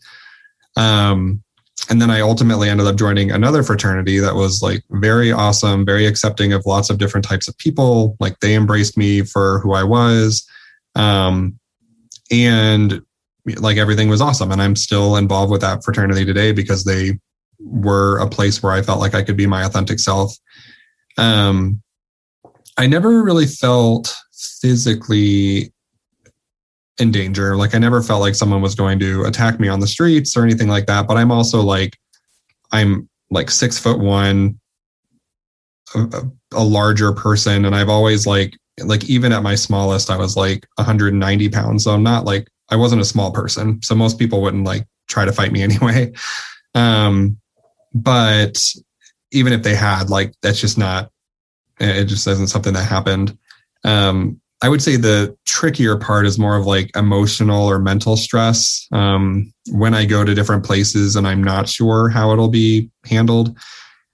Um, 0.76 1.43
and 1.89 2.02
then 2.02 2.12
I 2.12 2.21
ultimately 2.21 2.69
ended 2.69 2.88
up 2.88 2.95
joining 2.95 3.32
another 3.32 3.63
fraternity 3.63 4.19
that 4.19 4.36
was 4.36 4.62
like 4.62 4.84
very 4.91 5.32
awesome, 5.32 5.86
very 5.86 6.06
accepting 6.06 6.54
of 6.54 6.65
lots 6.65 6.89
of 6.89 6.97
different 6.97 7.26
types 7.26 7.47
of 7.47 7.58
people. 7.58 8.15
Like 8.19 8.39
they 8.39 8.56
embraced 8.56 8.97
me 8.97 9.24
for 9.24 9.60
who 9.60 9.74
I 9.74 9.84
was. 9.84 10.47
Um, 10.95 11.60
and 12.32 13.02
like 13.58 13.77
everything 13.77 14.10
was 14.10 14.21
awesome. 14.21 14.51
And 14.51 14.62
I'm 14.62 14.75
still 14.75 15.15
involved 15.15 15.51
with 15.51 15.62
that 15.62 15.84
fraternity 15.84 16.25
today 16.25 16.51
because 16.51 16.84
they 16.84 17.19
were 17.60 18.17
a 18.19 18.27
place 18.27 18.62
where 18.62 18.73
I 18.73 18.82
felt 18.82 18.99
like 18.99 19.15
I 19.15 19.23
could 19.23 19.38
be 19.38 19.47
my 19.47 19.65
authentic 19.65 19.99
self. 19.99 20.36
Um, 21.17 21.82
I 22.77 22.88
never 22.88 23.23
really 23.23 23.45
felt 23.45 24.15
physically 24.62 25.73
in 26.99 27.12
danger. 27.12 27.56
Like 27.56 27.75
I 27.75 27.80
never 27.80 28.01
felt 28.01 28.21
like 28.21 28.36
someone 28.36 28.62
was 28.62 28.75
going 28.75 28.99
to 28.99 29.23
attack 29.23 29.60
me 29.60 29.67
on 29.67 29.80
the 29.80 29.88
streets 29.88 30.36
or 30.38 30.43
anything 30.43 30.67
like 30.67 30.86
that. 30.86 31.08
But 31.08 31.17
I'm 31.17 31.32
also 31.32 31.62
like, 31.62 31.97
I'm 32.71 33.10
like 33.30 33.49
six 33.49 33.77
foot 33.77 33.99
one, 33.99 34.60
a, 35.95 36.23
a 36.54 36.63
larger 36.63 37.12
person. 37.12 37.65
And 37.65 37.75
I've 37.75 37.89
always 37.89 38.27
like, 38.27 38.56
like 38.84 39.04
even 39.06 39.32
at 39.32 39.43
my 39.43 39.56
smallest, 39.56 40.10
I 40.10 40.17
was 40.17 40.38
like 40.38 40.65
190 40.75 41.49
pounds. 41.49 41.84
So 41.84 41.91
I'm 41.91 42.04
not 42.04 42.25
like 42.25 42.47
I 42.72 42.76
wasn't 42.78 43.02
a 43.02 43.06
small 43.06 43.32
person, 43.32 43.82
so 43.82 43.94
most 43.96 44.18
people 44.18 44.42
wouldn't 44.42 44.64
like 44.64 44.88
try 45.08 45.26
to 45.26 45.32
fight 45.32 45.52
me 45.52 45.62
anyway. 45.64 46.14
Um, 46.74 47.38
but 47.94 48.74
even 49.32 49.54
if 49.54 49.64
they 49.64 49.76
had, 49.76 50.10
like, 50.10 50.34
that's 50.42 50.60
just 50.60 50.78
not. 50.78 51.12
It 51.80 52.06
just 52.06 52.28
isn't 52.28 52.48
something 52.48 52.74
that 52.74 52.88
happened. 52.88 53.38
Um, 53.84 54.40
I 54.62 54.70
would 54.70 54.84
say 54.84 54.96
the 54.96 55.36
trickier 55.46 55.98
part 55.98 56.28
is 56.28 56.38
more 56.38 56.56
of 56.56 56.68
like 56.68 56.96
emotional 56.96 57.66
or 57.66 57.80
mental 57.80 58.16
stress. 58.16 58.88
Um, 58.92 59.52
when 59.72 59.96
I 59.96 60.06
go 60.06 60.24
to 60.24 60.36
different 60.36 60.64
places 60.64 61.16
and 61.16 61.28
I'm 61.28 61.44
not 61.44 61.68
sure 61.68 62.10
how 62.10 62.32
it'll 62.32 62.50
be 62.50 62.92
handled. 63.06 63.58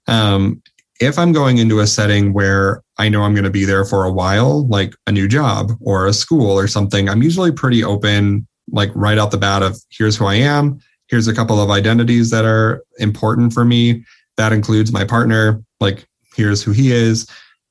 Um, 0.06 0.62
if 1.00 1.18
I'm 1.18 1.32
going 1.32 1.58
into 1.58 1.80
a 1.80 1.86
setting 1.86 2.32
where 2.32 2.82
I 2.98 3.08
know 3.08 3.22
I'm 3.22 3.34
going 3.34 3.44
to 3.44 3.50
be 3.50 3.64
there 3.64 3.84
for 3.84 4.04
a 4.04 4.12
while, 4.12 4.66
like 4.66 4.94
a 5.06 5.12
new 5.12 5.28
job 5.28 5.72
or 5.80 6.06
a 6.06 6.12
school 6.12 6.58
or 6.58 6.66
something, 6.66 7.08
I'm 7.08 7.22
usually 7.22 7.52
pretty 7.52 7.84
open, 7.84 8.46
like 8.70 8.90
right 8.94 9.18
out 9.18 9.30
the 9.30 9.38
bat 9.38 9.62
of 9.62 9.78
here's 9.90 10.16
who 10.16 10.26
I 10.26 10.34
am. 10.34 10.80
Here's 11.06 11.28
a 11.28 11.34
couple 11.34 11.60
of 11.60 11.70
identities 11.70 12.30
that 12.30 12.44
are 12.44 12.82
important 12.98 13.52
for 13.52 13.64
me. 13.64 14.04
That 14.36 14.52
includes 14.52 14.92
my 14.92 15.04
partner. 15.04 15.62
Like, 15.80 16.06
here's 16.34 16.62
who 16.62 16.72
he 16.72 16.92
is. 16.92 17.26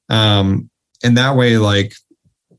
Um, 0.09 0.69
and 1.03 1.17
that 1.17 1.35
way, 1.35 1.57
like, 1.57 1.93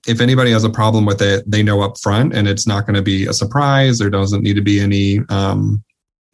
if 0.07 0.21
anybody 0.21 0.53
has 0.53 0.65
a 0.65 0.71
problem 0.71 1.05
with 1.05 1.21
it, 1.21 1.45
they 1.51 1.63
know 1.63 1.81
up 1.83 1.99
front 1.99 2.35
and 2.35 2.47
it's 2.47 2.67
not 2.67 2.87
going 2.87 2.95
to 2.95 3.03
be 3.03 3.27
a 3.27 3.33
surprise. 3.33 3.99
There 3.99 4.11
doesn't 4.11 4.43
need 4.43 4.55
to 4.55 4.63
be 4.63 4.79
any 4.81 5.21
um, 5.29 5.83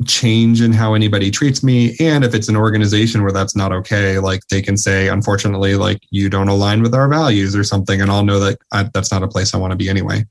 change 0.06 0.60
in 0.60 0.72
how 0.72 0.94
anybody 0.94 1.30
treats 1.30 1.62
me. 1.62 1.96
And 2.00 2.24
if 2.24 2.34
it's 2.34 2.48
an 2.48 2.56
organization 2.56 3.22
where 3.22 3.32
that's 3.32 3.54
not 3.54 3.72
okay 3.72 4.18
like 4.18 4.46
they 4.48 4.60
can 4.60 4.76
say 4.76 5.08
unfortunately 5.08 5.76
like 5.76 6.00
you 6.10 6.28
don't 6.28 6.48
align 6.48 6.82
with 6.82 6.94
our 6.94 7.08
values 7.08 7.54
or 7.54 7.64
something 7.64 8.00
and 8.00 8.10
i'll 8.10 8.24
know 8.24 8.40
that 8.40 8.58
I, 8.72 8.88
that's 8.92 9.12
not 9.12 9.22
a 9.22 9.28
place 9.28 9.54
i 9.54 9.58
want 9.58 9.70
to 9.70 9.76
be 9.76 9.88
anyway. 9.88 10.26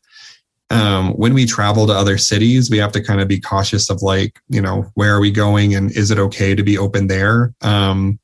Um, 0.69 1.12
when 1.12 1.34
we 1.34 1.45
travel 1.45 1.86
to 1.88 1.93
other 1.93 2.17
cities 2.17 2.69
we 2.69 2.78
have 2.78 2.91
to 2.93 3.04
kind 3.04 3.21
of 3.21 3.28
be 3.28 3.39
cautious 3.39 3.89
of 3.89 4.02
like 4.02 4.39
you 4.49 4.62
know 4.62 4.86
where 4.95 5.15
are 5.15 5.19
we 5.19 5.32
going 5.32 5.76
and 5.76 5.91
is 5.91 6.12
it 6.12 6.19
okay 6.19 6.56
to 6.56 6.63
be 6.63 6.78
open 6.78 7.07
there? 7.07 7.53
Um, 7.61 8.20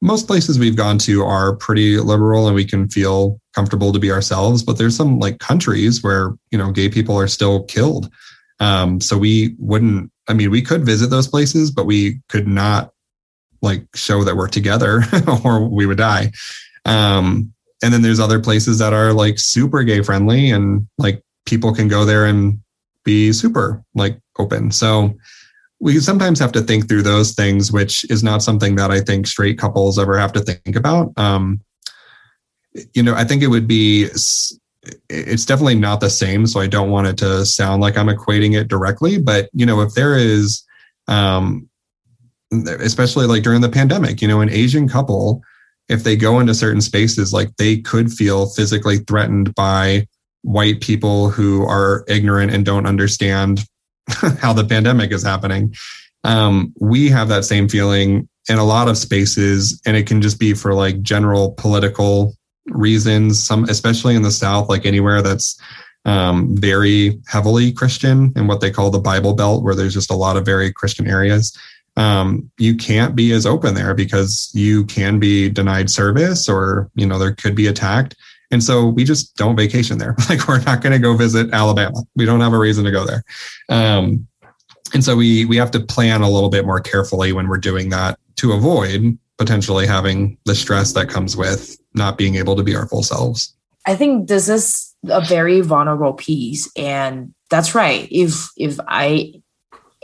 most 0.00 0.26
places 0.26 0.58
we've 0.58 0.76
gone 0.76 0.98
to 0.98 1.22
are 1.22 1.56
pretty 1.56 1.98
liberal 1.98 2.46
and 2.46 2.54
we 2.54 2.64
can 2.64 2.88
feel 2.88 3.40
comfortable 3.54 3.92
to 3.92 3.98
be 3.98 4.12
ourselves 4.12 4.62
but 4.62 4.78
there's 4.78 4.96
some 4.96 5.18
like 5.18 5.38
countries 5.38 6.02
where 6.02 6.34
you 6.50 6.58
know 6.58 6.70
gay 6.72 6.88
people 6.88 7.18
are 7.18 7.28
still 7.28 7.64
killed. 7.64 8.10
Um, 8.58 9.02
so 9.02 9.18
we 9.18 9.54
wouldn't 9.58 10.10
I 10.28 10.34
mean, 10.34 10.50
we 10.50 10.62
could 10.62 10.84
visit 10.84 11.08
those 11.08 11.28
places, 11.28 11.70
but 11.70 11.86
we 11.86 12.20
could 12.28 12.48
not 12.48 12.92
like 13.62 13.86
show 13.94 14.24
that 14.24 14.36
we're 14.36 14.48
together 14.48 15.02
or 15.44 15.68
we 15.68 15.86
would 15.86 15.98
die. 15.98 16.32
Um, 16.84 17.52
and 17.82 17.92
then 17.92 18.02
there's 18.02 18.20
other 18.20 18.40
places 18.40 18.78
that 18.78 18.92
are 18.92 19.12
like 19.12 19.38
super 19.38 19.82
gay 19.82 20.02
friendly 20.02 20.50
and 20.50 20.86
like 20.98 21.22
people 21.44 21.74
can 21.74 21.88
go 21.88 22.04
there 22.04 22.26
and 22.26 22.60
be 23.04 23.32
super 23.32 23.84
like 23.94 24.18
open. 24.38 24.70
So 24.70 25.14
we 25.78 25.98
sometimes 26.00 26.38
have 26.38 26.52
to 26.52 26.62
think 26.62 26.88
through 26.88 27.02
those 27.02 27.34
things, 27.34 27.70
which 27.70 28.04
is 28.10 28.22
not 28.22 28.42
something 28.42 28.76
that 28.76 28.90
I 28.90 29.00
think 29.00 29.26
straight 29.26 29.58
couples 29.58 29.98
ever 29.98 30.18
have 30.18 30.32
to 30.32 30.40
think 30.40 30.74
about. 30.74 31.12
Um, 31.16 31.60
you 32.94 33.02
know, 33.02 33.14
I 33.14 33.24
think 33.24 33.42
it 33.42 33.48
would 33.48 33.66
be, 33.66 34.08
it's 35.08 35.44
definitely 35.44 35.76
not 35.76 36.00
the 36.00 36.10
same. 36.10 36.46
So 36.46 36.60
I 36.60 36.66
don't 36.66 36.90
want 36.90 37.06
it 37.06 37.18
to 37.18 37.44
sound 37.44 37.82
like 37.82 37.96
I'm 37.96 38.08
equating 38.08 38.58
it 38.58 38.68
directly. 38.68 39.18
But, 39.18 39.48
you 39.52 39.66
know, 39.66 39.80
if 39.80 39.94
there 39.94 40.16
is, 40.16 40.64
um, 41.08 41.68
especially 42.52 43.26
like 43.26 43.42
during 43.42 43.60
the 43.60 43.68
pandemic, 43.68 44.22
you 44.22 44.28
know, 44.28 44.40
an 44.40 44.50
Asian 44.50 44.88
couple, 44.88 45.42
if 45.88 46.04
they 46.04 46.16
go 46.16 46.40
into 46.40 46.54
certain 46.54 46.80
spaces, 46.80 47.32
like 47.32 47.56
they 47.56 47.78
could 47.78 48.12
feel 48.12 48.46
physically 48.46 48.98
threatened 48.98 49.54
by 49.54 50.06
white 50.42 50.80
people 50.80 51.30
who 51.30 51.64
are 51.64 52.04
ignorant 52.08 52.52
and 52.52 52.64
don't 52.64 52.86
understand 52.86 53.64
how 54.38 54.52
the 54.52 54.64
pandemic 54.64 55.12
is 55.12 55.22
happening. 55.22 55.74
Um, 56.24 56.72
we 56.80 57.08
have 57.10 57.28
that 57.28 57.44
same 57.44 57.68
feeling 57.68 58.28
in 58.48 58.58
a 58.58 58.64
lot 58.64 58.88
of 58.88 58.96
spaces, 58.96 59.80
and 59.86 59.96
it 59.96 60.06
can 60.06 60.22
just 60.22 60.38
be 60.38 60.54
for 60.54 60.74
like 60.74 61.02
general 61.02 61.52
political 61.52 62.34
reasons. 62.66 63.42
Some, 63.42 63.64
especially 63.64 64.14
in 64.14 64.22
the 64.22 64.30
South, 64.30 64.68
like 64.68 64.86
anywhere 64.86 65.22
that's 65.22 65.60
um, 66.04 66.56
very 66.56 67.20
heavily 67.26 67.72
Christian 67.72 68.32
and 68.36 68.48
what 68.48 68.60
they 68.60 68.70
call 68.70 68.90
the 68.90 68.98
Bible 68.98 69.34
Belt, 69.34 69.62
where 69.62 69.74
there's 69.74 69.94
just 69.94 70.10
a 70.10 70.16
lot 70.16 70.36
of 70.36 70.44
very 70.44 70.72
Christian 70.72 71.06
areas. 71.06 71.56
Um, 71.96 72.50
you 72.58 72.76
can't 72.76 73.16
be 73.16 73.32
as 73.32 73.46
open 73.46 73.74
there 73.74 73.94
because 73.94 74.50
you 74.54 74.84
can 74.84 75.18
be 75.18 75.48
denied 75.48 75.90
service, 75.90 76.48
or 76.48 76.90
you 76.94 77.06
know 77.06 77.18
there 77.18 77.34
could 77.34 77.54
be 77.54 77.66
attacked. 77.66 78.14
And 78.50 78.62
so 78.62 78.86
we 78.86 79.02
just 79.02 79.36
don't 79.36 79.56
vacation 79.56 79.98
there. 79.98 80.14
Like 80.28 80.46
we're 80.46 80.60
not 80.62 80.80
going 80.80 80.92
to 80.92 80.98
go 80.98 81.16
visit 81.16 81.52
Alabama. 81.52 82.02
We 82.14 82.24
don't 82.24 82.40
have 82.40 82.52
a 82.52 82.58
reason 82.58 82.84
to 82.84 82.90
go 82.90 83.04
there. 83.04 83.24
Um, 83.68 84.26
and 84.94 85.02
so 85.02 85.16
we 85.16 85.44
we 85.46 85.56
have 85.56 85.70
to 85.72 85.80
plan 85.80 86.22
a 86.22 86.30
little 86.30 86.50
bit 86.50 86.64
more 86.64 86.80
carefully 86.80 87.32
when 87.32 87.48
we're 87.48 87.58
doing 87.58 87.88
that 87.90 88.18
to 88.36 88.52
avoid 88.52 89.18
potentially 89.38 89.86
having 89.86 90.38
the 90.44 90.54
stress 90.54 90.92
that 90.94 91.08
comes 91.08 91.36
with 91.36 91.76
not 91.96 92.18
being 92.18 92.36
able 92.36 92.56
to 92.56 92.62
be 92.62 92.74
our 92.74 92.86
full 92.86 93.02
selves. 93.02 93.54
I 93.86 93.94
think 93.94 94.28
this 94.28 94.48
is 94.48 94.94
a 95.08 95.20
very 95.20 95.60
vulnerable 95.60 96.14
piece 96.14 96.70
and 96.76 97.32
that's 97.50 97.74
right. 97.74 98.08
If 98.10 98.50
if 98.56 98.78
I 98.88 99.34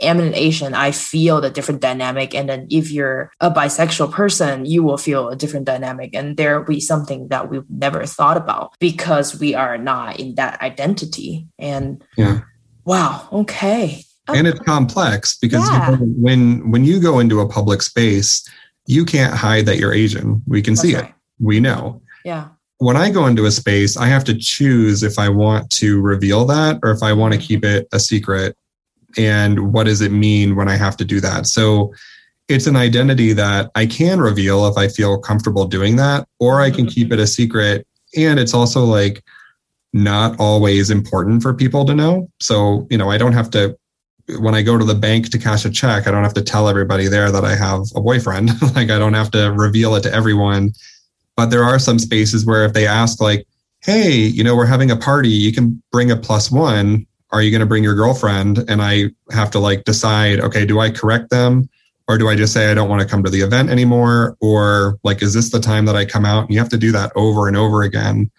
am 0.01 0.19
an 0.19 0.33
Asian, 0.33 0.73
I 0.73 0.91
feel 0.91 1.41
the 1.41 1.49
different 1.49 1.81
dynamic. 1.81 2.33
And 2.33 2.49
then 2.49 2.67
if 2.69 2.91
you're 2.91 3.31
a 3.39 3.51
bisexual 3.51 4.11
person, 4.11 4.65
you 4.65 4.83
will 4.83 4.97
feel 4.97 5.29
a 5.29 5.35
different 5.35 5.65
dynamic. 5.65 6.15
And 6.15 6.37
there 6.37 6.59
will 6.59 6.65
be 6.65 6.79
something 6.79 7.27
that 7.29 7.49
we've 7.49 7.69
never 7.69 8.05
thought 8.05 8.37
about 8.37 8.73
because 8.79 9.39
we 9.39 9.53
are 9.53 9.77
not 9.77 10.19
in 10.19 10.35
that 10.35 10.61
identity. 10.61 11.47
And 11.59 12.03
yeah. 12.17 12.41
wow, 12.85 13.27
okay. 13.31 14.03
And 14.27 14.47
it's 14.47 14.59
complex 14.59 15.37
because 15.37 15.69
yeah. 15.69 15.91
you 15.91 15.97
know, 15.97 16.05
when 16.17 16.71
when 16.71 16.85
you 16.85 17.01
go 17.01 17.19
into 17.19 17.41
a 17.41 17.47
public 17.47 17.81
space, 17.81 18.47
you 18.85 19.03
can't 19.03 19.33
hide 19.33 19.65
that 19.65 19.77
you're 19.77 19.93
Asian. 19.93 20.41
We 20.47 20.61
can 20.61 20.75
That's 20.75 20.87
see 20.87 20.95
right. 20.95 21.09
it. 21.09 21.13
We 21.39 21.59
know. 21.59 22.01
Yeah 22.23 22.49
when 22.79 22.97
I 22.97 23.09
go 23.11 23.27
into 23.27 23.45
a 23.45 23.51
space, 23.51 23.95
I 23.95 24.07
have 24.07 24.25
to 24.25 24.35
choose 24.35 25.03
if 25.03 25.17
I 25.17 25.29
want 25.29 25.69
to 25.71 26.01
reveal 26.01 26.43
that 26.47 26.79
or 26.83 26.91
if 26.91 27.01
I 27.01 27.13
want 27.13 27.33
to 27.33 27.39
mm-hmm. 27.39 27.47
keep 27.47 27.63
it 27.63 27.87
a 27.93 27.99
secret 27.99 28.57
and 29.17 29.71
what 29.73 29.85
does 29.85 30.01
it 30.01 30.11
mean 30.11 30.55
when 30.55 30.67
I 30.67 30.75
have 30.75 30.97
to 30.97 31.05
do 31.05 31.21
that? 31.21 31.47
So 31.47 31.93
it's 32.49 32.67
an 32.67 32.75
identity 32.75 33.31
that 33.33 33.71
I 33.75 33.85
can 33.85 34.19
reveal 34.19 34.67
if 34.67 34.77
I 34.77 34.87
feel 34.87 35.17
comfortable 35.17 35.65
doing 35.65 35.95
that, 35.95 36.27
or 36.39 36.61
I 36.61 36.71
can 36.71 36.85
keep 36.85 37.11
it 37.13 37.19
a 37.19 37.27
secret. 37.27 37.87
And 38.17 38.39
it's 38.39 38.53
also 38.53 38.83
like 38.83 39.23
not 39.93 40.37
always 40.39 40.89
important 40.89 41.41
for 41.41 41.53
people 41.53 41.85
to 41.85 41.95
know. 41.95 42.29
So, 42.41 42.87
you 42.89 42.97
know, 42.97 43.09
I 43.09 43.17
don't 43.17 43.33
have 43.33 43.49
to, 43.51 43.77
when 44.39 44.55
I 44.55 44.61
go 44.61 44.77
to 44.77 44.85
the 44.85 44.95
bank 44.95 45.29
to 45.29 45.37
cash 45.37 45.63
a 45.63 45.69
check, 45.69 46.07
I 46.07 46.11
don't 46.11 46.23
have 46.23 46.33
to 46.33 46.41
tell 46.41 46.67
everybody 46.67 47.07
there 47.07 47.31
that 47.31 47.45
I 47.45 47.55
have 47.55 47.83
a 47.95 48.01
boyfriend. 48.01 48.49
like, 48.75 48.89
I 48.89 48.99
don't 48.99 49.13
have 49.13 49.31
to 49.31 49.51
reveal 49.51 49.95
it 49.95 50.01
to 50.03 50.13
everyone. 50.13 50.73
But 51.35 51.47
there 51.47 51.63
are 51.63 51.79
some 51.79 51.99
spaces 51.99 52.45
where 52.45 52.65
if 52.65 52.73
they 52.73 52.87
ask, 52.87 53.19
like, 53.19 53.47
hey, 53.81 54.11
you 54.11 54.43
know, 54.43 54.55
we're 54.55 54.65
having 54.65 54.91
a 54.91 54.95
party, 54.95 55.29
you 55.29 55.51
can 55.51 55.81
bring 55.91 56.11
a 56.11 56.15
plus 56.15 56.51
one 56.51 57.05
are 57.33 57.41
you 57.41 57.49
going 57.49 57.61
to 57.61 57.65
bring 57.65 57.83
your 57.83 57.95
girlfriend? 57.95 58.63
And 58.69 58.81
I 58.81 59.05
have 59.31 59.49
to 59.51 59.59
like 59.59 59.83
decide, 59.85 60.39
okay, 60.39 60.65
do 60.65 60.79
I 60.79 60.91
correct 60.91 61.31
them? 61.31 61.67
Or 62.07 62.17
do 62.17 62.29
I 62.29 62.35
just 62.35 62.53
say 62.53 62.69
I 62.69 62.75
don't 62.75 62.89
want 62.89 63.01
to 63.01 63.07
come 63.07 63.23
to 63.23 63.29
the 63.29 63.41
event 63.41 63.69
anymore? 63.69 64.37
Or 64.39 64.99
like, 65.03 65.23
is 65.23 65.33
this 65.33 65.49
the 65.49 65.59
time 65.59 65.85
that 65.85 65.95
I 65.95 66.05
come 66.05 66.25
out? 66.25 66.43
And 66.43 66.53
you 66.53 66.59
have 66.59 66.69
to 66.69 66.77
do 66.77 66.91
that 66.91 67.11
over 67.15 67.47
and 67.47 67.57
over 67.57 67.81
again. 67.81 68.29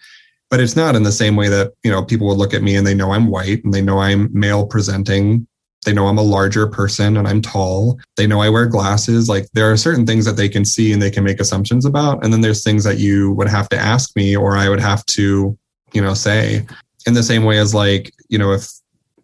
But 0.49 0.61
it's 0.61 0.77
not 0.77 0.95
in 0.95 1.03
the 1.03 1.11
same 1.11 1.35
way 1.35 1.49
that, 1.49 1.73
you 1.83 1.91
know, 1.91 2.05
people 2.05 2.27
would 2.27 2.37
look 2.37 2.53
at 2.53 2.63
me 2.63 2.75
and 2.75 2.87
they 2.87 2.93
know 2.93 3.11
I'm 3.11 3.27
white 3.27 3.63
and 3.65 3.73
they 3.73 3.81
know 3.81 3.99
I'm 3.99 4.29
male 4.31 4.65
presenting. 4.65 5.45
They 5.85 5.93
know 5.93 6.07
I'm 6.07 6.17
a 6.17 6.23
larger 6.23 6.67
person 6.67 7.15
and 7.15 7.27
I'm 7.27 7.41
tall. 7.41 7.99
They 8.17 8.27
know 8.27 8.41
I 8.41 8.49
wear 8.49 8.65
glasses. 8.65 9.29
Like 9.29 9.47
there 9.53 9.71
are 9.71 9.77
certain 9.77 10.05
things 10.05 10.25
that 10.25 10.35
they 10.35 10.49
can 10.49 10.65
see 10.65 10.91
and 10.91 11.01
they 11.01 11.11
can 11.11 11.23
make 11.23 11.39
assumptions 11.39 11.85
about. 11.85 12.23
And 12.23 12.33
then 12.33 12.41
there's 12.41 12.63
things 12.63 12.83
that 12.83 12.97
you 12.97 13.31
would 13.33 13.47
have 13.47 13.69
to 13.69 13.77
ask 13.77 14.15
me 14.15 14.35
or 14.35 14.57
I 14.57 14.67
would 14.67 14.79
have 14.79 15.05
to, 15.05 15.57
you 15.93 16.01
know, 16.01 16.15
say 16.15 16.65
in 17.05 17.13
the 17.13 17.23
same 17.23 17.43
way 17.43 17.59
as 17.59 17.73
like, 17.73 18.11
you 18.29 18.37
know, 18.37 18.51
if 18.51 18.67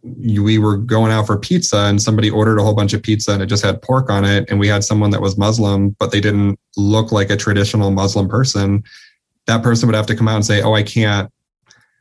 we 0.03 0.57
were 0.57 0.77
going 0.77 1.11
out 1.11 1.27
for 1.27 1.37
pizza 1.37 1.77
and 1.77 2.01
somebody 2.01 2.29
ordered 2.29 2.57
a 2.57 2.63
whole 2.63 2.73
bunch 2.73 2.93
of 2.93 3.03
pizza 3.03 3.31
and 3.31 3.41
it 3.41 3.47
just 3.47 3.63
had 3.63 3.81
pork 3.81 4.09
on 4.09 4.25
it 4.25 4.49
and 4.49 4.59
we 4.59 4.67
had 4.67 4.83
someone 4.83 5.11
that 5.11 5.21
was 5.21 5.37
muslim 5.37 5.91
but 5.99 6.11
they 6.11 6.19
didn't 6.19 6.59
look 6.75 7.11
like 7.11 7.29
a 7.29 7.37
traditional 7.37 7.91
muslim 7.91 8.27
person 8.27 8.83
that 9.45 9.61
person 9.61 9.87
would 9.87 9.95
have 9.95 10.07
to 10.07 10.15
come 10.15 10.27
out 10.27 10.35
and 10.35 10.45
say 10.45 10.59
oh 10.63 10.73
i 10.73 10.81
can't 10.81 11.31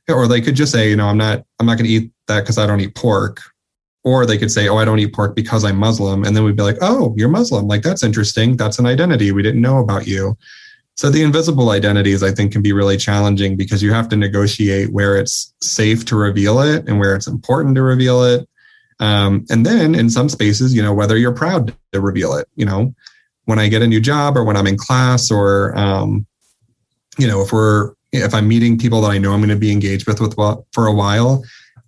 or 0.08 0.26
they 0.26 0.40
could 0.40 0.56
just 0.56 0.72
say 0.72 0.88
you 0.88 0.96
know 0.96 1.08
i'm 1.08 1.18
not 1.18 1.44
i'm 1.58 1.66
not 1.66 1.76
going 1.76 1.86
to 1.86 1.92
eat 1.92 2.10
that 2.26 2.40
because 2.40 2.56
i 2.56 2.66
don't 2.66 2.80
eat 2.80 2.94
pork 2.94 3.42
or 4.04 4.24
they 4.24 4.38
could 4.38 4.50
say 4.50 4.68
oh 4.68 4.76
i 4.76 4.84
don't 4.84 4.98
eat 4.98 5.12
pork 5.12 5.34
because 5.34 5.64
i'm 5.64 5.76
muslim. 5.76 6.24
And 6.24 6.36
then 6.36 6.44
we'd 6.44 6.56
be 6.56 6.62
like 6.62 6.78
oh 6.80 7.14
you're 7.16 7.28
muslim. 7.28 7.66
Like 7.66 7.82
that's 7.82 8.02
interesting. 8.02 8.56
That's 8.56 8.78
an 8.78 8.86
identity 8.86 9.32
we 9.32 9.42
didn't 9.42 9.62
know 9.62 9.78
about 9.78 10.06
you. 10.06 10.36
So 11.00 11.08
the 11.08 11.22
invisible 11.22 11.70
identities, 11.70 12.22
I 12.22 12.30
think, 12.30 12.52
can 12.52 12.60
be 12.60 12.74
really 12.74 12.98
challenging 12.98 13.56
because 13.56 13.82
you 13.82 13.90
have 13.90 14.10
to 14.10 14.16
negotiate 14.16 14.92
where 14.92 15.16
it's 15.16 15.54
safe 15.62 16.04
to 16.06 16.16
reveal 16.16 16.60
it 16.60 16.86
and 16.86 17.00
where 17.00 17.14
it's 17.16 17.26
important 17.26 17.74
to 17.76 17.82
reveal 17.82 18.22
it. 18.22 18.46
Um, 18.98 19.46
and 19.48 19.64
then 19.64 19.94
in 19.94 20.10
some 20.10 20.28
spaces, 20.28 20.74
you 20.74 20.82
know, 20.82 20.92
whether 20.92 21.16
you're 21.16 21.32
proud 21.32 21.74
to 21.92 22.00
reveal 22.02 22.34
it, 22.34 22.48
you 22.54 22.66
know, 22.66 22.94
when 23.46 23.58
I 23.58 23.68
get 23.68 23.80
a 23.80 23.86
new 23.86 23.98
job 23.98 24.36
or 24.36 24.44
when 24.44 24.58
I'm 24.58 24.66
in 24.66 24.76
class 24.76 25.30
or, 25.30 25.74
um, 25.74 26.26
you 27.16 27.26
know, 27.26 27.40
if 27.40 27.50
we're, 27.50 27.94
if 28.12 28.34
I'm 28.34 28.46
meeting 28.46 28.76
people 28.76 29.00
that 29.00 29.10
I 29.10 29.16
know 29.16 29.32
I'm 29.32 29.40
going 29.40 29.48
to 29.48 29.56
be 29.56 29.72
engaged 29.72 30.06
with, 30.06 30.20
with 30.20 30.34
for 30.34 30.86
a 30.86 30.92
while, 30.92 31.42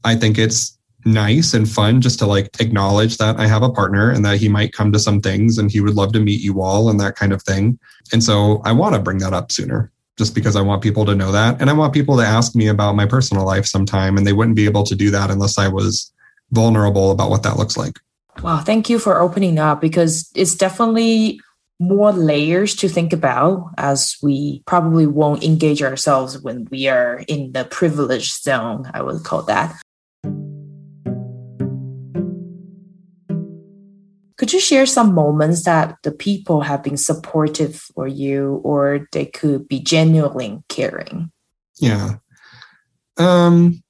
I 0.04 0.14
think 0.14 0.38
it's 0.38 0.78
nice 1.04 1.54
and 1.54 1.68
fun 1.68 2.00
just 2.00 2.18
to 2.20 2.26
like 2.26 2.48
acknowledge 2.60 3.16
that 3.18 3.38
I 3.38 3.46
have 3.46 3.62
a 3.62 3.70
partner 3.70 4.10
and 4.10 4.24
that 4.24 4.38
he 4.38 4.48
might 4.48 4.72
come 4.72 4.92
to 4.92 4.98
some 4.98 5.20
things 5.20 5.58
and 5.58 5.70
he 5.70 5.80
would 5.80 5.94
love 5.94 6.12
to 6.12 6.20
meet 6.20 6.40
you 6.40 6.62
all 6.62 6.88
and 6.88 7.00
that 7.00 7.16
kind 7.16 7.32
of 7.32 7.42
thing. 7.42 7.78
And 8.12 8.22
so 8.22 8.60
I 8.64 8.72
want 8.72 8.94
to 8.94 9.00
bring 9.00 9.18
that 9.18 9.32
up 9.32 9.50
sooner 9.50 9.90
just 10.18 10.34
because 10.34 10.56
I 10.56 10.60
want 10.60 10.82
people 10.82 11.04
to 11.06 11.14
know 11.14 11.32
that. 11.32 11.60
And 11.60 11.70
I 11.70 11.72
want 11.72 11.94
people 11.94 12.16
to 12.18 12.22
ask 12.22 12.54
me 12.54 12.68
about 12.68 12.96
my 12.96 13.06
personal 13.06 13.44
life 13.44 13.66
sometime. 13.66 14.16
And 14.16 14.26
they 14.26 14.32
wouldn't 14.32 14.56
be 14.56 14.66
able 14.66 14.84
to 14.84 14.94
do 14.94 15.10
that 15.10 15.30
unless 15.30 15.58
I 15.58 15.68
was 15.68 16.12
vulnerable 16.50 17.10
about 17.10 17.30
what 17.30 17.42
that 17.44 17.56
looks 17.56 17.76
like. 17.76 17.98
Wow. 18.42 18.58
Thank 18.58 18.88
you 18.88 18.98
for 18.98 19.20
opening 19.20 19.58
up 19.58 19.80
because 19.80 20.30
it's 20.34 20.54
definitely 20.54 21.40
more 21.80 22.12
layers 22.12 22.76
to 22.76 22.88
think 22.88 23.12
about 23.12 23.70
as 23.76 24.16
we 24.22 24.62
probably 24.66 25.06
won't 25.06 25.42
engage 25.42 25.82
ourselves 25.82 26.40
when 26.40 26.68
we 26.70 26.86
are 26.86 27.24
in 27.26 27.52
the 27.52 27.64
privileged 27.64 28.42
zone, 28.42 28.88
I 28.94 29.02
would 29.02 29.24
call 29.24 29.42
that. 29.42 29.81
Could 34.42 34.52
you 34.52 34.58
share 34.58 34.86
some 34.86 35.14
moments 35.14 35.62
that 35.66 35.98
the 36.02 36.10
people 36.10 36.62
have 36.62 36.82
been 36.82 36.96
supportive 36.96 37.76
for 37.76 38.08
you 38.08 38.60
or 38.64 39.06
they 39.12 39.26
could 39.26 39.68
be 39.68 39.78
genuinely 39.78 40.60
caring? 40.68 41.30
Yeah. 41.78 42.14
Um 43.18 43.84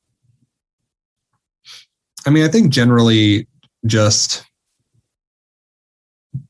I 2.26 2.28
mean, 2.28 2.44
I 2.44 2.48
think 2.48 2.70
generally 2.70 3.48
just 3.86 4.44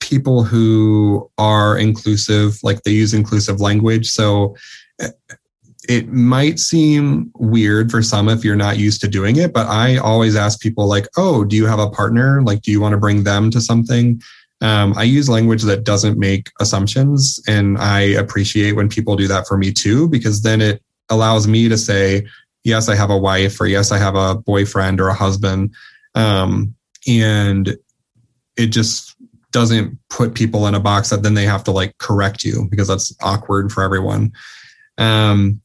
people 0.00 0.42
who 0.42 1.30
are 1.38 1.78
inclusive, 1.78 2.58
like 2.64 2.82
they 2.82 2.90
use 2.90 3.14
inclusive 3.14 3.60
language. 3.60 4.10
So 4.10 4.56
it 5.88 6.12
might 6.12 6.58
seem 6.58 7.30
weird 7.34 7.90
for 7.90 8.02
some 8.02 8.28
if 8.28 8.44
you're 8.44 8.56
not 8.56 8.78
used 8.78 9.00
to 9.00 9.08
doing 9.08 9.36
it, 9.36 9.52
but 9.52 9.66
I 9.66 9.96
always 9.96 10.36
ask 10.36 10.60
people 10.60 10.86
like, 10.86 11.08
"Oh, 11.16 11.44
do 11.44 11.56
you 11.56 11.66
have 11.66 11.78
a 11.78 11.90
partner? 11.90 12.42
Like, 12.42 12.62
do 12.62 12.70
you 12.70 12.80
want 12.80 12.92
to 12.92 12.98
bring 12.98 13.24
them 13.24 13.50
to 13.50 13.60
something?" 13.60 14.20
Um, 14.60 14.94
I 14.96 15.02
use 15.02 15.28
language 15.28 15.62
that 15.62 15.84
doesn't 15.84 16.18
make 16.18 16.50
assumptions, 16.60 17.40
and 17.48 17.78
I 17.78 18.00
appreciate 18.00 18.76
when 18.76 18.88
people 18.88 19.16
do 19.16 19.26
that 19.28 19.48
for 19.48 19.58
me 19.58 19.72
too, 19.72 20.08
because 20.08 20.42
then 20.42 20.60
it 20.60 20.82
allows 21.08 21.48
me 21.48 21.68
to 21.68 21.76
say, 21.76 22.26
"Yes, 22.62 22.88
I 22.88 22.94
have 22.94 23.10
a 23.10 23.18
wife," 23.18 23.60
or 23.60 23.66
"Yes, 23.66 23.90
I 23.90 23.98
have 23.98 24.14
a 24.14 24.36
boyfriend 24.36 25.00
or 25.00 25.08
a 25.08 25.14
husband," 25.14 25.74
um, 26.14 26.74
and 27.08 27.76
it 28.56 28.66
just 28.66 29.16
doesn't 29.50 29.98
put 30.10 30.34
people 30.34 30.66
in 30.66 30.74
a 30.74 30.80
box 30.80 31.10
that 31.10 31.22
then 31.22 31.34
they 31.34 31.44
have 31.44 31.64
to 31.64 31.70
like 31.72 31.96
correct 31.98 32.44
you 32.44 32.66
because 32.70 32.88
that's 32.88 33.14
awkward 33.20 33.72
for 33.72 33.82
everyone. 33.82 34.32
Um, 34.98 35.61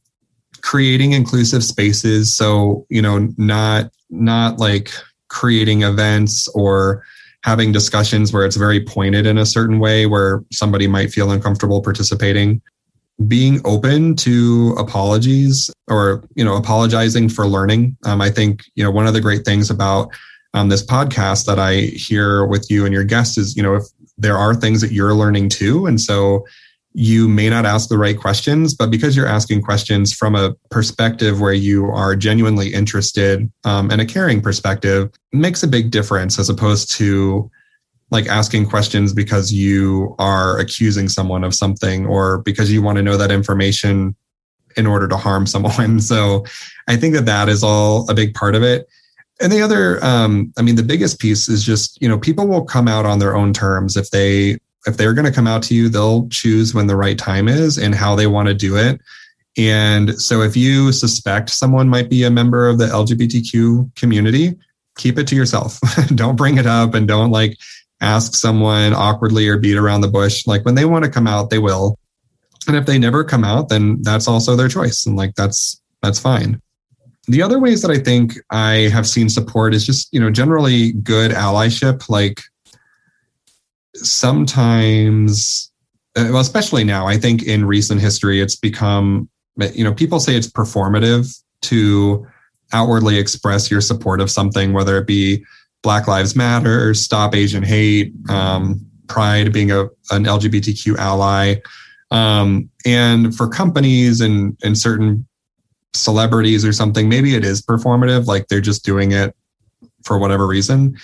creating 0.62 1.12
inclusive 1.12 1.64
spaces. 1.64 2.34
So 2.34 2.86
you 2.88 3.02
know 3.02 3.28
not 3.36 3.90
not 4.10 4.58
like 4.58 4.90
creating 5.28 5.82
events 5.82 6.48
or 6.48 7.04
having 7.44 7.72
discussions 7.72 8.32
where 8.32 8.44
it's 8.44 8.56
very 8.56 8.84
pointed 8.84 9.26
in 9.26 9.38
a 9.38 9.46
certain 9.46 9.78
way 9.78 10.06
where 10.06 10.42
somebody 10.50 10.86
might 10.86 11.12
feel 11.12 11.30
uncomfortable 11.30 11.82
participating. 11.82 12.60
Being 13.26 13.60
open 13.64 14.14
to 14.16 14.74
apologies 14.78 15.70
or 15.88 16.24
you 16.34 16.44
know 16.44 16.56
apologizing 16.56 17.28
for 17.28 17.46
learning. 17.46 17.96
Um, 18.04 18.20
i 18.20 18.30
think 18.30 18.64
you 18.74 18.84
know 18.84 18.90
one 18.90 19.06
of 19.06 19.14
the 19.14 19.20
great 19.20 19.44
things 19.44 19.70
about 19.70 20.10
um, 20.54 20.68
this 20.68 20.86
podcast 20.86 21.44
that 21.46 21.58
i 21.58 21.74
hear 21.74 22.46
with 22.46 22.70
you 22.70 22.84
and 22.84 22.94
your 22.94 23.04
guests 23.04 23.36
is 23.36 23.56
you 23.56 23.62
know 23.62 23.74
if 23.74 23.84
there 24.18 24.36
are 24.36 24.54
things 24.54 24.80
that 24.80 24.92
you're 24.92 25.14
learning 25.14 25.48
too. 25.48 25.86
And 25.86 26.00
so 26.00 26.44
you 26.94 27.28
may 27.28 27.48
not 27.48 27.66
ask 27.66 27.88
the 27.88 27.98
right 27.98 28.18
questions 28.18 28.74
but 28.74 28.90
because 28.90 29.16
you're 29.16 29.26
asking 29.26 29.62
questions 29.62 30.12
from 30.12 30.34
a 30.34 30.54
perspective 30.70 31.40
where 31.40 31.52
you 31.52 31.86
are 31.86 32.16
genuinely 32.16 32.72
interested 32.72 33.50
um, 33.64 33.90
and 33.90 34.00
a 34.00 34.06
caring 34.06 34.40
perspective 34.40 35.10
makes 35.32 35.62
a 35.62 35.68
big 35.68 35.90
difference 35.90 36.38
as 36.38 36.48
opposed 36.48 36.90
to 36.90 37.50
like 38.10 38.26
asking 38.26 38.68
questions 38.68 39.12
because 39.12 39.52
you 39.52 40.14
are 40.18 40.58
accusing 40.58 41.08
someone 41.08 41.44
of 41.44 41.54
something 41.54 42.06
or 42.06 42.38
because 42.38 42.72
you 42.72 42.80
want 42.82 42.96
to 42.96 43.02
know 43.02 43.16
that 43.16 43.30
information 43.30 44.14
in 44.76 44.86
order 44.86 45.08
to 45.08 45.16
harm 45.16 45.46
someone. 45.54 46.00
So 46.00 46.44
I 46.86 46.96
think 46.96 47.14
that 47.14 47.26
that 47.26 47.48
is 47.48 47.62
all 47.62 48.08
a 48.10 48.14
big 48.14 48.34
part 48.34 48.54
of 48.54 48.62
it. 48.62 48.88
And 49.40 49.52
the 49.52 49.62
other, 49.62 50.02
um, 50.04 50.52
I 50.58 50.62
mean, 50.62 50.74
the 50.74 50.82
biggest 50.82 51.20
piece 51.20 51.48
is 51.48 51.62
just, 51.62 52.00
you 52.02 52.08
know, 52.08 52.18
people 52.18 52.48
will 52.48 52.64
come 52.64 52.88
out 52.88 53.06
on 53.06 53.20
their 53.20 53.36
own 53.36 53.52
terms. 53.52 53.96
If 53.96 54.10
they, 54.10 54.58
if 54.88 54.96
they're 54.96 55.14
going 55.14 55.26
to 55.26 55.32
come 55.32 55.46
out 55.46 55.62
to 55.64 55.74
you, 55.74 55.88
they'll 55.88 56.28
choose 56.28 56.74
when 56.74 56.86
the 56.86 56.96
right 56.96 57.18
time 57.18 57.46
is 57.46 57.78
and 57.78 57.94
how 57.94 58.16
they 58.16 58.26
want 58.26 58.48
to 58.48 58.54
do 58.54 58.76
it. 58.76 59.00
And 59.56 60.20
so 60.20 60.42
if 60.42 60.56
you 60.56 60.92
suspect 60.92 61.50
someone 61.50 61.88
might 61.88 62.08
be 62.08 62.22
a 62.24 62.30
member 62.30 62.68
of 62.68 62.78
the 62.78 62.86
LGBTQ 62.86 63.94
community, 63.96 64.56
keep 64.96 65.18
it 65.18 65.26
to 65.28 65.36
yourself. 65.36 65.80
don't 66.14 66.36
bring 66.36 66.58
it 66.58 66.66
up 66.66 66.94
and 66.94 67.06
don't 67.06 67.30
like 67.30 67.56
ask 68.00 68.34
someone 68.34 68.94
awkwardly 68.94 69.48
or 69.48 69.58
beat 69.58 69.76
around 69.76 70.00
the 70.00 70.08
bush. 70.08 70.46
Like 70.46 70.64
when 70.64 70.74
they 70.74 70.84
want 70.84 71.04
to 71.04 71.10
come 71.10 71.26
out, 71.26 71.50
they 71.50 71.58
will. 71.58 71.98
And 72.66 72.76
if 72.76 72.86
they 72.86 72.98
never 72.98 73.24
come 73.24 73.44
out, 73.44 73.68
then 73.68 74.02
that's 74.02 74.28
also 74.28 74.54
their 74.54 74.68
choice. 74.68 75.06
And 75.06 75.16
like 75.16 75.34
that's 75.34 75.80
that's 76.02 76.20
fine. 76.20 76.60
The 77.26 77.42
other 77.42 77.58
ways 77.58 77.82
that 77.82 77.90
I 77.90 77.98
think 77.98 78.34
I 78.50 78.88
have 78.92 79.06
seen 79.06 79.28
support 79.28 79.74
is 79.74 79.84
just, 79.84 80.08
you 80.12 80.20
know, 80.20 80.30
generally 80.30 80.92
good 80.92 81.32
allyship. 81.32 82.08
Like 82.08 82.40
sometimes, 84.06 85.70
uh, 86.16 86.28
well, 86.30 86.40
especially 86.40 86.84
now, 86.84 87.06
I 87.06 87.16
think 87.16 87.42
in 87.42 87.64
recent 87.64 88.00
history, 88.00 88.40
it's 88.40 88.56
become, 88.56 89.28
you 89.72 89.84
know, 89.84 89.94
people 89.94 90.20
say 90.20 90.36
it's 90.36 90.50
performative 90.50 91.40
to 91.62 92.26
outwardly 92.72 93.18
express 93.18 93.70
your 93.70 93.80
support 93.80 94.20
of 94.20 94.30
something, 94.30 94.72
whether 94.72 94.98
it 94.98 95.06
be 95.06 95.44
Black 95.82 96.06
Lives 96.06 96.36
Matter, 96.36 96.94
Stop 96.94 97.34
Asian 97.34 97.62
Hate, 97.62 98.12
um, 98.28 98.84
Pride 99.06 99.52
being 99.52 99.70
a, 99.70 99.84
an 100.10 100.24
LGBTQ 100.24 100.96
ally. 100.98 101.56
Um, 102.10 102.68
and 102.84 103.34
for 103.34 103.48
companies 103.48 104.20
and, 104.20 104.56
and 104.62 104.76
certain 104.76 105.26
celebrities 105.94 106.64
or 106.64 106.72
something, 106.72 107.08
maybe 107.08 107.34
it 107.34 107.44
is 107.44 107.62
performative, 107.62 108.26
like 108.26 108.48
they're 108.48 108.60
just 108.60 108.84
doing 108.84 109.12
it 109.12 109.34
for 110.04 110.18
whatever 110.18 110.46
reason. 110.46 110.96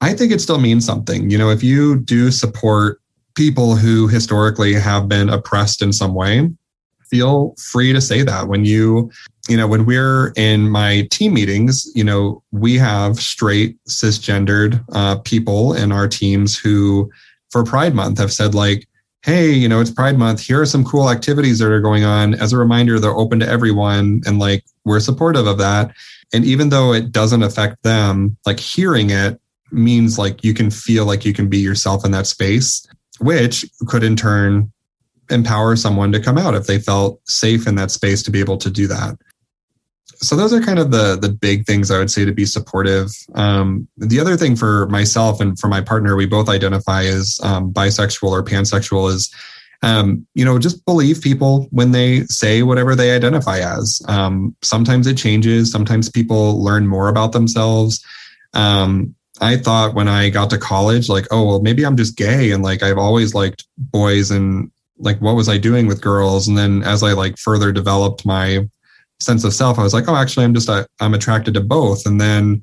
I 0.00 0.14
think 0.14 0.32
it 0.32 0.40
still 0.40 0.58
means 0.60 0.86
something. 0.86 1.30
You 1.30 1.38
know, 1.38 1.50
if 1.50 1.62
you 1.62 1.98
do 2.00 2.30
support 2.30 3.00
people 3.34 3.76
who 3.76 4.08
historically 4.08 4.74
have 4.74 5.08
been 5.08 5.28
oppressed 5.28 5.82
in 5.82 5.92
some 5.92 6.14
way, 6.14 6.48
feel 7.10 7.54
free 7.58 7.92
to 7.92 8.00
say 8.00 8.22
that. 8.22 8.48
When 8.48 8.64
you 8.64 9.10
you 9.48 9.56
know 9.56 9.66
when 9.66 9.86
we're 9.86 10.32
in 10.36 10.68
my 10.68 11.08
team 11.10 11.32
meetings 11.34 11.90
you 11.94 12.04
know 12.04 12.42
we 12.52 12.76
have 12.76 13.16
straight 13.16 13.82
cisgendered 13.86 14.84
uh, 14.92 15.18
people 15.20 15.72
in 15.72 15.90
our 15.90 16.06
teams 16.06 16.58
who 16.58 17.10
for 17.50 17.64
pride 17.64 17.94
month 17.94 18.18
have 18.18 18.32
said 18.32 18.54
like 18.54 18.86
hey 19.24 19.50
you 19.50 19.68
know 19.68 19.80
it's 19.80 19.90
pride 19.90 20.18
month. 20.18 20.40
Here 20.40 20.60
are 20.60 20.66
some 20.66 20.84
cool 20.84 21.10
activities 21.10 21.58
that 21.58 21.70
are 21.72 21.80
going 21.80 22.04
on. 22.04 22.34
As 22.34 22.52
a 22.52 22.58
reminder 22.58 22.98
they're 22.98 23.10
open 23.12 23.40
to 23.40 23.48
everyone 23.48 24.20
and 24.26 24.38
like 24.38 24.64
we're 24.84 25.00
supportive 25.00 25.46
of 25.46 25.58
that. 25.58 25.92
And 26.32 26.44
even 26.44 26.68
though 26.68 26.92
it 26.92 27.10
doesn't 27.10 27.42
affect 27.42 27.82
them 27.82 28.36
like 28.46 28.60
hearing 28.60 29.10
it 29.10 29.40
means 29.70 30.18
like 30.18 30.44
you 30.44 30.54
can 30.54 30.70
feel 30.70 31.04
like 31.04 31.24
you 31.24 31.32
can 31.32 31.48
be 31.48 31.58
yourself 31.58 32.04
in 32.04 32.10
that 32.10 32.26
space 32.26 32.86
which 33.20 33.64
could 33.86 34.02
in 34.02 34.16
turn 34.16 34.72
empower 35.30 35.76
someone 35.76 36.12
to 36.12 36.20
come 36.20 36.38
out 36.38 36.54
if 36.54 36.66
they 36.66 36.78
felt 36.78 37.20
safe 37.28 37.66
in 37.66 37.74
that 37.74 37.90
space 37.90 38.22
to 38.22 38.30
be 38.30 38.40
able 38.40 38.56
to 38.56 38.70
do 38.70 38.86
that 38.86 39.16
so 40.20 40.34
those 40.34 40.52
are 40.52 40.60
kind 40.60 40.78
of 40.78 40.90
the 40.90 41.16
the 41.16 41.28
big 41.28 41.64
things 41.64 41.90
I 41.90 41.98
would 41.98 42.10
say 42.10 42.24
to 42.24 42.32
be 42.32 42.44
supportive. 42.44 43.10
Um, 43.34 43.88
the 43.96 44.18
other 44.20 44.36
thing 44.36 44.56
for 44.56 44.86
myself 44.88 45.40
and 45.40 45.58
for 45.58 45.68
my 45.68 45.80
partner, 45.80 46.16
we 46.16 46.26
both 46.26 46.48
identify 46.48 47.04
as 47.04 47.38
um, 47.42 47.72
bisexual 47.72 48.30
or 48.30 48.42
pansexual 48.42 49.12
is, 49.12 49.32
um, 49.82 50.26
you 50.34 50.44
know, 50.44 50.58
just 50.58 50.84
believe 50.84 51.22
people 51.22 51.68
when 51.70 51.92
they 51.92 52.24
say 52.24 52.62
whatever 52.62 52.96
they 52.96 53.14
identify 53.14 53.60
as. 53.60 54.02
Um, 54.08 54.56
sometimes 54.62 55.06
it 55.06 55.16
changes. 55.16 55.70
Sometimes 55.70 56.10
people 56.10 56.62
learn 56.62 56.88
more 56.88 57.08
about 57.08 57.32
themselves. 57.32 58.04
Um, 58.54 59.14
I 59.40 59.56
thought 59.56 59.94
when 59.94 60.08
I 60.08 60.30
got 60.30 60.50
to 60.50 60.58
college, 60.58 61.08
like, 61.08 61.26
oh 61.30 61.44
well, 61.44 61.60
maybe 61.60 61.84
I'm 61.84 61.96
just 61.96 62.16
gay, 62.16 62.50
and 62.50 62.62
like 62.62 62.82
I've 62.82 62.98
always 62.98 63.34
liked 63.34 63.66
boys 63.76 64.30
and 64.30 64.70
like 64.98 65.20
what 65.20 65.36
was 65.36 65.48
I 65.48 65.58
doing 65.58 65.86
with 65.86 66.00
girls? 66.00 66.48
And 66.48 66.58
then 66.58 66.82
as 66.82 67.02
I 67.02 67.12
like 67.12 67.38
further 67.38 67.72
developed 67.72 68.26
my 68.26 68.66
sense 69.20 69.44
of 69.44 69.54
self, 69.54 69.78
I 69.78 69.82
was 69.82 69.94
like, 69.94 70.08
oh, 70.08 70.16
actually, 70.16 70.44
I'm 70.44 70.54
just, 70.54 70.68
uh, 70.68 70.86
I'm 71.00 71.14
attracted 71.14 71.54
to 71.54 71.60
both. 71.60 72.06
And 72.06 72.20
then 72.20 72.62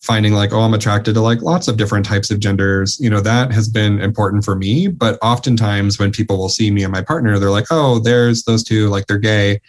finding 0.00 0.32
like, 0.32 0.52
oh, 0.52 0.60
I'm 0.60 0.74
attracted 0.74 1.14
to 1.14 1.20
like 1.20 1.42
lots 1.42 1.66
of 1.68 1.76
different 1.76 2.06
types 2.06 2.30
of 2.30 2.38
genders, 2.38 2.98
you 3.00 3.10
know, 3.10 3.20
that 3.20 3.52
has 3.52 3.68
been 3.68 4.00
important 4.00 4.44
for 4.44 4.54
me. 4.54 4.86
But 4.86 5.18
oftentimes 5.22 5.98
when 5.98 6.12
people 6.12 6.38
will 6.38 6.48
see 6.48 6.70
me 6.70 6.84
and 6.84 6.92
my 6.92 7.02
partner, 7.02 7.38
they're 7.38 7.50
like, 7.50 7.66
oh, 7.70 7.98
there's 7.98 8.44
those 8.44 8.62
two, 8.62 8.88
like 8.88 9.06
they're 9.06 9.18
gay. 9.18 9.60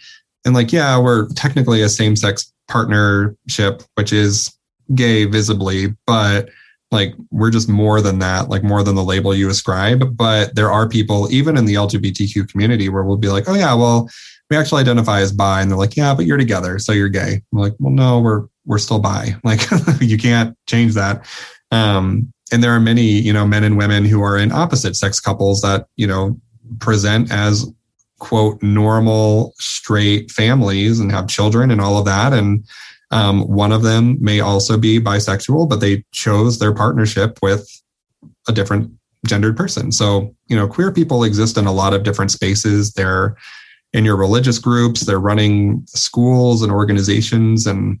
And 0.44 0.54
like, 0.54 0.72
yeah, 0.72 0.98
we're 0.98 1.28
technically 1.30 1.82
a 1.82 1.88
same 1.88 2.16
sex 2.16 2.52
partnership, 2.68 3.82
which 3.96 4.12
is 4.12 4.56
gay 4.94 5.24
visibly, 5.24 5.94
but 6.06 6.48
like 6.90 7.14
we're 7.30 7.50
just 7.50 7.68
more 7.68 8.00
than 8.00 8.18
that, 8.18 8.48
like 8.48 8.62
more 8.62 8.82
than 8.82 8.96
the 8.96 9.04
label 9.04 9.34
you 9.34 9.48
ascribe. 9.48 10.16
But 10.16 10.54
there 10.54 10.70
are 10.70 10.88
people, 10.88 11.32
even 11.32 11.56
in 11.56 11.64
the 11.64 11.74
LGBTQ 11.74 12.48
community, 12.48 12.88
where 12.88 13.04
we'll 13.04 13.16
be 13.16 13.28
like, 13.28 13.48
oh, 13.48 13.54
yeah, 13.54 13.74
well, 13.74 14.08
we 14.50 14.56
actually 14.56 14.80
identify 14.80 15.20
as 15.20 15.32
bi. 15.32 15.60
And 15.60 15.70
they're 15.70 15.78
like, 15.78 15.96
yeah, 15.96 16.14
but 16.14 16.26
you're 16.26 16.36
together. 16.36 16.78
So 16.78 16.92
you're 16.92 17.08
gay. 17.08 17.40
I'm 17.52 17.58
like, 17.58 17.74
well, 17.78 17.92
no, 17.92 18.18
we're, 18.18 18.46
we're 18.66 18.78
still 18.78 18.98
bi. 18.98 19.36
Like 19.44 19.60
you 20.00 20.18
can't 20.18 20.56
change 20.66 20.94
that. 20.94 21.26
Um, 21.70 22.32
and 22.52 22.64
there 22.64 22.74
are 22.74 22.80
many, 22.80 23.02
you 23.02 23.32
know, 23.32 23.46
men 23.46 23.62
and 23.62 23.78
women 23.78 24.04
who 24.04 24.22
are 24.22 24.36
in 24.36 24.50
opposite 24.50 24.96
sex 24.96 25.20
couples 25.20 25.60
that, 25.60 25.86
you 25.96 26.06
know, 26.06 26.38
present 26.80 27.30
as 27.30 27.72
quote 28.18 28.62
normal 28.62 29.54
straight 29.58 30.30
families 30.30 31.00
and 31.00 31.12
have 31.12 31.28
children 31.28 31.70
and 31.70 31.80
all 31.80 31.96
of 31.96 32.04
that. 32.04 32.32
And 32.32 32.64
um, 33.10 33.42
one 33.42 33.72
of 33.72 33.82
them 33.82 34.18
may 34.20 34.40
also 34.40 34.78
be 34.78 35.00
bisexual, 35.00 35.68
but 35.68 35.80
they 35.80 36.04
chose 36.12 36.58
their 36.58 36.74
partnership 36.74 37.38
with 37.42 37.68
a 38.48 38.52
different 38.52 38.92
gendered 39.26 39.56
person. 39.56 39.92
So, 39.92 40.34
you 40.46 40.56
know, 40.56 40.68
queer 40.68 40.92
people 40.92 41.24
exist 41.24 41.56
in 41.56 41.66
a 41.66 41.72
lot 41.72 41.92
of 41.92 42.04
different 42.04 42.30
spaces. 42.30 42.92
They're 42.92 43.36
in 43.92 44.04
your 44.04 44.16
religious 44.16 44.58
groups. 44.58 45.00
They're 45.00 45.18
running 45.20 45.82
schools 45.86 46.62
and 46.62 46.72
organizations, 46.72 47.66
and 47.66 48.00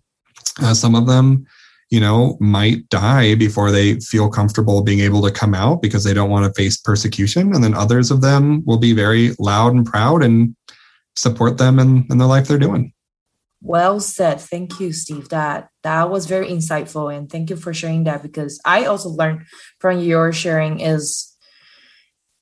uh, 0.62 0.74
some 0.74 0.94
of 0.94 1.06
them, 1.06 1.46
you 1.90 2.00
know, 2.00 2.36
might 2.40 2.88
die 2.88 3.34
before 3.34 3.72
they 3.72 3.98
feel 4.00 4.30
comfortable 4.30 4.82
being 4.82 5.00
able 5.00 5.22
to 5.22 5.32
come 5.32 5.54
out 5.54 5.82
because 5.82 6.04
they 6.04 6.14
don't 6.14 6.30
want 6.30 6.46
to 6.46 6.52
face 6.52 6.76
persecution. 6.76 7.52
And 7.52 7.64
then 7.64 7.74
others 7.74 8.12
of 8.12 8.20
them 8.20 8.64
will 8.64 8.78
be 8.78 8.92
very 8.92 9.32
loud 9.40 9.74
and 9.74 9.84
proud 9.84 10.22
and 10.22 10.54
support 11.16 11.58
them 11.58 11.80
in, 11.80 12.06
in 12.10 12.18
the 12.18 12.28
life 12.28 12.46
they're 12.46 12.58
doing. 12.58 12.92
Well 13.62 14.00
said. 14.00 14.40
Thank 14.40 14.80
you, 14.80 14.92
Steve. 14.92 15.28
That 15.28 15.68
that 15.82 16.10
was 16.10 16.26
very 16.26 16.48
insightful, 16.48 17.14
and 17.14 17.30
thank 17.30 17.50
you 17.50 17.56
for 17.56 17.74
sharing 17.74 18.04
that 18.04 18.22
because 18.22 18.60
I 18.64 18.86
also 18.86 19.10
learned 19.10 19.42
from 19.78 20.00
your 20.00 20.32
sharing 20.32 20.80
is 20.80 21.36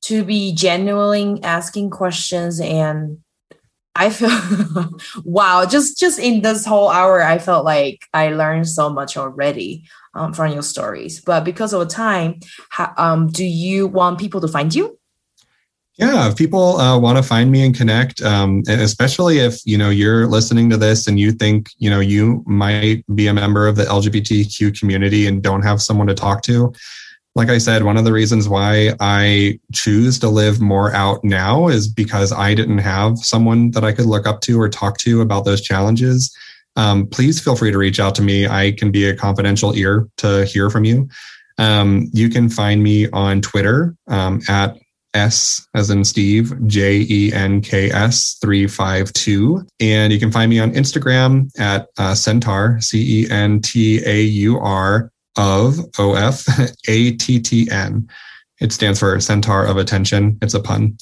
to 0.03 0.23
be 0.23 0.53
genuinely 0.53 1.43
asking 1.43 1.89
questions 1.89 2.59
and 2.61 3.19
I 3.95 4.11
feel 4.11 4.29
wow, 5.25 5.65
just 5.65 5.99
just 5.99 6.19
in 6.19 6.41
this 6.41 6.65
whole 6.65 6.89
hour, 6.89 7.21
I 7.21 7.37
felt 7.37 7.65
like 7.65 8.05
I 8.13 8.29
learned 8.29 8.69
so 8.69 8.89
much 8.89 9.17
already 9.17 9.89
um, 10.15 10.33
from 10.33 10.53
your 10.53 10.61
stories. 10.61 11.19
But 11.19 11.43
because 11.43 11.73
of 11.73 11.87
time, 11.89 12.39
how, 12.69 12.93
um, 12.97 13.27
do 13.27 13.43
you 13.43 13.87
want 13.87 14.19
people 14.19 14.41
to 14.41 14.47
find 14.47 14.73
you? 14.73 14.98
Yeah, 15.99 16.29
if 16.29 16.37
people 16.37 16.77
uh, 16.77 16.97
want 16.97 17.17
to 17.17 17.23
find 17.23 17.51
me 17.51 17.65
and 17.65 17.75
connect, 17.75 18.21
um, 18.21 18.63
especially 18.69 19.39
if 19.39 19.59
you 19.65 19.77
know 19.77 19.89
you're 19.89 20.27
listening 20.27 20.69
to 20.69 20.77
this 20.77 21.07
and 21.07 21.19
you 21.19 21.33
think 21.33 21.71
you 21.77 21.89
know 21.89 21.99
you 21.99 22.41
might 22.47 23.03
be 23.13 23.27
a 23.27 23.33
member 23.33 23.67
of 23.67 23.75
the 23.75 23.83
LGBTQ 23.83 24.79
community 24.79 25.27
and 25.27 25.43
don't 25.43 25.61
have 25.61 25.81
someone 25.81 26.07
to 26.07 26.13
talk 26.13 26.41
to, 26.43 26.73
like 27.35 27.49
I 27.49 27.57
said, 27.57 27.83
one 27.83 27.97
of 27.97 28.05
the 28.05 28.13
reasons 28.13 28.49
why 28.49 28.93
I 28.99 29.59
choose 29.73 30.19
to 30.19 30.29
live 30.29 30.59
more 30.59 30.93
out 30.93 31.23
now 31.23 31.67
is 31.67 31.87
because 31.87 32.31
I 32.31 32.53
didn't 32.53 32.79
have 32.79 33.17
someone 33.19 33.71
that 33.71 33.83
I 33.83 33.91
could 33.91 34.07
look 34.07 34.25
up 34.25 34.41
to 34.41 34.59
or 34.59 34.69
talk 34.69 34.97
to 34.99 35.21
about 35.21 35.45
those 35.45 35.61
challenges. 35.61 36.35
Um, 36.75 37.07
please 37.07 37.39
feel 37.39 37.55
free 37.55 37.71
to 37.71 37.77
reach 37.77 37.99
out 37.99 38.15
to 38.15 38.21
me. 38.21 38.47
I 38.47 38.71
can 38.71 38.91
be 38.91 39.05
a 39.05 39.15
confidential 39.15 39.75
ear 39.75 40.07
to 40.17 40.45
hear 40.45 40.69
from 40.69 40.85
you. 40.85 41.09
Um, 41.57 42.09
you 42.13 42.29
can 42.29 42.49
find 42.49 42.81
me 42.81 43.09
on 43.11 43.41
Twitter 43.41 43.95
um, 44.07 44.41
at 44.47 44.77
S 45.19 45.67
as 45.75 45.89
in 45.89 46.03
Steve, 46.03 46.53
J 46.67 47.05
E 47.09 47.31
N 47.33 47.61
K 47.61 47.91
S 47.91 48.37
352. 48.41 49.65
And 49.79 50.11
you 50.13 50.19
can 50.19 50.31
find 50.31 50.49
me 50.49 50.59
on 50.59 50.71
Instagram 50.71 51.49
at 51.59 51.87
uh, 51.97 52.15
Centaur, 52.15 52.79
C 52.81 53.23
E 53.23 53.29
N 53.29 53.61
T 53.61 54.01
A 54.05 54.21
U 54.21 54.59
R 54.59 55.11
of 55.37 55.79
O 55.99 56.13
F 56.15 56.45
A 56.87 57.11
T 57.11 57.39
T 57.39 57.69
N. 57.71 58.09
It 58.59 58.71
stands 58.71 58.99
for 58.99 59.19
Centaur 59.19 59.65
of 59.65 59.77
Attention. 59.77 60.37
It's 60.41 60.53
a 60.53 60.59
pun. 60.59 60.97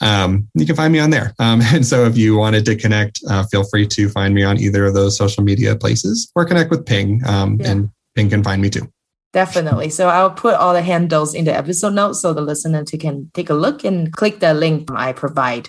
Um, 0.00 0.48
you 0.54 0.66
can 0.66 0.76
find 0.76 0.92
me 0.92 0.98
on 0.98 1.10
there. 1.10 1.34
Um, 1.38 1.60
and 1.72 1.86
so 1.86 2.04
if 2.04 2.16
you 2.16 2.36
wanted 2.36 2.64
to 2.66 2.76
connect, 2.76 3.20
uh, 3.28 3.44
feel 3.44 3.64
free 3.64 3.86
to 3.88 4.08
find 4.08 4.34
me 4.34 4.42
on 4.42 4.58
either 4.58 4.86
of 4.86 4.94
those 4.94 5.16
social 5.16 5.42
media 5.42 5.76
places 5.76 6.30
or 6.34 6.44
connect 6.44 6.70
with 6.70 6.86
Ping. 6.86 7.22
Um, 7.26 7.58
yeah. 7.60 7.70
And 7.70 7.90
Ping 8.14 8.30
can 8.30 8.44
find 8.44 8.60
me 8.60 8.70
too. 8.70 8.90
Definitely. 9.34 9.90
So 9.90 10.08
I'll 10.08 10.30
put 10.30 10.54
all 10.54 10.72
the 10.72 10.80
handles 10.80 11.34
in 11.34 11.44
the 11.44 11.54
episode 11.54 11.92
notes 11.92 12.22
so 12.22 12.32
the 12.32 12.40
listener 12.40 12.84
can 12.84 13.32
take 13.34 13.50
a 13.50 13.54
look 13.54 13.84
and 13.84 14.12
click 14.12 14.38
the 14.38 14.54
link 14.54 14.88
I 14.92 15.12
provide. 15.12 15.68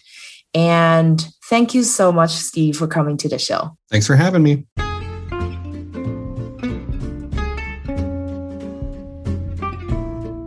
And 0.53 1.19
thank 1.49 1.73
you 1.73 1.81
so 1.81 2.11
much, 2.11 2.29
Steve, 2.29 2.77
for 2.77 2.85
coming 2.85 3.17
to 3.17 3.27
the 3.27 3.39
show. 3.39 3.75
Thanks 3.89 4.05
for 4.05 4.15
having 4.15 4.43
me. 4.43 4.67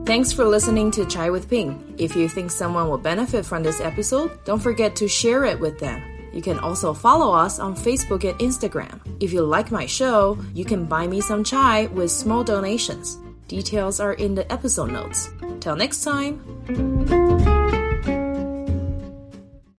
Thanks 0.07 0.33
for 0.33 0.45
listening 0.45 0.93
to 0.93 1.05
Chai 1.05 1.29
with 1.29 1.51
Ping. 1.51 1.97
If 1.99 2.15
you 2.15 2.29
think 2.29 2.53
someone 2.53 2.89
will 2.89 2.99
benefit 2.99 3.45
from 3.45 3.65
this 3.65 3.81
episode, 3.81 4.31
don't 4.45 4.63
forget 4.63 4.95
to 4.97 5.09
share 5.09 5.45
it 5.45 5.59
with 5.59 5.81
them. 5.81 6.18
You 6.33 6.43
can 6.43 6.59
also 6.59 6.93
follow 6.93 7.33
us 7.35 7.59
on 7.59 7.75
Facebook 7.75 8.29
and 8.29 8.39
Instagram. 8.39 9.01
If 9.21 9.33
you 9.33 9.43
like 9.43 9.71
my 9.71 9.87
show, 9.87 10.39
you 10.55 10.65
can 10.65 10.85
buy 10.85 11.07
me 11.07 11.21
some 11.21 11.43
chai 11.43 11.87
with 11.87 12.11
small 12.11 12.45
donations. 12.45 13.19
Details 13.49 13.99
are 14.01 14.15
in 14.15 14.35
the 14.35 14.51
episode 14.53 14.93
notes. 14.93 15.31
Till 15.61 15.77
next 15.77 16.05
time. 16.05 17.58